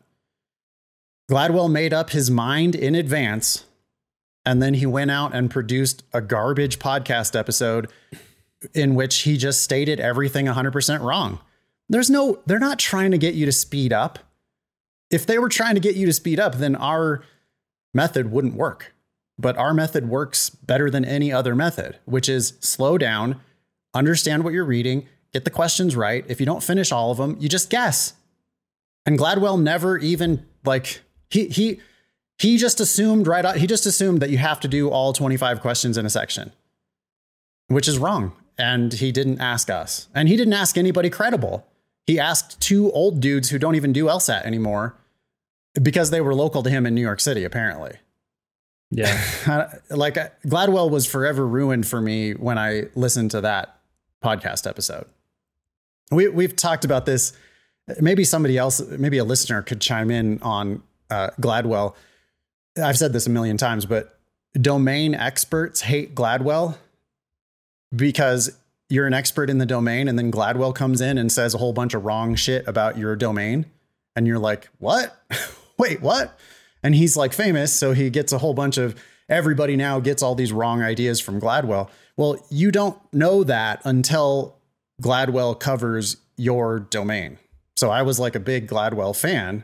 Gladwell 1.31 1.71
made 1.71 1.95
up 1.95 2.11
his 2.11 2.29
mind 2.29 2.75
in 2.75 2.93
advance, 2.93 3.65
and 4.45 4.61
then 4.61 4.75
he 4.75 4.85
went 4.85 5.09
out 5.09 5.33
and 5.33 5.49
produced 5.49 6.03
a 6.13 6.21
garbage 6.21 6.77
podcast 6.77 7.35
episode 7.35 7.89
in 8.75 8.93
which 8.93 9.21
he 9.21 9.35
just 9.35 9.63
stated 9.63 9.99
everything 9.99 10.45
100% 10.45 11.01
wrong. 11.01 11.39
There's 11.89 12.11
no, 12.11 12.39
they're 12.45 12.59
not 12.59 12.77
trying 12.77 13.09
to 13.09 13.17
get 13.17 13.33
you 13.33 13.47
to 13.47 13.51
speed 13.51 13.91
up. 13.91 14.19
If 15.09 15.25
they 15.25 15.39
were 15.39 15.49
trying 15.49 15.73
to 15.73 15.81
get 15.81 15.95
you 15.95 16.05
to 16.05 16.13
speed 16.13 16.39
up, 16.39 16.59
then 16.59 16.75
our 16.75 17.23
method 17.93 18.31
wouldn't 18.31 18.55
work. 18.55 18.93
But 19.37 19.57
our 19.57 19.73
method 19.73 20.07
works 20.09 20.49
better 20.49 20.89
than 20.89 21.03
any 21.05 21.31
other 21.31 21.55
method, 21.55 21.97
which 22.05 22.29
is 22.29 22.53
slow 22.59 22.97
down, 22.97 23.41
understand 23.93 24.43
what 24.43 24.53
you're 24.53 24.63
reading, 24.63 25.07
get 25.31 25.43
the 25.43 25.49
questions 25.49 25.95
right. 25.95 26.23
If 26.27 26.39
you 26.39 26.45
don't 26.45 26.61
finish 26.63 26.91
all 26.91 27.11
of 27.11 27.17
them, 27.17 27.37
you 27.39 27.49
just 27.49 27.69
guess. 27.69 28.13
And 29.05 29.17
Gladwell 29.17 29.61
never 29.61 29.97
even 29.97 30.45
like 30.63 31.01
he 31.29 31.47
he 31.47 31.81
he 32.37 32.57
just 32.57 32.79
assumed 32.79 33.27
right 33.27 33.43
out, 33.43 33.57
he 33.57 33.67
just 33.67 33.85
assumed 33.85 34.21
that 34.21 34.29
you 34.29 34.37
have 34.37 34.59
to 34.61 34.67
do 34.67 34.89
all 34.89 35.13
25 35.13 35.61
questions 35.61 35.97
in 35.97 36.05
a 36.05 36.09
section. 36.09 36.51
Which 37.67 37.87
is 37.87 37.97
wrong. 37.97 38.33
and 38.55 38.93
he 38.93 39.11
didn't 39.11 39.41
ask 39.41 39.69
us. 39.71 40.07
And 40.13 40.29
he 40.29 40.37
didn't 40.37 40.53
ask 40.53 40.77
anybody 40.77 41.09
credible. 41.09 41.65
He 42.05 42.19
asked 42.19 42.59
two 42.61 42.91
old 42.91 43.19
dudes 43.19 43.49
who 43.49 43.57
don't 43.57 43.73
even 43.75 43.91
do 43.93 44.05
LSAT 44.05 44.43
anymore 44.43 44.95
because 45.81 46.09
they 46.09 46.21
were 46.21 46.35
local 46.35 46.63
to 46.63 46.69
him 46.69 46.85
in 46.85 46.95
New 46.95 47.01
York 47.01 47.19
City, 47.19 47.43
apparently. 47.43 47.97
Yeah. 48.91 49.69
like 49.89 50.15
Gladwell 50.45 50.89
was 50.89 51.05
forever 51.05 51.47
ruined 51.47 51.87
for 51.87 51.99
me 51.99 52.33
when 52.33 52.57
I 52.57 52.83
listened 52.95 53.31
to 53.31 53.41
that 53.41 53.79
podcast 54.23 54.67
episode. 54.67 55.05
We, 56.11 56.27
we've 56.27 56.55
talked 56.55 56.85
about 56.85 57.05
this. 57.05 57.33
Maybe 57.99 58.23
somebody 58.23 58.57
else, 58.57 58.79
maybe 58.81 59.17
a 59.17 59.23
listener 59.23 59.61
could 59.61 59.81
chime 59.81 60.11
in 60.11 60.41
on 60.41 60.83
uh, 61.09 61.29
Gladwell. 61.41 61.95
I've 62.81 62.97
said 62.97 63.13
this 63.13 63.25
a 63.27 63.29
million 63.29 63.57
times, 63.57 63.85
but 63.85 64.19
domain 64.53 65.15
experts 65.15 65.81
hate 65.81 66.13
Gladwell 66.13 66.77
because 67.95 68.57
you're 68.89 69.07
an 69.07 69.13
expert 69.13 69.49
in 69.49 69.57
the 69.57 69.65
domain 69.65 70.07
and 70.07 70.17
then 70.19 70.31
Gladwell 70.31 70.73
comes 70.73 71.01
in 71.01 71.17
and 71.17 71.31
says 71.31 71.55
a 71.55 71.57
whole 71.57 71.73
bunch 71.73 71.93
of 71.93 72.05
wrong 72.05 72.35
shit 72.35 72.67
about 72.67 72.97
your 72.97 73.15
domain 73.15 73.65
and 74.15 74.27
you're 74.27 74.39
like, 74.39 74.69
"What? 74.77 75.19
Wait, 75.77 76.01
what?" 76.01 76.37
And 76.83 76.93
he's 76.93 77.15
like 77.15 77.33
famous, 77.33 77.71
so 77.73 77.93
he 77.93 78.09
gets 78.09 78.33
a 78.33 78.37
whole 78.37 78.53
bunch 78.53 78.77
of 78.77 78.95
everybody 79.29 79.75
now 79.75 79.99
gets 79.99 80.21
all 80.21 80.35
these 80.35 80.51
wrong 80.51 80.81
ideas 80.81 81.19
from 81.19 81.39
Gladwell. 81.39 81.89
Well, 82.17 82.45
you 82.49 82.71
don't 82.71 82.97
know 83.13 83.43
that 83.43 83.81
until 83.85 84.57
Gladwell 85.01 85.59
covers 85.59 86.17
your 86.37 86.79
domain. 86.79 87.39
So 87.75 87.89
I 87.89 88.03
was 88.03 88.19
like 88.19 88.35
a 88.35 88.39
big 88.39 88.67
Gladwell 88.67 89.19
fan. 89.19 89.63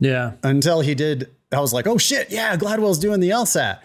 Yeah. 0.00 0.32
Until 0.42 0.80
he 0.80 0.94
did, 0.94 1.30
I 1.52 1.60
was 1.60 1.72
like, 1.72 1.86
oh 1.86 1.98
shit, 1.98 2.30
yeah, 2.30 2.56
Gladwell's 2.56 2.98
doing 2.98 3.20
the 3.20 3.30
LSAT. 3.30 3.80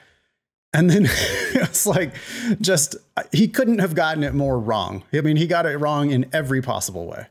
And 0.74 0.89
then 0.89 1.04
it's 1.10 1.86
like, 1.86 2.14
just, 2.62 2.96
he 3.32 3.48
couldn't 3.48 3.80
have 3.80 3.96
gotten 3.96 4.24
it 4.24 4.34
more 4.34 4.60
wrong. 4.60 5.04
I 5.14 5.22
mean, 5.22 5.38
he 5.38 5.48
got 5.48 5.66
it 5.66 5.78
wrong 5.78 6.12
in 6.12 6.30
every 6.32 6.62
possible 6.62 7.06
way. 7.06 7.28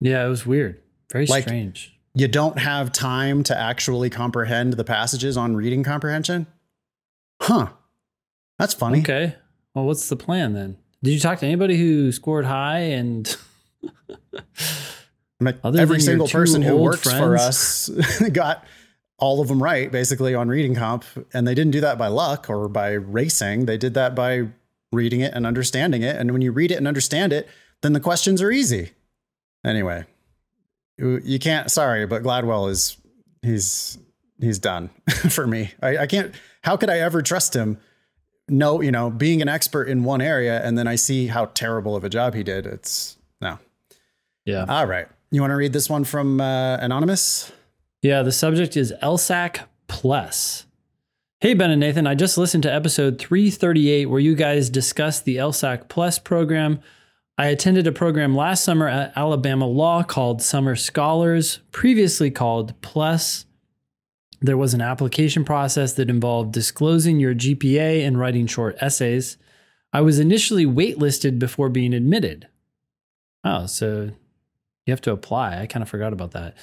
Yeah, 0.00 0.24
it 0.24 0.28
was 0.28 0.46
weird. 0.46 0.80
Very 1.12 1.26
like, 1.26 1.44
strange. 1.44 1.94
You 2.14 2.28
don't 2.28 2.58
have 2.58 2.92
time 2.92 3.42
to 3.44 3.58
actually 3.58 4.10
comprehend 4.10 4.74
the 4.74 4.84
passages 4.84 5.36
on 5.36 5.54
reading 5.54 5.84
comprehension? 5.84 6.46
Huh. 7.40 7.68
That's 8.58 8.74
funny. 8.74 9.00
Okay. 9.00 9.36
Well, 9.74 9.84
what's 9.86 10.08
the 10.08 10.16
plan 10.16 10.52
then? 10.52 10.76
Did 11.02 11.12
you 11.12 11.20
talk 11.20 11.38
to 11.38 11.46
anybody 11.46 11.78
who 11.78 12.12
scored 12.12 12.44
high 12.44 12.80
and 12.80 13.36
every 15.64 16.00
single 16.00 16.28
person 16.28 16.62
who 16.62 16.76
works 16.76 17.02
friends? 17.02 17.18
for 17.18 17.36
us 17.36 18.20
got 18.32 18.64
all 19.18 19.40
of 19.40 19.48
them 19.48 19.62
right 19.62 19.92
basically 19.92 20.34
on 20.34 20.48
reading 20.48 20.74
comp 20.74 21.04
and 21.32 21.46
they 21.46 21.54
didn't 21.54 21.72
do 21.72 21.80
that 21.80 21.98
by 21.98 22.08
luck 22.08 22.48
or 22.48 22.68
by 22.68 22.92
racing 22.92 23.66
they 23.66 23.76
did 23.76 23.94
that 23.94 24.14
by 24.14 24.48
reading 24.92 25.20
it 25.20 25.32
and 25.34 25.46
understanding 25.46 26.02
it 26.02 26.16
and 26.16 26.32
when 26.32 26.42
you 26.42 26.50
read 26.52 26.70
it 26.70 26.76
and 26.76 26.88
understand 26.88 27.32
it 27.32 27.46
then 27.82 27.92
the 27.92 28.00
questions 28.00 28.40
are 28.42 28.50
easy 28.50 28.90
anyway 29.64 30.04
you 31.00 31.38
can't 31.38 31.70
sorry 31.70 32.06
but 32.06 32.22
gladwell 32.22 32.70
is 32.70 32.96
he's 33.42 33.98
he's 34.40 34.58
done 34.58 34.90
for 35.30 35.46
me 35.46 35.72
I, 35.82 35.98
I 35.98 36.06
can't 36.06 36.34
how 36.62 36.76
could 36.76 36.90
i 36.90 36.98
ever 36.98 37.22
trust 37.22 37.54
him 37.54 37.78
no, 38.50 38.80
you 38.80 38.90
know, 38.90 39.10
being 39.10 39.40
an 39.40 39.48
expert 39.48 39.88
in 39.88 40.04
one 40.04 40.20
area 40.20 40.60
and 40.64 40.76
then 40.76 40.86
I 40.86 40.96
see 40.96 41.28
how 41.28 41.46
terrible 41.46 41.96
of 41.96 42.04
a 42.04 42.08
job 42.08 42.34
he 42.34 42.42
did. 42.42 42.66
It's 42.66 43.16
no. 43.40 43.58
Yeah. 44.44 44.66
All 44.68 44.86
right. 44.86 45.06
You 45.30 45.40
want 45.40 45.52
to 45.52 45.56
read 45.56 45.72
this 45.72 45.88
one 45.88 46.04
from 46.04 46.40
uh, 46.40 46.76
Anonymous? 46.78 47.52
Yeah. 48.02 48.22
The 48.22 48.32
subject 48.32 48.76
is 48.76 48.92
LSAC 49.02 49.60
Plus. 49.86 50.66
Hey, 51.40 51.54
Ben 51.54 51.70
and 51.70 51.80
Nathan, 51.80 52.06
I 52.06 52.14
just 52.14 52.36
listened 52.36 52.64
to 52.64 52.74
episode 52.74 53.18
338 53.18 54.06
where 54.06 54.20
you 54.20 54.34
guys 54.34 54.68
discussed 54.68 55.24
the 55.24 55.36
LSAC 55.36 55.88
Plus 55.88 56.18
program. 56.18 56.80
I 57.40 57.46
attended 57.46 57.86
a 57.86 57.92
program 57.92 58.36
last 58.36 58.62
summer 58.62 58.86
at 58.86 59.14
Alabama 59.16 59.66
Law 59.66 60.02
called 60.02 60.42
Summer 60.42 60.76
Scholars, 60.76 61.60
previously 61.72 62.30
called 62.30 62.78
Plus. 62.82 63.46
There 64.42 64.58
was 64.58 64.74
an 64.74 64.82
application 64.82 65.46
process 65.46 65.94
that 65.94 66.10
involved 66.10 66.52
disclosing 66.52 67.18
your 67.18 67.34
GPA 67.34 68.06
and 68.06 68.20
writing 68.20 68.46
short 68.46 68.76
essays. 68.78 69.38
I 69.90 70.02
was 70.02 70.18
initially 70.18 70.66
waitlisted 70.66 71.38
before 71.38 71.70
being 71.70 71.94
admitted. 71.94 72.46
Oh, 73.42 73.64
so 73.64 74.10
you 74.84 74.92
have 74.92 75.00
to 75.00 75.12
apply. 75.12 75.62
I 75.62 75.66
kind 75.66 75.82
of 75.82 75.88
forgot 75.88 76.12
about 76.12 76.32
that. 76.32 76.58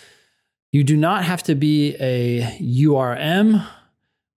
You 0.72 0.84
do 0.84 0.96
not 0.96 1.26
have 1.26 1.42
to 1.44 1.56
be 1.56 1.96
a 2.00 2.56
URM, 2.62 3.68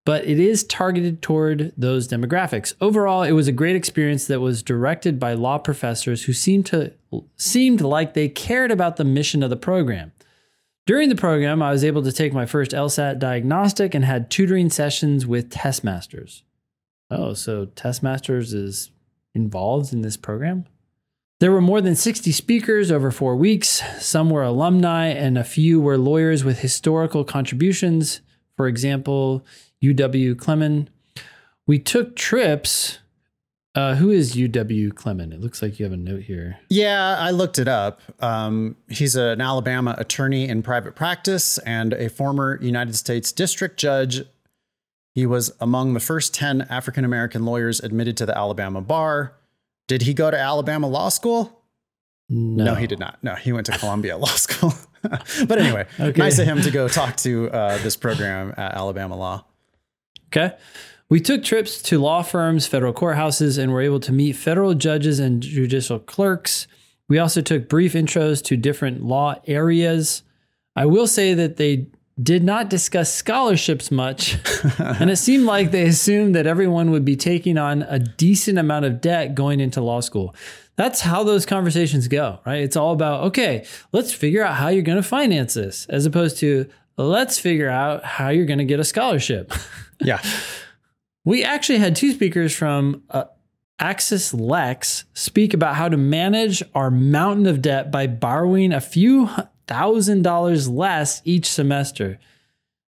but 0.05 0.25
it 0.25 0.39
is 0.39 0.65
targeted 0.65 1.23
toward 1.23 1.73
those 1.77 2.09
demographics. 2.09 2.75
Overall, 2.81 3.23
it 3.23 3.33
was 3.33 3.49
a 3.49 3.53
great 3.53 3.77
experience 3.77 4.27
that 4.27 4.41
was 4.41 4.63
directed 4.63 5.19
by 5.19 5.35
law 5.35 5.59
professors 5.59 6.25
who 6.25 6.33
seemed 6.33 6.67
to 6.67 6.93
seemed 7.37 7.81
like 7.81 8.15
they 8.15 8.29
cared 8.29 8.71
about 8.71 8.97
the 8.97 9.05
mission 9.05 9.43
of 9.43 9.51
the 9.51 9.57
program. 9.57 10.13
During 10.87 11.09
the 11.09 11.17
program, 11.17 11.63
I 11.63 11.71
was 11.71 11.85
able 11.85 12.03
to 12.03 12.13
take 12.13 12.33
my 12.33 12.47
first 12.47 12.73
LSAT 12.73 13.19
diagnostic 13.19 13.95
and 13.95 14.05
had 14.05 14.31
tutoring 14.31 14.71
sessions 14.71 15.27
with 15.27 15.51
test 15.51 15.85
masters. 15.85 16.43
Oh, 17.11 17.35
so 17.35 17.67
test 17.67 18.03
masters 18.03 18.55
is 18.55 18.91
involved 19.35 19.93
in 19.93 20.03
this 20.03 20.17
program? 20.17 20.67
There 21.41 21.53
were 21.53 21.61
more 21.61 21.81
than 21.81 21.97
60 21.97 22.33
speakers 22.33 22.91
over 22.91 23.11
four 23.11 23.35
weeks. 23.35 23.83
Some 23.99 24.31
were 24.31 24.43
alumni, 24.43 25.07
and 25.07 25.39
a 25.39 25.45
few 25.45 25.81
were 25.81 25.97
lawyers 25.97 26.45
with 26.45 26.59
historical 26.59 27.25
contributions. 27.25 28.21
For 28.57 28.69
example, 28.69 29.45
UW 29.83 30.35
Clemon. 30.35 30.89
We 31.66 31.78
took 31.78 32.16
trips 32.16 32.99
uh, 33.74 33.95
who 33.95 34.11
is 34.11 34.35
UW 34.35 34.93
Clemon? 34.93 35.33
It 35.33 35.41
looks 35.41 35.62
like 35.62 35.78
you 35.78 35.85
have 35.85 35.93
a 35.93 35.97
note 35.97 36.22
here. 36.22 36.59
Yeah, 36.68 37.16
I 37.18 37.31
looked 37.31 37.59
it 37.59 37.68
up. 37.68 38.01
Um, 38.18 38.76
he's 38.89 39.14
an 39.14 39.41
Alabama 39.41 39.95
attorney 39.97 40.49
in 40.49 40.62
private 40.62 40.97
practice 40.97 41.57
and 41.59 41.93
a 41.93 42.09
former 42.09 42.59
United 42.61 42.97
States 42.97 43.31
district 43.31 43.78
judge. 43.78 44.24
He 45.14 45.24
was 45.24 45.53
among 45.61 45.95
the 45.95 46.01
first 46.01 46.35
10 46.35 46.62
African 46.62 47.05
American 47.05 47.45
lawyers 47.45 47.78
admitted 47.78 48.16
to 48.16 48.26
the 48.26 48.37
Alabama 48.37 48.81
bar. 48.81 49.37
Did 49.87 50.03
he 50.03 50.14
go 50.14 50.31
to 50.31 50.39
Alabama 50.39 50.89
Law 50.89 51.09
School? 51.09 51.62
No, 52.28 52.64
no 52.64 52.74
he 52.74 52.89
did 52.89 52.99
not. 52.99 53.22
No, 53.22 53.37
he 53.37 53.53
went 53.53 53.66
to 53.66 53.78
Columbia 53.78 54.16
Law 54.18 54.26
School. 54.28 54.72
but 55.03 55.59
anyway, 55.59 55.87
okay. 56.01 56.18
nice 56.18 56.41
of 56.41 56.47
him 56.47 56.61
to 56.62 56.72
go 56.72 56.89
talk 56.89 57.16
to 57.18 57.49
uh, 57.51 57.78
this 57.78 57.95
program 57.95 58.53
at 58.57 58.74
Alabama 58.74 59.16
Law. 59.16 59.45
Okay. 60.33 60.57
We 61.09 61.20
took 61.20 61.43
trips 61.43 61.83
to 61.83 61.99
law 61.99 62.22
firms, 62.22 62.68
federal 62.68 62.93
courthouses, 62.93 63.59
and 63.59 63.72
were 63.72 63.81
able 63.81 63.99
to 64.01 64.12
meet 64.12 64.37
federal 64.37 64.74
judges 64.74 65.18
and 65.18 65.43
judicial 65.43 65.99
clerks. 65.99 66.68
We 67.09 67.18
also 67.18 67.43
took 67.43 67.68
brief 67.68 67.95
intros 67.95 68.43
to 68.45 68.57
different 68.57 69.03
law 69.03 69.35
areas. 69.49 70.22
I 70.76 70.87
will 70.87 71.09
say 71.09 71.35
that 71.35 71.57
they 71.57 71.89
did 72.22 72.45
not 72.45 72.70
discuss 72.70 73.12
scholarships 73.12 73.91
much, 73.91 74.37
and 74.78 75.11
it 75.11 75.16
seemed 75.16 75.47
like 75.47 75.72
they 75.72 75.87
assumed 75.87 76.37
that 76.37 76.47
everyone 76.47 76.93
would 76.93 77.05
be 77.05 77.16
taking 77.16 77.59
on 77.59 77.83
a 77.83 77.99
decent 77.99 78.59
amount 78.59 78.85
of 78.85 79.01
debt 79.01 79.35
going 79.35 79.59
into 79.59 79.81
law 79.81 79.99
school. 79.99 80.35
That's 80.76 81.01
how 81.01 81.24
those 81.24 81.45
conversations 81.45 82.07
go, 82.07 82.39
right? 82.47 82.62
It's 82.62 82.76
all 82.76 82.93
about, 82.93 83.24
okay, 83.24 83.66
let's 83.91 84.12
figure 84.12 84.45
out 84.45 84.55
how 84.55 84.68
you're 84.68 84.83
going 84.83 84.97
to 84.97 85.03
finance 85.03 85.55
this, 85.55 85.87
as 85.87 86.07
opposed 86.07 86.39
to, 86.39 86.70
let's 86.97 87.39
figure 87.39 87.68
out 87.68 88.05
how 88.05 88.28
you're 88.28 88.47
going 88.47 88.59
to 88.59 88.64
get 88.64 88.78
a 88.78 88.85
scholarship. 88.85 89.53
Yeah. 90.01 90.21
We 91.25 91.45
actually 91.45 91.79
had 91.79 91.97
two 91.97 92.13
speakers 92.13 92.55
from 92.55 93.03
uh, 93.11 93.25
Access 93.79 94.35
Lex 94.35 95.05
speak 95.15 95.55
about 95.55 95.75
how 95.75 95.89
to 95.89 95.97
manage 95.97 96.63
our 96.75 96.91
mountain 96.91 97.47
of 97.47 97.63
debt 97.63 97.91
by 97.91 98.07
borrowing 98.07 98.73
a 98.73 98.81
few 98.81 99.29
thousand 99.67 100.23
dollars 100.23 100.69
less 100.69 101.23
each 101.25 101.47
semester. 101.47 102.19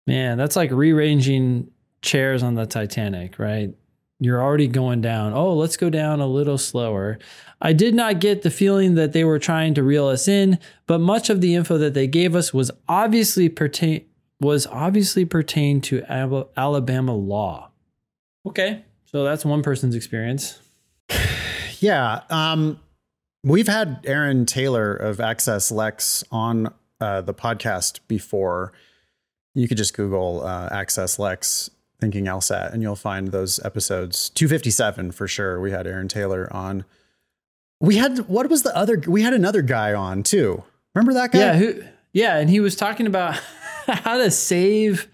Man, 0.08 0.38
that's 0.38 0.56
like 0.56 0.72
rearranging 0.72 1.70
chairs 2.02 2.42
on 2.42 2.56
the 2.56 2.66
Titanic, 2.66 3.38
right? 3.38 3.76
You're 4.20 4.42
already 4.42 4.68
going 4.68 5.02
down. 5.02 5.34
Oh, 5.34 5.54
let's 5.54 5.78
go 5.78 5.90
down 5.90 6.20
a 6.20 6.28
little 6.28 6.58
slower. 6.58 7.20
I 7.62 7.74
did 7.74 7.94
not 7.94 8.20
get 8.20 8.42
the 8.42 8.50
feeling 8.50 8.96
that 8.96 9.14
they 9.14 9.24
were 9.24 9.40
trying 9.40 9.76
to 9.76 9.84
reel 9.84 10.08
us 10.08 10.28
in, 10.28 10.60
but 10.88 11.00
much 11.00 11.30
of 11.30 11.42
the 11.42 11.56
info 11.56 11.78
that 11.78 11.94
they 11.94 12.08
gave 12.08 12.36
us 12.36 12.54
was 12.54 12.72
obviously 12.88 13.48
pertain 13.48 14.06
was 14.40 14.68
obviously 14.68 15.26
pertained 15.26 15.84
to 15.86 16.04
Alabama 16.10 17.16
law. 17.16 17.72
Okay. 18.48 18.84
So 19.06 19.24
that's 19.24 19.44
one 19.46 19.64
person's 19.64 19.96
experience. 19.96 20.60
Yeah. 21.82 22.24
Um, 22.30 22.82
we've 23.42 23.70
had 23.70 24.02
Aaron 24.04 24.46
Taylor 24.46 24.94
of 24.94 25.22
Access 25.22 25.72
Lex 25.72 26.26
on 26.30 26.74
uh, 27.00 27.22
the 27.22 27.34
podcast 27.34 28.02
before. 28.10 28.74
You 29.56 29.66
could 29.70 29.78
just 29.78 29.94
Google 29.94 30.46
uh, 30.46 30.68
Access 30.74 31.20
Lex 31.20 31.70
thinking 32.02 32.26
LSAT 32.26 32.74
and 32.74 32.82
you'll 32.82 32.98
find 32.98 33.30
those 33.30 33.62
episodes. 33.64 34.30
257 34.32 35.14
for 35.14 35.26
sure. 35.26 35.62
We 35.62 35.72
had 35.72 35.88
Aaron 35.88 36.10
Taylor 36.10 36.52
on. 36.52 36.84
We 37.80 37.96
had, 37.96 38.28
what 38.28 38.50
was 38.50 38.64
the 38.64 38.76
other? 38.76 39.02
We 39.08 39.22
had 39.22 39.34
another 39.34 39.62
guy 39.62 39.94
on 39.94 40.24
too. 40.24 40.66
Remember 40.94 41.14
that 41.14 41.32
guy? 41.32 41.40
Yeah. 41.40 41.54
Who, 41.54 41.84
yeah. 42.12 42.38
And 42.40 42.50
he 42.50 42.60
was 42.60 42.76
talking 42.76 43.08
about 43.08 43.40
how 44.04 44.18
to 44.18 44.32
save 44.32 45.08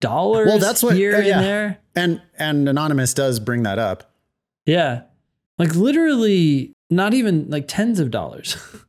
dollars 0.00 0.48
well, 0.48 0.58
that's 0.58 0.82
what, 0.82 0.96
here 0.96 1.16
uh, 1.16 1.20
yeah. 1.20 1.36
and 1.36 1.44
there. 1.44 1.78
And 1.94 2.22
and 2.38 2.68
anonymous 2.68 3.14
does 3.14 3.40
bring 3.40 3.62
that 3.64 3.78
up. 3.78 4.12
Yeah. 4.66 5.02
Like 5.58 5.74
literally 5.74 6.72
not 6.90 7.14
even 7.14 7.50
like 7.50 7.66
tens 7.68 8.00
of 8.00 8.10
dollars. 8.10 8.56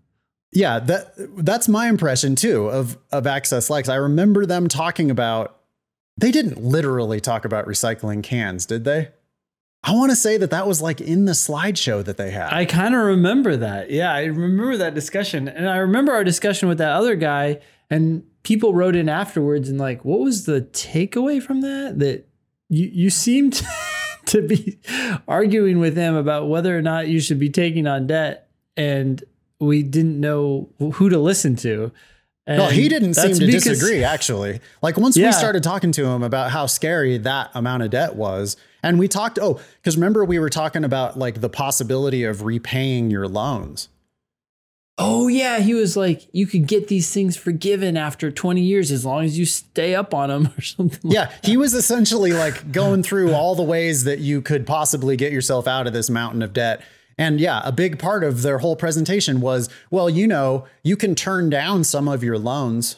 Yeah, 0.55 0.79
that 0.79 1.13
that's 1.37 1.67
my 1.67 1.89
impression 1.89 2.35
too 2.35 2.67
of 2.67 2.97
of 3.11 3.25
Access 3.25 3.69
Lex. 3.69 3.89
I 3.89 3.95
remember 3.95 4.45
them 4.45 4.67
talking 4.67 5.09
about 5.09 5.59
they 6.17 6.31
didn't 6.31 6.63
literally 6.63 7.19
talk 7.19 7.43
about 7.43 7.65
recycling 7.65 8.21
cans, 8.21 8.65
did 8.65 8.83
they? 8.83 9.09
I 9.83 9.93
want 9.93 10.11
to 10.11 10.15
say 10.15 10.37
that 10.37 10.51
that 10.51 10.67
was 10.67 10.81
like 10.81 11.01
in 11.01 11.25
the 11.25 11.33
slideshow 11.33 12.05
that 12.05 12.17
they 12.17 12.31
had. 12.31 12.53
I 12.53 12.65
kind 12.65 12.95
of 12.95 13.01
remember 13.01 13.57
that. 13.57 13.89
Yeah, 13.89 14.13
I 14.13 14.25
remember 14.25 14.77
that 14.77 14.93
discussion. 14.93 15.47
And 15.47 15.67
I 15.67 15.77
remember 15.77 16.13
our 16.13 16.23
discussion 16.23 16.69
with 16.69 16.77
that 16.77 16.93
other 16.93 17.15
guy 17.15 17.59
and 17.89 18.23
people 18.43 18.73
wrote 18.73 18.95
in 18.95 19.09
afterwards 19.09 19.69
and 19.69 19.79
like, 19.79 20.05
what 20.05 20.19
was 20.19 20.45
the 20.45 20.61
takeaway 20.61 21.41
from 21.41 21.61
that? 21.61 21.99
That 21.99 22.27
you 22.69 22.89
you 22.91 23.09
seemed 23.09 23.61
to 24.25 24.41
be 24.41 24.79
arguing 25.27 25.79
with 25.79 25.95
him 25.95 26.15
about 26.15 26.47
whether 26.49 26.77
or 26.77 26.81
not 26.81 27.07
you 27.07 27.19
should 27.19 27.39
be 27.39 27.49
taking 27.49 27.87
on 27.87 28.07
debt 28.07 28.49
and 28.77 29.23
we 29.59 29.83
didn't 29.83 30.19
know 30.19 30.69
who 30.79 31.09
to 31.09 31.17
listen 31.17 31.55
to. 31.57 31.91
And 32.45 32.57
no, 32.57 32.67
he 32.67 32.89
didn't 32.89 33.13
seem 33.13 33.35
to 33.35 33.45
because- 33.45 33.63
disagree, 33.63 34.03
actually. 34.03 34.59
Like 34.81 34.97
once 34.97 35.17
we 35.17 35.31
started 35.31 35.63
talking 35.63 35.93
to 35.93 36.05
him 36.05 36.23
about 36.23 36.51
how 36.51 36.65
scary 36.65 37.17
that 37.19 37.51
amount 37.53 37.83
of 37.83 37.89
debt 37.91 38.15
was, 38.15 38.57
and 38.81 38.99
we 38.99 39.07
talked, 39.07 39.39
oh, 39.41 39.61
because 39.77 39.95
remember 39.95 40.25
we 40.25 40.39
were 40.39 40.49
talking 40.49 40.83
about 40.83 41.17
like 41.17 41.39
the 41.39 41.47
possibility 41.49 42.25
of 42.25 42.43
repaying 42.43 43.09
your 43.09 43.29
loans. 43.29 43.87
Oh 44.97 45.27
yeah, 45.27 45.59
he 45.59 45.73
was 45.73 45.97
like, 45.97 46.27
you 46.33 46.45
could 46.45 46.67
get 46.67 46.87
these 46.87 47.11
things 47.11 47.35
forgiven 47.35 47.97
after 47.97 48.29
20 48.29 48.61
years 48.61 48.91
as 48.91 49.03
long 49.03 49.25
as 49.25 49.39
you 49.39 49.45
stay 49.45 49.95
up 49.95 50.13
on 50.13 50.29
them 50.29 50.53
or 50.57 50.61
something. 50.61 50.99
like 51.03 51.13
Yeah, 51.13 51.31
he 51.43 51.57
was 51.57 51.73
essentially 51.73 52.31
like 52.31 52.71
going 52.71 53.01
through 53.01 53.33
all 53.33 53.55
the 53.55 53.63
ways 53.63 54.03
that 54.03 54.19
you 54.19 54.41
could 54.41 54.67
possibly 54.67 55.17
get 55.17 55.31
yourself 55.31 55.67
out 55.67 55.87
of 55.87 55.93
this 55.93 56.09
mountain 56.09 56.43
of 56.43 56.53
debt. 56.53 56.81
And 57.17 57.39
yeah, 57.39 57.61
a 57.63 57.71
big 57.71 57.97
part 57.97 58.23
of 58.23 58.41
their 58.43 58.59
whole 58.59 58.75
presentation 58.75 59.41
was, 59.41 59.69
well, 59.89 60.09
you 60.09 60.27
know, 60.27 60.65
you 60.83 60.95
can 60.95 61.15
turn 61.15 61.49
down 61.49 61.83
some 61.83 62.07
of 62.07 62.23
your 62.23 62.37
loans. 62.37 62.97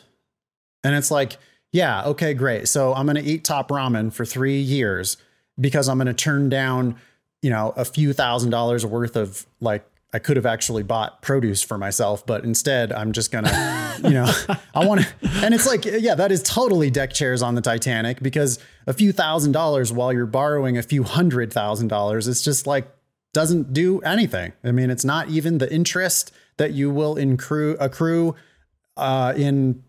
And 0.84 0.96
it's 0.96 1.12
like, 1.12 1.38
yeah, 1.72 2.06
okay, 2.06 2.34
great. 2.34 2.68
So 2.68 2.94
I'm 2.94 3.06
going 3.06 3.18
to 3.18 3.24
eat 3.24 3.44
top 3.44 3.70
ramen 3.70 4.14
for 4.14 4.26
3 4.26 4.58
years 4.58 5.18
because 5.60 5.90
I'm 5.90 5.98
going 5.98 6.08
to 6.08 6.14
turn 6.14 6.50
down, 6.50 6.98
you 7.42 7.50
know, 7.50 7.74
a 7.76 7.86
few 7.86 8.14
thousand 8.14 8.50
dollars 8.52 8.86
worth 8.86 9.16
of 9.16 9.46
like 9.60 9.86
I 10.16 10.20
could 10.20 10.38
have 10.38 10.46
actually 10.46 10.84
bought 10.84 11.22
produce 11.22 11.62
for 11.62 11.78
myself, 11.78 12.26
but 12.26 12.46
instead 12.46 12.94
I'm 12.94 13.12
just 13.12 13.32
gonna, 13.32 13.98
you 14.02 14.12
know, 14.12 14.32
I 14.74 14.86
want 14.86 15.02
to. 15.02 15.08
And 15.44 15.54
it's 15.54 15.68
like, 15.68 15.84
yeah, 15.84 16.16
that 16.16 16.32
is 16.32 16.42
totally 16.42 16.90
deck 16.90 17.12
chairs 17.12 17.42
on 17.42 17.56
the 17.56 17.62
Titanic 17.62 18.22
because 18.22 18.58
a 18.88 18.94
few 18.94 19.12
thousand 19.12 19.52
dollars 19.52 19.92
while 19.92 20.14
you're 20.14 20.26
borrowing 20.26 20.78
a 20.78 20.84
few 20.84 21.04
hundred 21.04 21.52
thousand 21.52 21.90
dollars, 21.90 22.30
it's 22.30 22.42
just 22.42 22.66
like 22.66 22.88
doesn't 23.34 23.74
do 23.74 24.00
anything. 24.04 24.54
I 24.64 24.72
mean, 24.72 24.90
it's 24.90 25.04
not 25.04 25.28
even 25.28 25.58
the 25.58 25.70
interest 25.70 26.32
that 26.56 26.72
you 26.72 26.90
will 26.90 27.18
accrue 27.18 27.76
accrue 27.82 28.36
uh, 28.96 29.34
in 29.36 29.84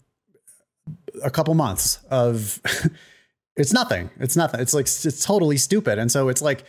a 1.22 1.30
couple 1.30 1.54
months 1.54 2.00
of. 2.10 2.60
it's 3.56 3.72
nothing. 3.72 4.10
It's 4.18 4.34
nothing. 4.34 4.58
It's 4.58 4.74
like 4.74 4.86
it's 4.86 5.24
totally 5.24 5.56
stupid. 5.56 6.00
And 6.00 6.10
so 6.10 6.28
it's 6.28 6.42
like 6.42 6.64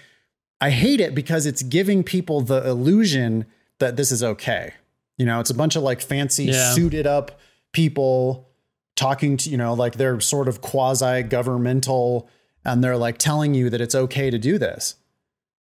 I 0.59 0.69
hate 0.71 0.99
it 0.99 1.13
because 1.13 1.45
it's 1.45 1.61
giving 1.63 2.03
people 2.03 2.41
the 2.41 2.67
illusion 2.67 3.45
that 3.79 3.95
this 3.95 4.11
is 4.11 4.23
okay. 4.23 4.73
You 5.17 5.25
know, 5.25 5.39
it's 5.39 5.49
a 5.49 5.55
bunch 5.55 5.75
of 5.75 5.83
like 5.83 6.01
fancy 6.01 6.45
Yeah. 6.45 6.73
suited 6.73 7.05
up 7.07 7.39
people 7.73 8.49
talking 8.95 9.37
to, 9.37 9.49
you 9.49 9.57
know, 9.57 9.73
like 9.73 9.95
they're 9.95 10.19
sort 10.19 10.47
of 10.47 10.61
quasi 10.61 11.21
governmental 11.23 12.27
and 12.65 12.83
they're 12.83 12.97
like 12.97 13.17
telling 13.19 13.53
you 13.53 13.69
that 13.69 13.81
it's 13.81 13.93
okay 13.95 14.29
to 14.31 14.39
do 14.39 14.57
this. 14.57 14.95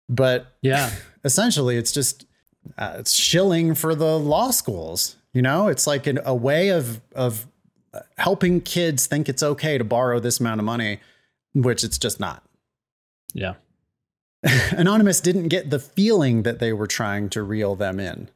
But 0.08 0.48
Yeah. 0.62 0.91
essentially 1.26 1.76
it's 1.78 1.91
just 1.91 2.26
uh, 2.78 2.96
it's 3.00 3.14
shilling 3.14 3.76
for 3.76 3.93
the 3.96 4.18
law 4.18 4.50
schools, 4.52 5.18
you 5.34 5.41
know? 5.41 5.68
It's 5.68 5.86
like 5.86 6.08
an, 6.08 6.20
a 6.26 6.34
way 6.34 6.70
of 6.70 7.02
of 7.14 7.48
helping 8.18 8.60
kids 8.62 9.06
think 9.08 9.30
it's 9.30 9.43
okay 9.43 9.78
to 9.78 9.84
borrow 9.84 10.20
this 10.20 10.39
amount 10.39 10.60
of 10.60 10.66
money, 10.66 11.00
which 11.54 11.84
it's 11.84 11.98
just 11.98 12.20
not. 12.20 12.43
Yeah. 13.34 13.54
Anonymous 14.72 15.22
didn't 15.22 15.48
get 15.48 15.70
the 15.70 15.80
feeling 15.80 16.44
that 16.44 16.60
they 16.60 16.74
were 16.74 16.88
trying 16.88 17.30
to 17.30 17.44
reel 17.44 17.76
them 17.76 18.00
in. 18.00 18.30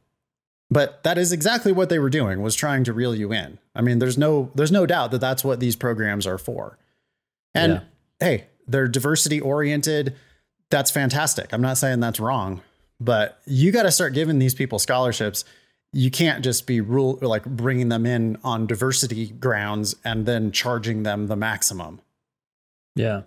But 0.72 1.02
that 1.02 1.18
is 1.18 1.32
exactly 1.32 1.72
what 1.72 1.88
they 1.88 1.98
were 1.98 2.10
doing 2.10 2.42
was 2.42 2.54
trying 2.54 2.84
to 2.84 2.92
reel 2.92 3.14
you 3.14 3.32
in. 3.32 3.58
I 3.74 3.80
mean, 3.82 3.98
there's 3.98 4.16
no 4.18 4.50
there's 4.54 4.70
no 4.72 4.86
doubt 4.86 5.10
that 5.10 5.20
that's 5.20 5.42
what 5.44 5.58
these 5.60 5.74
programs 5.76 6.26
are 6.26 6.38
for. 6.38 6.78
And 7.54 7.72
Yeah. 7.72 7.80
hey, 8.20 8.44
they're 8.68 8.86
diversity 8.88 9.40
oriented. 9.40 10.14
That's 10.70 10.92
fantastic. 10.92 11.52
I'm 11.52 11.60
not 11.62 11.76
saying 11.78 11.98
that's 11.98 12.20
wrong, 12.20 12.60
but 13.00 13.40
you 13.46 13.72
got 13.72 13.82
to 13.82 13.90
start 13.90 14.14
giving 14.14 14.38
these 14.38 14.54
people 14.54 14.78
scholarships. 14.78 15.44
You 15.92 16.12
can't 16.12 16.44
just 16.44 16.68
be 16.68 16.80
rule 16.80 17.18
like 17.20 17.44
bringing 17.44 17.88
them 17.88 18.06
in 18.06 18.38
on 18.44 18.68
diversity 18.68 19.26
grounds 19.26 19.96
and 20.04 20.24
then 20.24 20.52
charging 20.52 21.02
them 21.02 21.26
the 21.26 21.34
maximum 21.34 22.00
Yeah. 22.94 23.22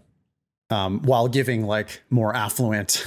Um, 0.73 0.99
while 1.03 1.27
giving 1.27 1.65
like 1.65 2.01
more 2.09 2.35
affluent, 2.35 3.05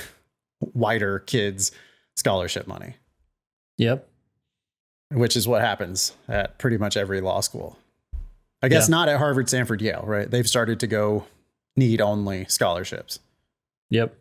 whiter 0.60 1.18
kids 1.20 1.72
scholarship 2.16 2.66
money, 2.66 2.94
Yep. 3.78 4.08
which 5.12 5.36
is 5.36 5.46
what 5.48 5.60
happens 5.62 6.12
at 6.28 6.58
pretty 6.58 6.78
much 6.78 6.96
every 6.96 7.20
law 7.20 7.40
school. 7.40 7.76
I 8.62 8.68
guess 8.68 8.88
Yeah. 8.88 8.92
not 8.92 9.08
at 9.08 9.18
Harvard, 9.18 9.48
Stanford, 9.48 9.82
Yale, 9.82 10.04
right? 10.06 10.30
They've 10.30 10.48
started 10.48 10.80
to 10.80 10.86
go 10.86 11.26
need 11.76 12.00
only 12.00 12.46
scholarships. 12.48 13.18
Yep. 13.90 14.16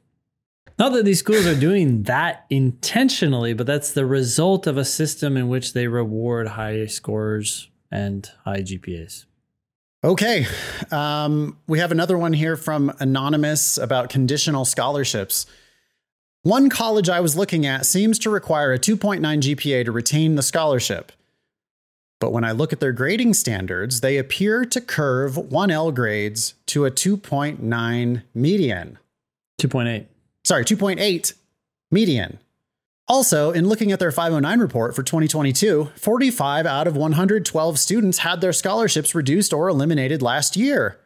Not 0.77 0.91
that 0.93 1.05
these 1.05 1.19
schools 1.19 1.45
are 1.45 1.57
doing 1.57 2.03
that 2.03 2.45
intentionally, 2.49 3.53
but 3.53 3.65
that's 3.65 3.93
the 3.93 4.05
result 4.05 4.67
of 4.67 4.75
a 4.77 4.83
system 4.83 5.37
in 5.37 5.47
which 5.47 5.71
they 5.73 5.87
reward 5.87 6.49
high 6.49 6.85
scores 6.87 7.69
and 7.89 8.29
high 8.43 8.61
GPAs. 8.61 9.25
Okay. 10.05 10.45
Um, 10.91 11.57
we 11.65 11.79
have 11.79 11.91
another 11.91 12.15
one 12.15 12.31
here 12.31 12.55
from 12.55 12.93
Anonymous 12.99 13.79
about 13.79 14.11
conditional 14.11 14.63
scholarships. 14.63 15.47
One 16.43 16.69
college 16.69 17.09
I 17.09 17.21
was 17.21 17.35
looking 17.35 17.65
at 17.65 17.87
seems 17.87 18.19
to 18.19 18.29
require 18.29 18.71
a 18.71 18.77
2.9 18.77 19.19
GPA 19.19 19.83
to 19.83 19.91
retain 19.91 20.35
the 20.35 20.43
scholarship. 20.43 21.11
But 22.19 22.31
when 22.31 22.43
I 22.43 22.51
look 22.51 22.71
at 22.71 22.79
their 22.79 22.91
grading 22.91 23.33
standards, 23.33 24.01
they 24.01 24.19
appear 24.19 24.63
to 24.63 24.79
curve 24.79 25.33
1L 25.33 25.91
grades 25.95 26.53
to 26.67 26.85
a 26.85 26.91
2.9 26.91 28.21
median. 28.35 28.99
2.8. 29.59 30.05
Sorry, 30.43 30.63
2.8 30.63 31.33
median. 31.89 32.37
Also, 33.07 33.51
in 33.51 33.69
looking 33.69 33.91
at 33.91 33.99
their 33.99 34.11
509 34.11 34.59
report 34.59 34.95
for 34.95 35.03
2022, 35.03 35.91
45 35.95 36.65
out 36.65 36.87
of 36.87 36.97
112 36.97 37.79
students 37.79 38.19
had 38.19 38.41
their 38.41 38.53
scholarships 38.53 39.13
reduced 39.13 39.53
or 39.53 39.69
eliminated 39.69 40.23
last 40.23 40.57
year. 40.57 40.99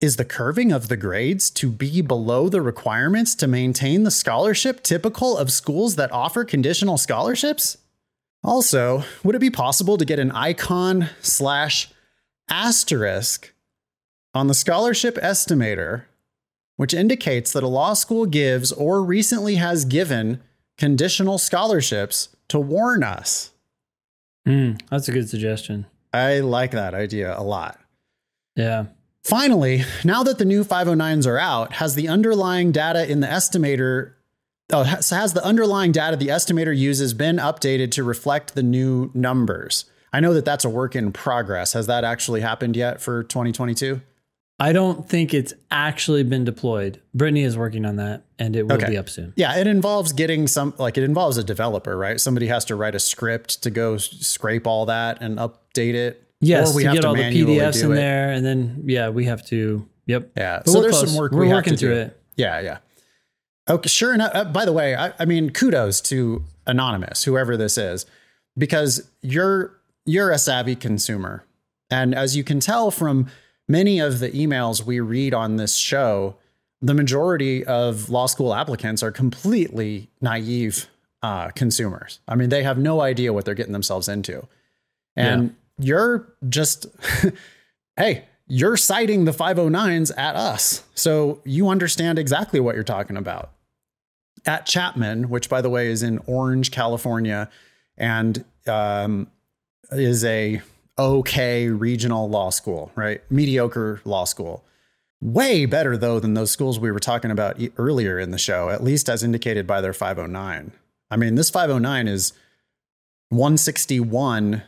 Is 0.00 0.16
the 0.16 0.24
curving 0.24 0.72
of 0.72 0.88
the 0.88 0.96
grades 0.96 1.50
to 1.50 1.70
be 1.70 2.00
below 2.00 2.48
the 2.48 2.62
requirements 2.62 3.34
to 3.36 3.46
maintain 3.46 4.04
the 4.04 4.10
scholarship 4.10 4.82
typical 4.82 5.36
of 5.36 5.52
schools 5.52 5.96
that 5.96 6.12
offer 6.12 6.44
conditional 6.44 6.96
scholarships? 6.96 7.76
Also, 8.42 9.04
would 9.22 9.34
it 9.34 9.40
be 9.40 9.50
possible 9.50 9.98
to 9.98 10.04
get 10.04 10.18
an 10.18 10.30
icon 10.32 11.10
slash 11.20 11.90
asterisk 12.48 13.52
on 14.32 14.46
the 14.46 14.54
scholarship 14.54 15.16
estimator 15.16 16.04
which 16.76 16.94
indicates 16.94 17.52
that 17.52 17.62
a 17.62 17.68
law 17.68 17.94
school 17.94 18.26
gives 18.26 18.70
or 18.72 19.02
recently 19.02 19.56
has 19.56 19.84
given 19.84 20.42
conditional 20.78 21.38
scholarships 21.38 22.28
to 22.48 22.58
warn 22.58 23.02
us. 23.02 23.52
Mm, 24.46 24.80
that's 24.90 25.08
a 25.08 25.12
good 25.12 25.28
suggestion. 25.28 25.86
I 26.12 26.40
like 26.40 26.70
that 26.70 26.94
idea 26.94 27.36
a 27.36 27.42
lot. 27.42 27.78
Yeah. 28.54 28.86
Finally, 29.24 29.84
now 30.04 30.22
that 30.22 30.38
the 30.38 30.44
new 30.44 30.64
509s 30.64 31.26
are 31.26 31.38
out, 31.38 31.74
has 31.74 31.94
the 31.94 32.08
underlying 32.08 32.70
data 32.70 33.10
in 33.10 33.20
the 33.20 33.26
estimator 33.26 34.12
oh, 34.72 34.84
has 34.84 35.10
has 35.10 35.32
the 35.32 35.44
underlying 35.44 35.92
data 35.92 36.16
the 36.16 36.28
estimator 36.28 36.76
uses 36.76 37.12
been 37.12 37.36
updated 37.36 37.90
to 37.92 38.04
reflect 38.04 38.54
the 38.54 38.62
new 38.62 39.10
numbers? 39.14 39.84
I 40.12 40.20
know 40.20 40.32
that 40.32 40.44
that's 40.44 40.64
a 40.64 40.70
work 40.70 40.94
in 40.94 41.12
progress. 41.12 41.72
Has 41.72 41.86
that 41.88 42.04
actually 42.04 42.40
happened 42.40 42.76
yet 42.76 43.00
for 43.00 43.24
2022? 43.24 44.00
I 44.58 44.72
don't 44.72 45.06
think 45.06 45.34
it's 45.34 45.52
actually 45.70 46.22
been 46.22 46.44
deployed. 46.44 47.00
Brittany 47.14 47.42
is 47.42 47.58
working 47.58 47.84
on 47.84 47.96
that 47.96 48.22
and 48.38 48.56
it 48.56 48.62
will 48.66 48.76
Okay. 48.76 48.88
be 48.90 48.96
up 48.96 49.08
soon. 49.10 49.34
Yeah, 49.36 49.58
it 49.58 49.66
involves 49.66 50.12
getting 50.12 50.46
some 50.46 50.72
like 50.78 50.96
it 50.96 51.04
involves 51.04 51.36
a 51.36 51.44
developer, 51.44 51.96
right? 51.96 52.18
Somebody 52.20 52.46
has 52.46 52.64
to 52.66 52.74
write 52.76 52.94
a 52.94 52.98
script 52.98 53.62
to 53.64 53.70
go 53.70 53.98
scrape 53.98 54.66
all 54.66 54.86
that 54.86 55.18
and 55.20 55.36
update 55.38 55.94
it. 55.94 56.22
Yes, 56.40 56.72
Or 56.72 56.76
we 56.76 56.82
to 56.82 56.88
have 56.88 56.94
get 56.96 57.00
to 57.02 57.08
all 57.08 57.14
the 57.14 57.22
PDFs 57.22 57.82
in 57.84 57.92
it. 57.92 57.94
there. 57.96 58.30
And 58.30 58.44
then, 58.46 58.82
yeah, 58.86 59.08
we 59.10 59.26
have 59.26 59.44
to, 59.46 59.86
yep. 60.06 60.30
Yeah. 60.36 60.58
But 60.64 60.70
so 60.70 60.80
there's 60.80 60.98
close. 60.98 61.10
some 61.10 61.18
work 61.18 61.32
We're 61.32 61.40
we 61.40 61.48
have 61.48 61.56
working 61.56 61.74
to 61.74 61.78
do. 61.78 61.86
through 61.88 61.96
it. 61.98 62.20
Yeah, 62.36 62.60
yeah. 62.60 62.78
Okay, 63.68 63.88
sure 63.88 64.14
enough. 64.14 64.30
Uh, 64.34 64.44
by 64.44 64.64
the 64.64 64.72
way, 64.72 64.94
I, 64.94 65.12
I 65.18 65.24
mean 65.24 65.50
kudos 65.50 66.00
to 66.02 66.44
anonymous, 66.66 67.24
whoever 67.24 67.56
this 67.56 67.76
is, 67.76 68.06
because 68.56 69.10
you're 69.22 69.72
you're 70.04 70.30
a 70.30 70.38
savvy 70.38 70.76
consumer, 70.76 71.44
and 71.90 72.14
as 72.14 72.36
you 72.36 72.44
can 72.44 72.60
tell 72.60 72.90
from 72.92 73.26
many 73.68 73.98
of 73.98 74.20
the 74.20 74.30
emails 74.30 74.84
we 74.84 75.00
read 75.00 75.34
on 75.34 75.56
this 75.56 75.74
show, 75.74 76.36
the 76.80 76.94
majority 76.94 77.64
of 77.64 78.10
law 78.10 78.26
school 78.26 78.54
applicants 78.54 79.02
are 79.02 79.10
completely 79.10 80.08
naive 80.20 80.88
uh, 81.22 81.50
consumers. 81.50 82.20
I 82.28 82.34
mean, 82.34 82.50
they 82.50 82.62
have 82.62 82.78
no 82.78 83.00
idea 83.00 83.32
what 83.32 83.44
they're 83.44 83.54
getting 83.54 83.72
themselves 83.72 84.08
into. 84.08 84.46
And 85.16 85.54
yeah. 85.78 85.86
you're 85.86 86.32
just, 86.48 86.86
hey, 87.96 88.26
you're 88.46 88.76
citing 88.76 89.24
the 89.24 89.32
509s 89.32 90.16
at 90.16 90.36
us. 90.36 90.84
So 90.94 91.40
you 91.44 91.68
understand 91.68 92.18
exactly 92.18 92.60
what 92.60 92.74
you're 92.74 92.84
talking 92.84 93.16
about. 93.16 93.52
At 94.44 94.66
Chapman, 94.66 95.28
which 95.28 95.48
by 95.48 95.60
the 95.60 95.70
way 95.70 95.88
is 95.88 96.02
in 96.02 96.18
Orange, 96.26 96.70
California, 96.70 97.50
and 97.96 98.44
um, 98.68 99.28
is 99.90 100.24
a 100.24 100.62
okay 100.98 101.68
regional 101.68 102.28
law 102.28 102.50
school, 102.50 102.90
right? 102.94 103.20
Mediocre 103.30 104.00
law 104.04 104.24
school. 104.24 104.64
Way 105.20 105.66
better 105.66 105.96
though 105.96 106.20
than 106.20 106.34
those 106.34 106.50
schools 106.50 106.78
we 106.78 106.90
were 106.90 107.00
talking 107.00 107.30
about 107.30 107.60
earlier 107.78 108.18
in 108.18 108.30
the 108.30 108.38
show, 108.38 108.70
at 108.70 108.84
least 108.84 109.08
as 109.08 109.22
indicated 109.22 109.66
by 109.66 109.80
their 109.80 109.92
509. 109.92 110.72
I 111.10 111.16
mean, 111.16 111.34
this 111.36 111.50
509 111.50 112.08
is 112.08 112.32
161 113.30 114.62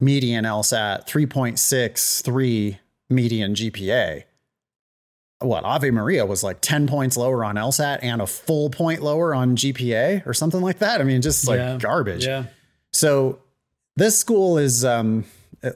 median 0.00 0.44
LSAT, 0.44 1.06
3.63 1.06 2.78
median 3.10 3.54
GPA. 3.54 4.24
What 5.40 5.64
Ave 5.64 5.90
Maria 5.90 6.24
was 6.24 6.42
like 6.42 6.60
10 6.60 6.86
points 6.86 7.16
lower 7.16 7.44
on 7.44 7.56
LSAT 7.56 7.98
and 8.02 8.22
a 8.22 8.26
full 8.26 8.70
point 8.70 9.02
lower 9.02 9.34
on 9.34 9.56
GPA 9.56 10.26
or 10.26 10.32
something 10.32 10.60
like 10.60 10.78
that. 10.78 11.00
I 11.00 11.04
mean, 11.04 11.20
just 11.20 11.46
like 11.46 11.58
yeah. 11.58 11.76
garbage. 11.78 12.24
Yeah. 12.24 12.44
So 12.92 13.40
this 13.96 14.18
school 14.18 14.56
is 14.58 14.84
um 14.84 15.24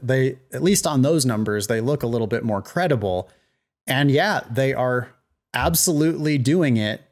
they 0.03 0.39
at 0.53 0.62
least 0.62 0.86
on 0.86 1.03
those 1.03 1.26
numbers, 1.26 1.66
they 1.66 1.80
look 1.80 2.03
a 2.03 2.07
little 2.07 2.26
bit 2.26 2.45
more 2.45 2.62
credible. 2.62 3.30
And 3.86 4.11
yeah, 4.11 4.41
they 4.51 4.74
are 4.74 5.09
absolutely 5.55 6.36
doing 6.39 6.76
it. 6.76 7.03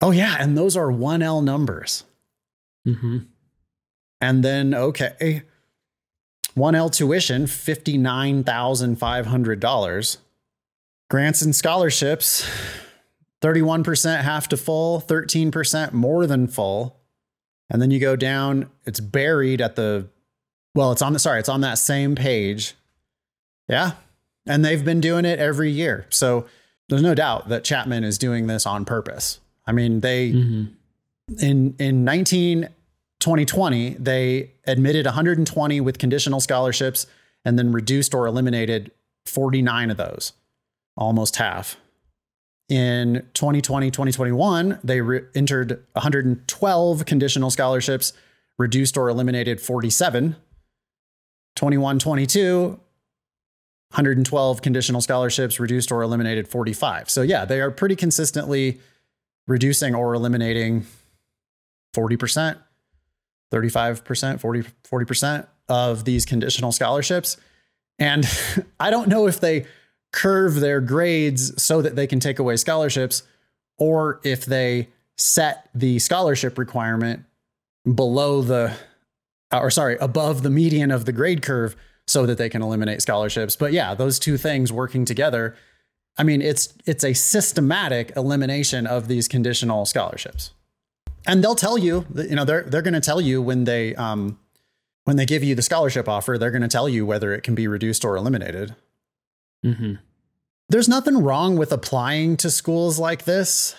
Oh 0.00 0.10
yeah, 0.10 0.36
and 0.38 0.56
those 0.56 0.76
are 0.76 0.86
1L 0.86 1.44
numbers. 1.44 2.04
Mm-hmm. 2.86 3.18
And 4.20 4.44
then 4.44 4.74
okay, 4.74 5.42
1L 6.56 6.90
tuition, 6.90 7.44
$59,500. 7.44 10.16
Grants 11.08 11.42
and 11.42 11.54
scholarships, 11.54 12.50
31% 13.42 14.22
half 14.22 14.48
to 14.48 14.56
full, 14.56 15.00
13% 15.00 15.92
more 15.92 16.26
than 16.26 16.48
full. 16.48 16.98
And 17.70 17.80
then 17.80 17.90
you 17.90 18.00
go 18.00 18.16
down, 18.16 18.70
it's 18.86 19.00
buried 19.00 19.60
at 19.60 19.76
the, 19.76 20.08
well, 20.76 20.92
it's 20.92 21.02
on 21.02 21.14
the, 21.14 21.18
sorry, 21.18 21.40
it's 21.40 21.48
on 21.48 21.62
that 21.62 21.78
same 21.78 22.14
page. 22.14 22.74
Yeah. 23.68 23.92
And 24.46 24.64
they've 24.64 24.84
been 24.84 25.00
doing 25.00 25.24
it 25.24 25.38
every 25.38 25.70
year. 25.70 26.06
So 26.10 26.46
there's 26.88 27.02
no 27.02 27.14
doubt 27.14 27.48
that 27.48 27.64
Chapman 27.64 28.04
is 28.04 28.18
doing 28.18 28.46
this 28.46 28.66
on 28.66 28.84
purpose. 28.84 29.40
I 29.66 29.72
mean, 29.72 30.00
they, 30.00 30.32
mm-hmm. 30.32 31.44
in, 31.44 31.74
in 31.78 32.04
19, 32.04 32.68
2020, 33.18 33.94
they 33.94 34.50
admitted 34.66 35.06
120 35.06 35.80
with 35.80 35.98
conditional 35.98 36.40
scholarships 36.40 37.06
and 37.44 37.58
then 37.58 37.72
reduced 37.72 38.14
or 38.14 38.26
eliminated 38.26 38.92
49 39.24 39.90
of 39.90 39.96
those, 39.96 40.34
almost 40.96 41.36
half. 41.36 41.76
In 42.68 43.26
2020, 43.32 43.90
2021, 43.90 44.78
they 44.84 45.00
re- 45.00 45.22
entered 45.34 45.82
112 45.92 47.06
conditional 47.06 47.50
scholarships, 47.50 48.12
reduced 48.58 48.96
or 48.96 49.08
eliminated 49.08 49.60
47. 49.60 50.36
21, 51.56 51.98
22, 51.98 52.68
112 52.68 54.62
conditional 54.62 55.00
scholarships, 55.00 55.58
reduced 55.58 55.90
or 55.90 56.02
eliminated 56.02 56.48
45. 56.48 57.10
So, 57.10 57.22
yeah, 57.22 57.44
they 57.44 57.60
are 57.60 57.70
pretty 57.70 57.96
consistently 57.96 58.80
reducing 59.46 59.94
or 59.94 60.14
eliminating 60.14 60.86
40%, 61.94 62.58
35%, 63.52 64.40
40, 64.40 64.62
40% 64.62 65.46
of 65.68 66.04
these 66.04 66.24
conditional 66.24 66.72
scholarships. 66.72 67.36
And 67.98 68.26
I 68.80 68.90
don't 68.90 69.08
know 69.08 69.26
if 69.26 69.40
they 69.40 69.66
curve 70.12 70.56
their 70.56 70.80
grades 70.80 71.60
so 71.62 71.82
that 71.82 71.96
they 71.96 72.06
can 72.06 72.20
take 72.20 72.38
away 72.38 72.56
scholarships 72.56 73.22
or 73.78 74.20
if 74.24 74.44
they 74.46 74.88
set 75.16 75.68
the 75.74 75.98
scholarship 75.98 76.58
requirement 76.58 77.24
below 77.94 78.42
the, 78.42 78.74
or 79.52 79.70
sorry, 79.70 79.96
above 80.00 80.42
the 80.42 80.50
median 80.50 80.90
of 80.90 81.04
the 81.04 81.12
grade 81.12 81.42
curve 81.42 81.76
so 82.06 82.26
that 82.26 82.38
they 82.38 82.48
can 82.48 82.62
eliminate 82.62 83.02
scholarships. 83.02 83.56
But 83.56 83.72
yeah, 83.72 83.94
those 83.94 84.18
two 84.18 84.36
things 84.36 84.72
working 84.72 85.04
together. 85.04 85.56
I 86.18 86.22
mean, 86.22 86.40
it's 86.40 86.72
it's 86.86 87.04
a 87.04 87.12
systematic 87.12 88.12
elimination 88.16 88.86
of 88.86 89.08
these 89.08 89.28
conditional 89.28 89.84
scholarships 89.84 90.52
and 91.26 91.42
they'll 91.42 91.56
tell 91.56 91.76
you, 91.76 92.06
you 92.14 92.36
know, 92.36 92.44
they're 92.44 92.62
they're 92.62 92.82
going 92.82 92.94
to 92.94 93.00
tell 93.00 93.20
you 93.20 93.42
when 93.42 93.64
they 93.64 93.94
um, 93.96 94.38
when 95.04 95.16
they 95.16 95.26
give 95.26 95.42
you 95.42 95.54
the 95.54 95.62
scholarship 95.62 96.08
offer, 96.08 96.38
they're 96.38 96.50
going 96.50 96.62
to 96.62 96.68
tell 96.68 96.88
you 96.88 97.04
whether 97.04 97.34
it 97.34 97.42
can 97.42 97.54
be 97.54 97.68
reduced 97.68 98.04
or 98.04 98.16
eliminated. 98.16 98.74
Mm-hmm. 99.64 99.94
There's 100.68 100.88
nothing 100.88 101.18
wrong 101.18 101.56
with 101.56 101.72
applying 101.72 102.36
to 102.38 102.50
schools 102.50 102.98
like 102.98 103.24
this. 103.24 103.74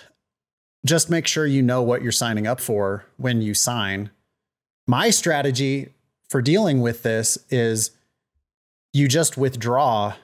Just 0.86 1.10
make 1.10 1.26
sure 1.26 1.44
you 1.44 1.62
know 1.62 1.82
what 1.82 2.02
you're 2.02 2.12
signing 2.12 2.46
up 2.46 2.60
for 2.60 3.04
when 3.16 3.42
you 3.42 3.52
sign. 3.52 4.10
My 4.88 5.10
strategy 5.10 5.90
for 6.28 6.42
dealing 6.42 6.80
with 6.80 7.04
this 7.04 7.38
is 7.48 7.92
you 8.92 9.06
just 9.06 9.36
withdraw 9.36 10.14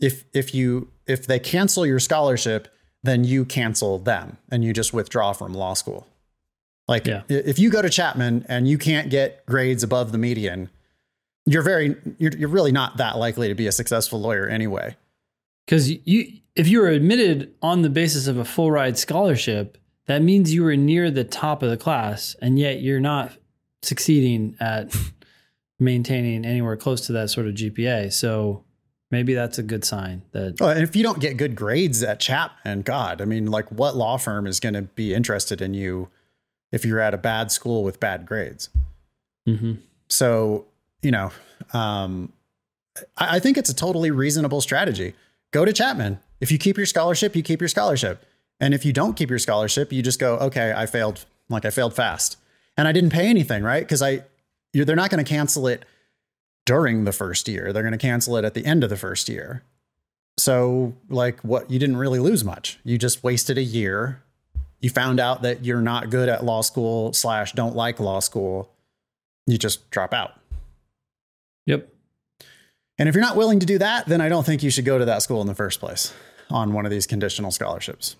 if 0.00 0.24
if 0.34 0.54
you 0.54 0.90
if 1.06 1.26
they 1.26 1.38
cancel 1.38 1.86
your 1.86 2.00
scholarship 2.00 2.68
then 3.04 3.24
you 3.24 3.44
cancel 3.44 3.98
them 3.98 4.36
and 4.50 4.62
you 4.62 4.72
just 4.72 4.92
withdraw 4.92 5.32
from 5.32 5.54
law 5.54 5.74
school 5.74 6.06
like 6.88 7.06
yeah. 7.06 7.22
if 7.28 7.58
you 7.58 7.70
go 7.70 7.80
to 7.80 7.88
Chapman 7.88 8.44
and 8.48 8.68
you 8.68 8.76
can't 8.76 9.08
get 9.08 9.46
grades 9.46 9.82
above 9.82 10.12
the 10.12 10.18
median, 10.18 10.68
you're 11.46 11.62
very 11.62 11.96
you're, 12.18 12.32
you're 12.32 12.48
really 12.48 12.72
not 12.72 12.96
that 12.96 13.18
likely 13.18 13.48
to 13.48 13.54
be 13.54 13.66
a 13.66 13.72
successful 13.72 14.20
lawyer 14.20 14.48
anyway. 14.48 14.96
Because 15.64 15.90
you 15.90 16.40
if 16.54 16.68
you 16.68 16.80
were 16.80 16.88
admitted 16.88 17.54
on 17.62 17.82
the 17.82 17.90
basis 17.90 18.26
of 18.26 18.36
a 18.36 18.44
full 18.44 18.70
ride 18.70 18.98
scholarship, 18.98 19.78
that 20.06 20.22
means 20.22 20.52
you 20.52 20.64
were 20.64 20.76
near 20.76 21.10
the 21.10 21.24
top 21.24 21.62
of 21.62 21.70
the 21.70 21.76
class, 21.76 22.36
and 22.42 22.58
yet 22.58 22.80
you're 22.80 23.00
not 23.00 23.32
succeeding 23.82 24.56
at 24.60 24.96
maintaining 25.78 26.44
anywhere 26.44 26.76
close 26.76 27.06
to 27.06 27.12
that 27.12 27.30
sort 27.30 27.46
of 27.46 27.54
GPA. 27.54 28.12
So 28.12 28.64
maybe 29.10 29.34
that's 29.34 29.58
a 29.58 29.62
good 29.62 29.84
sign 29.84 30.22
that. 30.32 30.60
And 30.60 30.82
if 30.82 30.96
you 30.96 31.02
don't 31.02 31.20
get 31.20 31.36
good 31.36 31.54
grades 31.56 32.02
at 32.02 32.20
Chapman, 32.20 32.82
God, 32.82 33.20
I 33.20 33.24
mean, 33.24 33.46
like 33.46 33.70
what 33.70 33.96
law 33.96 34.16
firm 34.16 34.46
is 34.46 34.60
going 34.60 34.74
to 34.74 34.82
be 34.82 35.14
interested 35.14 35.60
in 35.60 35.74
you? 35.74 36.08
if 36.72 36.86
you're 36.86 36.98
at 36.98 37.14
a 37.14 37.18
bad 37.18 37.52
school 37.52 37.84
with 37.84 38.00
bad 38.00 38.26
grades. 38.26 38.70
Mm-hmm. 39.46 39.74
So, 40.08 40.64
you 41.02 41.10
know, 41.10 41.30
um, 41.72 42.32
I, 43.16 43.36
I 43.36 43.38
think 43.38 43.58
it's 43.58 43.70
a 43.70 43.74
totally 43.74 44.10
reasonable 44.10 44.60
strategy. 44.60 45.14
Go 45.52 45.64
to 45.64 45.72
Chapman. 45.72 46.18
If 46.40 46.50
you 46.50 46.58
keep 46.58 46.76
your 46.76 46.86
scholarship, 46.86 47.36
you 47.36 47.42
keep 47.42 47.60
your 47.60 47.68
scholarship. 47.68 48.24
And 48.58 48.74
if 48.74 48.84
you 48.84 48.92
don't 48.92 49.14
keep 49.14 49.28
your 49.28 49.38
scholarship, 49.38 49.92
you 49.92 50.02
just 50.02 50.18
go, 50.18 50.36
okay, 50.38 50.72
I 50.74 50.86
failed. 50.86 51.26
Like 51.48 51.64
I 51.66 51.70
failed 51.70 51.94
fast, 51.94 52.38
and 52.82 52.88
I 52.88 52.92
didn't 52.92 53.10
pay 53.10 53.28
anything, 53.28 53.62
right? 53.62 53.82
Because 53.82 54.02
I, 54.02 54.24
they're 54.74 54.96
not 54.96 55.10
going 55.10 55.24
to 55.24 55.28
cancel 55.28 55.68
it 55.68 55.84
during 56.66 57.04
the 57.04 57.12
first 57.12 57.48
year. 57.48 57.72
They're 57.72 57.82
going 57.82 57.92
to 57.92 57.98
cancel 57.98 58.36
it 58.36 58.44
at 58.44 58.54
the 58.54 58.66
end 58.66 58.82
of 58.82 58.90
the 58.90 58.96
first 58.96 59.28
year. 59.28 59.62
So, 60.36 60.94
like, 61.08 61.40
what 61.40 61.70
you 61.70 61.78
didn't 61.78 61.96
really 61.96 62.18
lose 62.18 62.42
much. 62.42 62.78
You 62.84 62.98
just 62.98 63.22
wasted 63.22 63.56
a 63.56 63.62
year 63.62 64.22
you 64.82 64.90
found 64.90 65.20
out 65.20 65.42
that 65.42 65.64
you're 65.64 65.80
not 65.80 66.10
good 66.10 66.28
at 66.28 66.44
law 66.44 66.60
school 66.60 67.12
slash 67.12 67.52
don't 67.52 67.74
like 67.74 68.00
law 68.00 68.18
school, 68.18 68.68
you 69.46 69.56
just 69.56 69.88
drop 69.90 70.12
out. 70.12 70.38
Yep. 71.66 71.88
And 72.98 73.08
if 73.08 73.14
you're 73.14 73.24
not 73.24 73.36
willing 73.36 73.60
to 73.60 73.66
do 73.66 73.78
that, 73.78 74.06
then 74.06 74.20
I 74.20 74.28
don't 74.28 74.44
think 74.44 74.62
you 74.62 74.70
should 74.70 74.84
go 74.84 74.98
to 74.98 75.04
that 75.04 75.22
school 75.22 75.40
in 75.40 75.46
the 75.46 75.54
first 75.54 75.80
place 75.80 76.12
on 76.50 76.72
one 76.72 76.84
of 76.84 76.90
these 76.90 77.06
conditional 77.06 77.52
scholarships. 77.52 78.16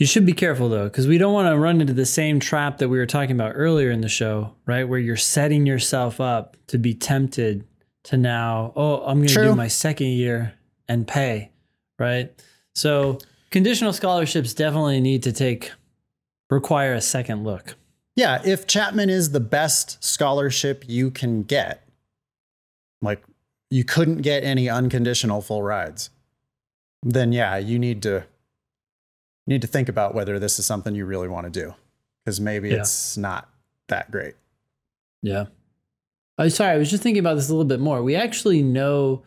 You 0.00 0.06
should 0.06 0.24
be 0.24 0.32
careful 0.32 0.70
though, 0.70 0.84
because 0.84 1.06
we 1.06 1.18
don't 1.18 1.34
want 1.34 1.48
to 1.48 1.58
run 1.58 1.82
into 1.82 1.92
the 1.92 2.06
same 2.06 2.40
trap 2.40 2.78
that 2.78 2.88
we 2.88 2.96
were 2.96 3.04
talking 3.04 3.32
about 3.32 3.52
earlier 3.54 3.90
in 3.90 4.00
the 4.00 4.08
show, 4.08 4.54
right? 4.64 4.84
Where 4.84 4.98
you're 4.98 5.18
setting 5.18 5.66
yourself 5.66 6.22
up 6.22 6.56
to 6.68 6.78
be 6.78 6.94
tempted 6.94 7.66
to 8.04 8.16
now, 8.16 8.72
oh, 8.76 9.02
I'm 9.04 9.18
going 9.18 9.28
to 9.28 9.34
do 9.34 9.54
my 9.54 9.68
second 9.68 10.06
year 10.06 10.54
and 10.88 11.06
pay, 11.06 11.50
right? 11.98 12.32
So 12.74 13.18
conditional 13.50 13.92
scholarships 13.92 14.54
definitely 14.54 15.02
need 15.02 15.22
to 15.24 15.32
take 15.32 15.70
require 16.48 16.94
a 16.94 17.02
second 17.02 17.44
look. 17.44 17.76
Yeah, 18.16 18.40
if 18.42 18.66
Chapman 18.66 19.10
is 19.10 19.32
the 19.32 19.40
best 19.40 20.02
scholarship 20.02 20.82
you 20.88 21.10
can 21.10 21.42
get, 21.42 21.86
like 23.02 23.22
you 23.68 23.84
couldn't 23.84 24.22
get 24.22 24.44
any 24.44 24.66
unconditional 24.66 25.42
full 25.42 25.62
rides, 25.62 26.08
then 27.02 27.32
yeah, 27.32 27.58
you 27.58 27.78
need 27.78 28.02
to 28.04 28.24
need 29.50 29.62
to 29.62 29.68
think 29.68 29.88
about 29.88 30.14
whether 30.14 30.38
this 30.38 30.58
is 30.58 30.64
something 30.64 30.94
you 30.94 31.04
really 31.04 31.28
want 31.28 31.52
to 31.52 31.60
do 31.60 31.74
because 32.24 32.40
maybe 32.40 32.70
yeah. 32.70 32.76
it's 32.76 33.16
not 33.16 33.48
that 33.88 34.10
great. 34.10 34.34
Yeah. 35.22 35.46
Oh, 36.38 36.48
sorry, 36.48 36.72
I 36.72 36.78
was 36.78 36.90
just 36.90 37.02
thinking 37.02 37.20
about 37.20 37.34
this 37.34 37.48
a 37.48 37.52
little 37.52 37.66
bit 37.66 37.80
more. 37.80 38.02
We 38.02 38.16
actually 38.16 38.62
know 38.62 39.24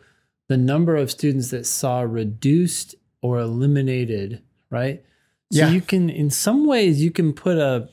the 0.48 0.56
number 0.56 0.96
of 0.96 1.10
students 1.10 1.50
that 1.50 1.66
saw 1.66 2.00
reduced 2.00 2.96
or 3.22 3.38
eliminated 3.38 4.42
right? 4.74 5.04
So 5.52 5.60
Yeah. 5.60 5.70
you 5.70 5.80
can, 5.80 6.10
in 6.10 6.30
some 6.30 6.66
ways, 6.66 7.02
you 7.02 7.10
can 7.10 7.32
put 7.32 7.56
a 7.56 7.88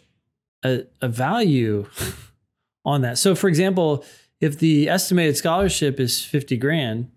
a, 0.63 0.83
a 1.01 1.07
value 1.07 1.87
on 2.85 3.01
that. 3.01 3.17
So, 3.17 3.33
for 3.33 3.47
example, 3.47 4.05
if 4.39 4.59
the 4.59 4.89
estimated 4.89 5.37
scholarship 5.37 5.99
is 5.99 6.23
fifty 6.23 6.57
grand, 6.57 7.09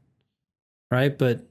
right, 0.91 1.17
but 1.17 1.47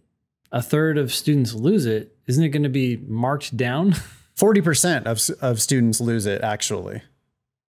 a 0.51 0.61
third 0.61 0.97
of 0.97 1.13
students 1.13 1.53
lose 1.53 1.85
it, 1.85 2.12
isn't 2.27 2.43
it 2.43 2.49
going 2.49 2.63
to 2.63 2.69
be 2.69 2.97
marked 3.07 3.55
down? 3.57 3.93
40% 4.37 5.03
of, 5.05 5.21
of 5.41 5.61
students 5.61 6.01
lose 6.01 6.25
it 6.25 6.41
actually. 6.41 7.01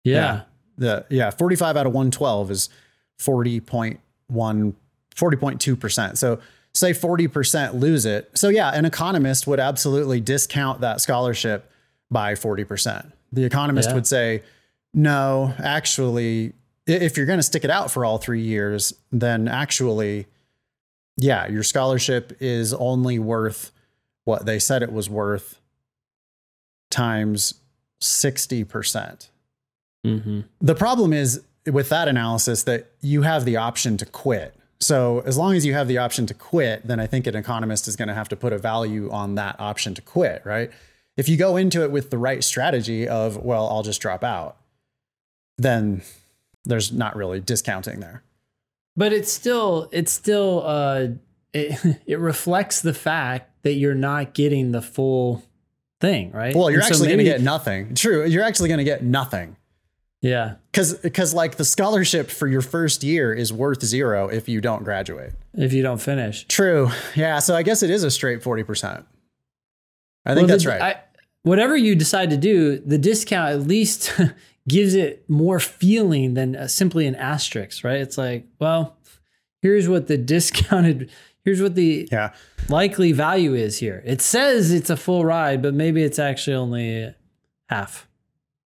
yeah. 0.04 0.42
The 0.78 1.04
yeah, 1.10 1.28
45 1.30 1.76
out 1.76 1.86
of 1.86 1.92
112 1.92 2.50
is 2.50 2.68
40.1 3.20 3.98
40.2%. 5.14 6.16
So 6.16 6.38
say 6.72 6.92
40% 6.92 7.74
lose 7.74 8.06
it. 8.06 8.30
So 8.34 8.48
yeah, 8.48 8.70
an 8.70 8.84
economist 8.84 9.46
would 9.46 9.60
absolutely 9.60 10.20
discount 10.20 10.80
that 10.80 11.00
scholarship 11.00 11.70
by 12.10 12.34
40%. 12.34 13.12
The 13.32 13.44
economist 13.44 13.90
Yeah. 13.90 13.94
would 13.94 14.06
say, 14.06 14.42
"No, 14.94 15.52
actually 15.58 16.54
if 16.86 17.16
you're 17.16 17.26
going 17.26 17.38
to 17.38 17.42
stick 17.44 17.62
it 17.64 17.70
out 17.70 17.90
for 17.90 18.04
all 18.04 18.18
3 18.18 18.40
years, 18.42 18.94
then 19.12 19.48
actually 19.48 20.26
yeah, 21.18 21.46
your 21.48 21.62
scholarship 21.62 22.36
is 22.40 22.72
only 22.72 23.18
worth 23.18 23.70
what 24.30 24.46
they 24.46 24.58
said 24.58 24.82
it 24.82 24.92
was 24.92 25.10
worth 25.10 25.60
times 26.90 27.54
60%." 28.00 29.28
Mm-hmm. 30.06 30.40
The 30.60 30.74
problem 30.74 31.12
is 31.12 31.42
with 31.66 31.88
that 31.90 32.08
analysis 32.08 32.62
that 32.64 32.90
you 33.00 33.22
have 33.22 33.44
the 33.44 33.56
option 33.56 33.96
to 33.98 34.06
quit. 34.06 34.54
So 34.80 35.22
as 35.26 35.36
long 35.36 35.54
as 35.54 35.66
you 35.66 35.74
have 35.74 35.88
the 35.88 35.98
option 35.98 36.26
to 36.26 36.34
quit, 36.34 36.86
then 36.86 36.98
I 36.98 37.06
think 37.06 37.26
an 37.26 37.36
economist 37.36 37.86
is 37.86 37.96
going 37.96 38.08
to 38.08 38.14
have 38.14 38.30
to 38.30 38.36
put 38.36 38.52
a 38.52 38.58
value 38.58 39.10
on 39.10 39.34
that 39.34 39.56
option 39.60 39.94
to 39.94 40.02
quit, 40.02 40.42
right? 40.44 40.70
If 41.16 41.28
you 41.28 41.36
go 41.36 41.56
into 41.56 41.82
it 41.82 41.90
with 41.90 42.10
the 42.10 42.16
right 42.16 42.42
strategy 42.42 43.06
of, 43.06 43.36
well, 43.36 43.68
I'll 43.68 43.82
just 43.82 44.00
drop 44.00 44.24
out, 44.24 44.56
then 45.58 46.00
there's 46.64 46.92
not 46.92 47.14
really 47.14 47.40
discounting 47.40 48.00
there. 48.00 48.22
But 48.96 49.12
it's 49.12 49.30
still, 49.30 49.88
it's 49.92 50.12
still, 50.12 50.62
uh, 50.64 51.08
it, 51.52 52.00
it 52.06 52.18
reflects 52.18 52.80
the 52.80 52.94
fact 52.94 53.49
that 53.62 53.74
you're 53.74 53.94
not 53.94 54.34
getting 54.34 54.72
the 54.72 54.82
full 54.82 55.42
thing, 56.00 56.32
right? 56.32 56.54
Well, 56.54 56.70
you're 56.70 56.80
And 56.80 56.88
so 56.88 56.94
actually 56.94 57.08
going 57.08 57.18
to 57.18 57.24
get 57.24 57.40
nothing. 57.42 57.94
True, 57.94 58.24
you're 58.26 58.42
actually 58.44 58.68
going 58.68 58.78
to 58.78 58.84
get 58.84 59.02
nothing. 59.02 59.56
yeah, 60.22 60.54
Cuz 60.72 60.94
cuz 61.14 61.34
like 61.34 61.56
the 61.56 61.64
scholarship 61.64 62.30
for 62.30 62.46
your 62.46 62.60
first 62.62 63.02
year 63.02 63.32
is 63.34 63.52
worth 63.52 63.84
0 63.84 64.28
if 64.28 64.48
you 64.48 64.60
don't 64.60 64.84
graduate. 64.84 65.32
if 65.54 65.72
you 65.72 65.82
don't 65.82 66.00
finish. 66.00 66.44
True. 66.48 66.90
Yeah, 67.16 67.38
so 67.38 67.54
I 67.54 67.62
guess 67.62 67.82
it 67.82 67.90
is 67.90 68.04
a 68.04 68.10
straight 68.10 68.40
40%. 68.42 69.04
I 70.26 70.34
think 70.34 70.42
Well, 70.42 70.46
that's 70.46 70.64
the- 70.64 70.70
right. 70.70 70.82
I, 70.82 71.00
whatever 71.42 71.76
you 71.76 71.94
decide 71.94 72.30
to 72.30 72.36
do, 72.36 72.78
the 72.78 72.98
discount 72.98 73.50
at 73.52 73.60
least 73.66 74.12
gives 74.68 74.94
it 74.94 75.24
more 75.28 75.58
feeling 75.58 76.34
than 76.34 76.54
uh, 76.54 76.68
simply 76.68 77.06
an 77.06 77.14
asterisk, 77.14 77.82
right? 77.82 78.00
It's 78.00 78.18
like, 78.18 78.46
well, 78.58 78.96
here's 79.62 79.88
what 79.88 80.06
the 80.06 80.18
discounted, 80.34 81.10
here's 81.44 81.62
what 81.62 81.74
the 81.74 82.08
yeah. 82.10 82.32
likely 82.68 83.12
value 83.12 83.54
is 83.54 83.78
here. 83.78 84.02
It 84.04 84.20
says 84.20 84.72
it's 84.72 84.90
a 84.90 84.96
full 84.96 85.24
ride, 85.24 85.62
but 85.62 85.74
maybe 85.74 86.02
it's 86.02 86.18
actually 86.18 86.56
only 86.56 87.14
half. 87.68 88.08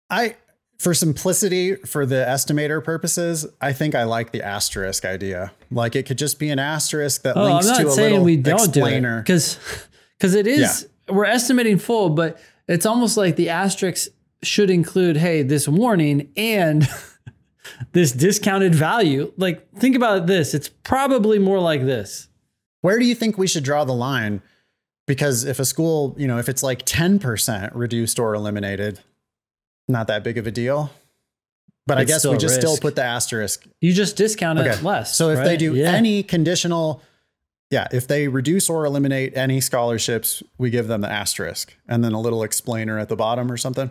I 0.09 0.36
for 0.78 0.93
simplicity 0.93 1.76
for 1.76 2.05
the 2.05 2.16
estimator 2.28 2.84
purposes, 2.84 3.47
I 3.61 3.74
think 3.74 3.95
I 3.95 4.03
like 4.03 4.32
the 4.32 4.43
asterisk 4.43 5.05
idea. 5.05 5.51
Like 5.72 5.95
it 5.95 6.05
could 6.05 6.18
just 6.18 6.38
be 6.38 6.49
an 6.49 6.59
asterisk 6.59 7.22
that 7.24 7.38
Oh, 7.38 7.43
links 7.43 7.72
to 7.78 7.88
a 7.88 7.89
little 7.89 8.24
we 8.24 8.38
don't 8.38 8.59
explainer. 8.59 9.22
because 9.22 9.57
because 10.18 10.36
it 10.36 10.47
is 10.47 10.88
we're 11.07 11.26
estimating 11.26 11.78
full, 11.78 12.09
but 12.09 12.39
it's 12.68 12.86
almost 12.86 13.16
like 13.18 13.36
the 13.36 13.49
asterisk 13.49 14.09
should 14.43 14.70
include, 14.70 15.18
hey, 15.18 15.43
this 15.43 15.68
warning 15.68 16.30
and 16.36 16.88
this 17.91 18.11
discounted 18.11 18.74
value. 18.76 19.32
Like 19.38 19.72
think 19.78 19.95
about 19.95 20.28
this. 20.28 20.53
It's 20.53 20.70
probably 20.70 21.39
more 21.39 21.59
like 21.59 21.82
this. 21.82 22.28
Where 22.86 22.99
do 22.99 23.05
you 23.05 23.15
think 23.15 23.38
we 23.39 23.47
should 23.47 23.63
draw 23.63 23.83
the 23.83 23.95
line? 23.95 24.43
Because 25.07 25.43
if 25.43 25.57
a 25.57 25.65
school, 25.65 26.13
you 26.19 26.27
know, 26.27 26.38
if 26.38 26.47
it's 26.47 26.61
like 26.61 26.86
10% 26.86 27.71
reduced 27.73 28.19
or 28.19 28.36
eliminated, 28.36 28.99
not 29.88 30.05
that 30.05 30.23
big 30.23 30.38
of 30.38 30.45
a 30.45 30.51
deal. 30.51 30.91
But 31.88 31.97
I 31.97 32.03
guess 32.03 32.25
we 32.27 32.38
just 32.38 32.55
still 32.55 32.77
put 32.77 32.95
the 32.95 33.03
asterisk 33.03 33.65
You 33.81 33.91
just 33.91 34.17
discount 34.17 34.59
it 34.59 34.67
Okay. 34.67 34.81
less. 34.83 35.15
So 35.15 35.29
if 35.31 35.43
they 35.43 35.57
do 35.57 35.73
Yeah. 35.75 35.93
any 35.93 36.21
conditional, 36.21 37.01
yeah, 37.71 37.88
if 37.91 38.07
they 38.07 38.27
reduce 38.27 38.69
or 38.69 38.86
eliminate 38.86 39.36
any 39.36 39.61
scholarships, 39.61 40.43
we 40.59 40.69
give 40.69 40.88
them 40.88 41.01
the 41.01 41.11
asterisk 41.11 41.75
and 41.88 42.03
then 42.03 42.13
a 42.13 42.19
little 42.21 42.43
explainer 42.43 42.99
at 42.99 43.09
the 43.09 43.15
bottom 43.15 43.51
or 43.51 43.57
something, 43.57 43.89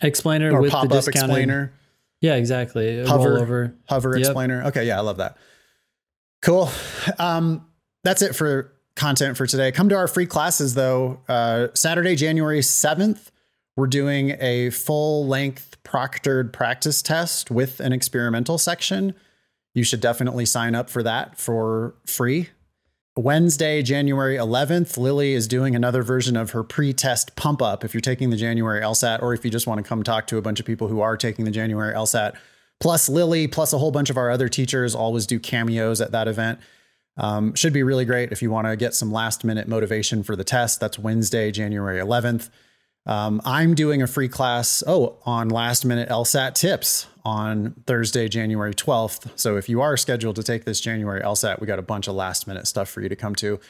explainer 0.00 0.52
or 0.52 0.60
with 0.60 0.72
pop 0.72 0.90
up 0.90 1.06
explainer, 1.06 1.72
Yeah, 2.20 2.34
exactly. 2.34 3.04
Hover. 3.06 3.38
rollover. 3.38 3.74
hover 3.88 4.10
Yep. 4.16 4.18
explainer. 4.26 4.64
Okay, 4.64 4.86
yeah, 4.86 4.98
I 4.98 5.02
love 5.02 5.18
that. 5.18 5.36
Cool. 6.42 6.68
Um, 7.18 7.66
that's 8.04 8.22
it 8.22 8.36
for 8.36 8.72
content 8.94 9.36
for 9.36 9.46
today. 9.46 9.72
Come 9.72 9.88
to 9.88 9.96
our 9.96 10.06
free 10.06 10.26
classes 10.26 10.74
though. 10.74 11.20
Uh, 11.28 11.68
Saturday, 11.74 12.14
January 12.14 12.62
seventh, 12.62 13.32
we're 13.76 13.88
doing 13.88 14.36
a 14.38 14.70
full 14.70 15.26
length 15.26 15.76
proctored 15.82 16.52
practice 16.52 17.02
test 17.02 17.50
with 17.50 17.80
an 17.80 17.92
experimental 17.92 18.58
section. 18.58 19.14
You 19.74 19.82
should 19.82 20.00
definitely 20.00 20.46
sign 20.46 20.74
up 20.74 20.88
for 20.88 21.02
that 21.02 21.38
for 21.38 21.96
free. 22.06 22.50
Wednesday, 23.16 23.80
January 23.80 24.36
11th, 24.36 24.98
Lily 24.98 25.34
is 25.34 25.46
doing 25.46 25.76
another 25.76 26.02
version 26.02 26.36
of 26.36 26.50
her 26.50 26.64
pre 26.64 26.92
test 26.92 27.36
pump 27.36 27.62
up. 27.62 27.84
If 27.84 27.94
you're 27.94 28.00
taking 28.00 28.30
the 28.30 28.36
January 28.36 28.80
LSAT, 28.80 29.22
or 29.22 29.32
if 29.34 29.44
you 29.44 29.50
just 29.52 29.66
want 29.66 29.78
to 29.78 29.88
come 29.88 30.02
talk 30.02 30.26
to 30.28 30.36
a 30.36 30.42
bunch 30.42 30.58
of 30.58 30.66
people 30.66 30.88
who 30.88 31.00
are 31.00 31.16
taking 31.16 31.44
the 31.44 31.50
January 31.52 31.94
LSAT, 31.94 32.34
plus 32.80 33.08
Lily, 33.08 33.46
plus 33.46 33.72
a 33.72 33.78
whole 33.78 33.92
bunch 33.92 34.10
of 34.10 34.16
our 34.16 34.30
other 34.30 34.48
teachers 34.48 34.96
always 34.96 35.26
do 35.26 35.38
cameos 35.38 36.00
at 36.00 36.10
that 36.10 36.26
event. 36.26 36.58
Um, 37.16 37.54
should 37.54 37.72
be 37.72 37.82
really 37.82 38.04
great 38.04 38.32
if 38.32 38.42
you 38.42 38.50
want 38.50 38.66
to 38.66 38.76
get 38.76 38.94
some 38.94 39.12
last 39.12 39.44
minute 39.44 39.68
motivation 39.68 40.22
for 40.22 40.34
the 40.34 40.44
test. 40.44 40.80
That's 40.80 40.98
Wednesday, 40.98 41.50
January 41.50 42.00
11th. 42.00 42.50
Um, 43.06 43.40
I'm 43.44 43.74
doing 43.74 44.02
a 44.02 44.06
free 44.06 44.28
class, 44.28 44.82
oh, 44.86 45.18
on 45.26 45.48
last 45.48 45.84
minute 45.84 46.08
LSAT 46.08 46.54
tips 46.54 47.06
on 47.24 47.74
Thursday, 47.86 48.28
January 48.28 48.74
12th. 48.74 49.30
So 49.36 49.56
if 49.56 49.68
you 49.68 49.80
are 49.82 49.96
scheduled 49.96 50.36
to 50.36 50.42
take 50.42 50.64
this 50.64 50.80
January 50.80 51.20
LSAT, 51.20 51.60
we 51.60 51.66
got 51.66 51.78
a 51.78 51.82
bunch 51.82 52.08
of 52.08 52.14
last 52.14 52.46
minute 52.46 52.66
stuff 52.66 52.88
for 52.88 53.02
you 53.02 53.08
to 53.08 53.16
come 53.16 53.34
to. 53.36 53.60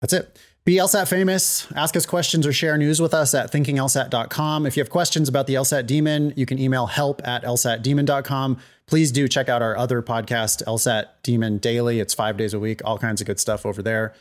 That's 0.00 0.12
it. 0.12 0.38
Be 0.66 0.78
LSAT 0.78 1.06
famous. 1.06 1.68
Ask 1.76 1.96
us 1.96 2.06
questions 2.06 2.44
or 2.44 2.52
share 2.52 2.76
news 2.76 3.00
with 3.00 3.14
us 3.14 3.34
at 3.34 3.52
thinkinglsat.com. 3.52 4.66
If 4.66 4.76
you 4.76 4.80
have 4.80 4.90
questions 4.90 5.28
about 5.28 5.46
the 5.46 5.54
LSAT 5.54 5.86
Demon, 5.86 6.32
you 6.34 6.44
can 6.44 6.58
email 6.58 6.86
help 6.86 7.24
at 7.24 7.44
lsatdemon.com. 7.44 8.58
Please 8.88 9.12
do 9.12 9.28
check 9.28 9.48
out 9.48 9.62
our 9.62 9.76
other 9.76 10.02
podcast, 10.02 10.64
LSAT 10.64 11.06
Demon 11.22 11.58
Daily. 11.58 12.00
It's 12.00 12.14
five 12.14 12.36
days 12.36 12.52
a 12.52 12.58
week, 12.58 12.80
all 12.84 12.98
kinds 12.98 13.20
of 13.20 13.28
good 13.28 13.38
stuff 13.38 13.64
over 13.64 13.80
there. 13.80 14.12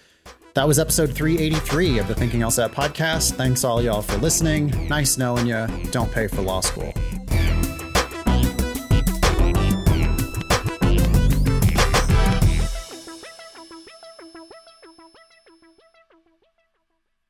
That 0.54 0.68
was 0.68 0.78
episode 0.78 1.14
383 1.14 1.98
of 1.98 2.08
the 2.08 2.14
Thinking 2.14 2.42
LSAT 2.42 2.74
podcast. 2.74 3.32
Thanks 3.34 3.64
all 3.64 3.82
y'all 3.82 4.04
for 4.04 4.18
listening. 4.18 4.88
Nice 4.88 5.18
knowing 5.18 5.48
you. 5.48 5.66
Don't 5.90 6.12
pay 6.12 6.28
for 6.28 6.44
law 6.44 6.62
school. 6.62 6.94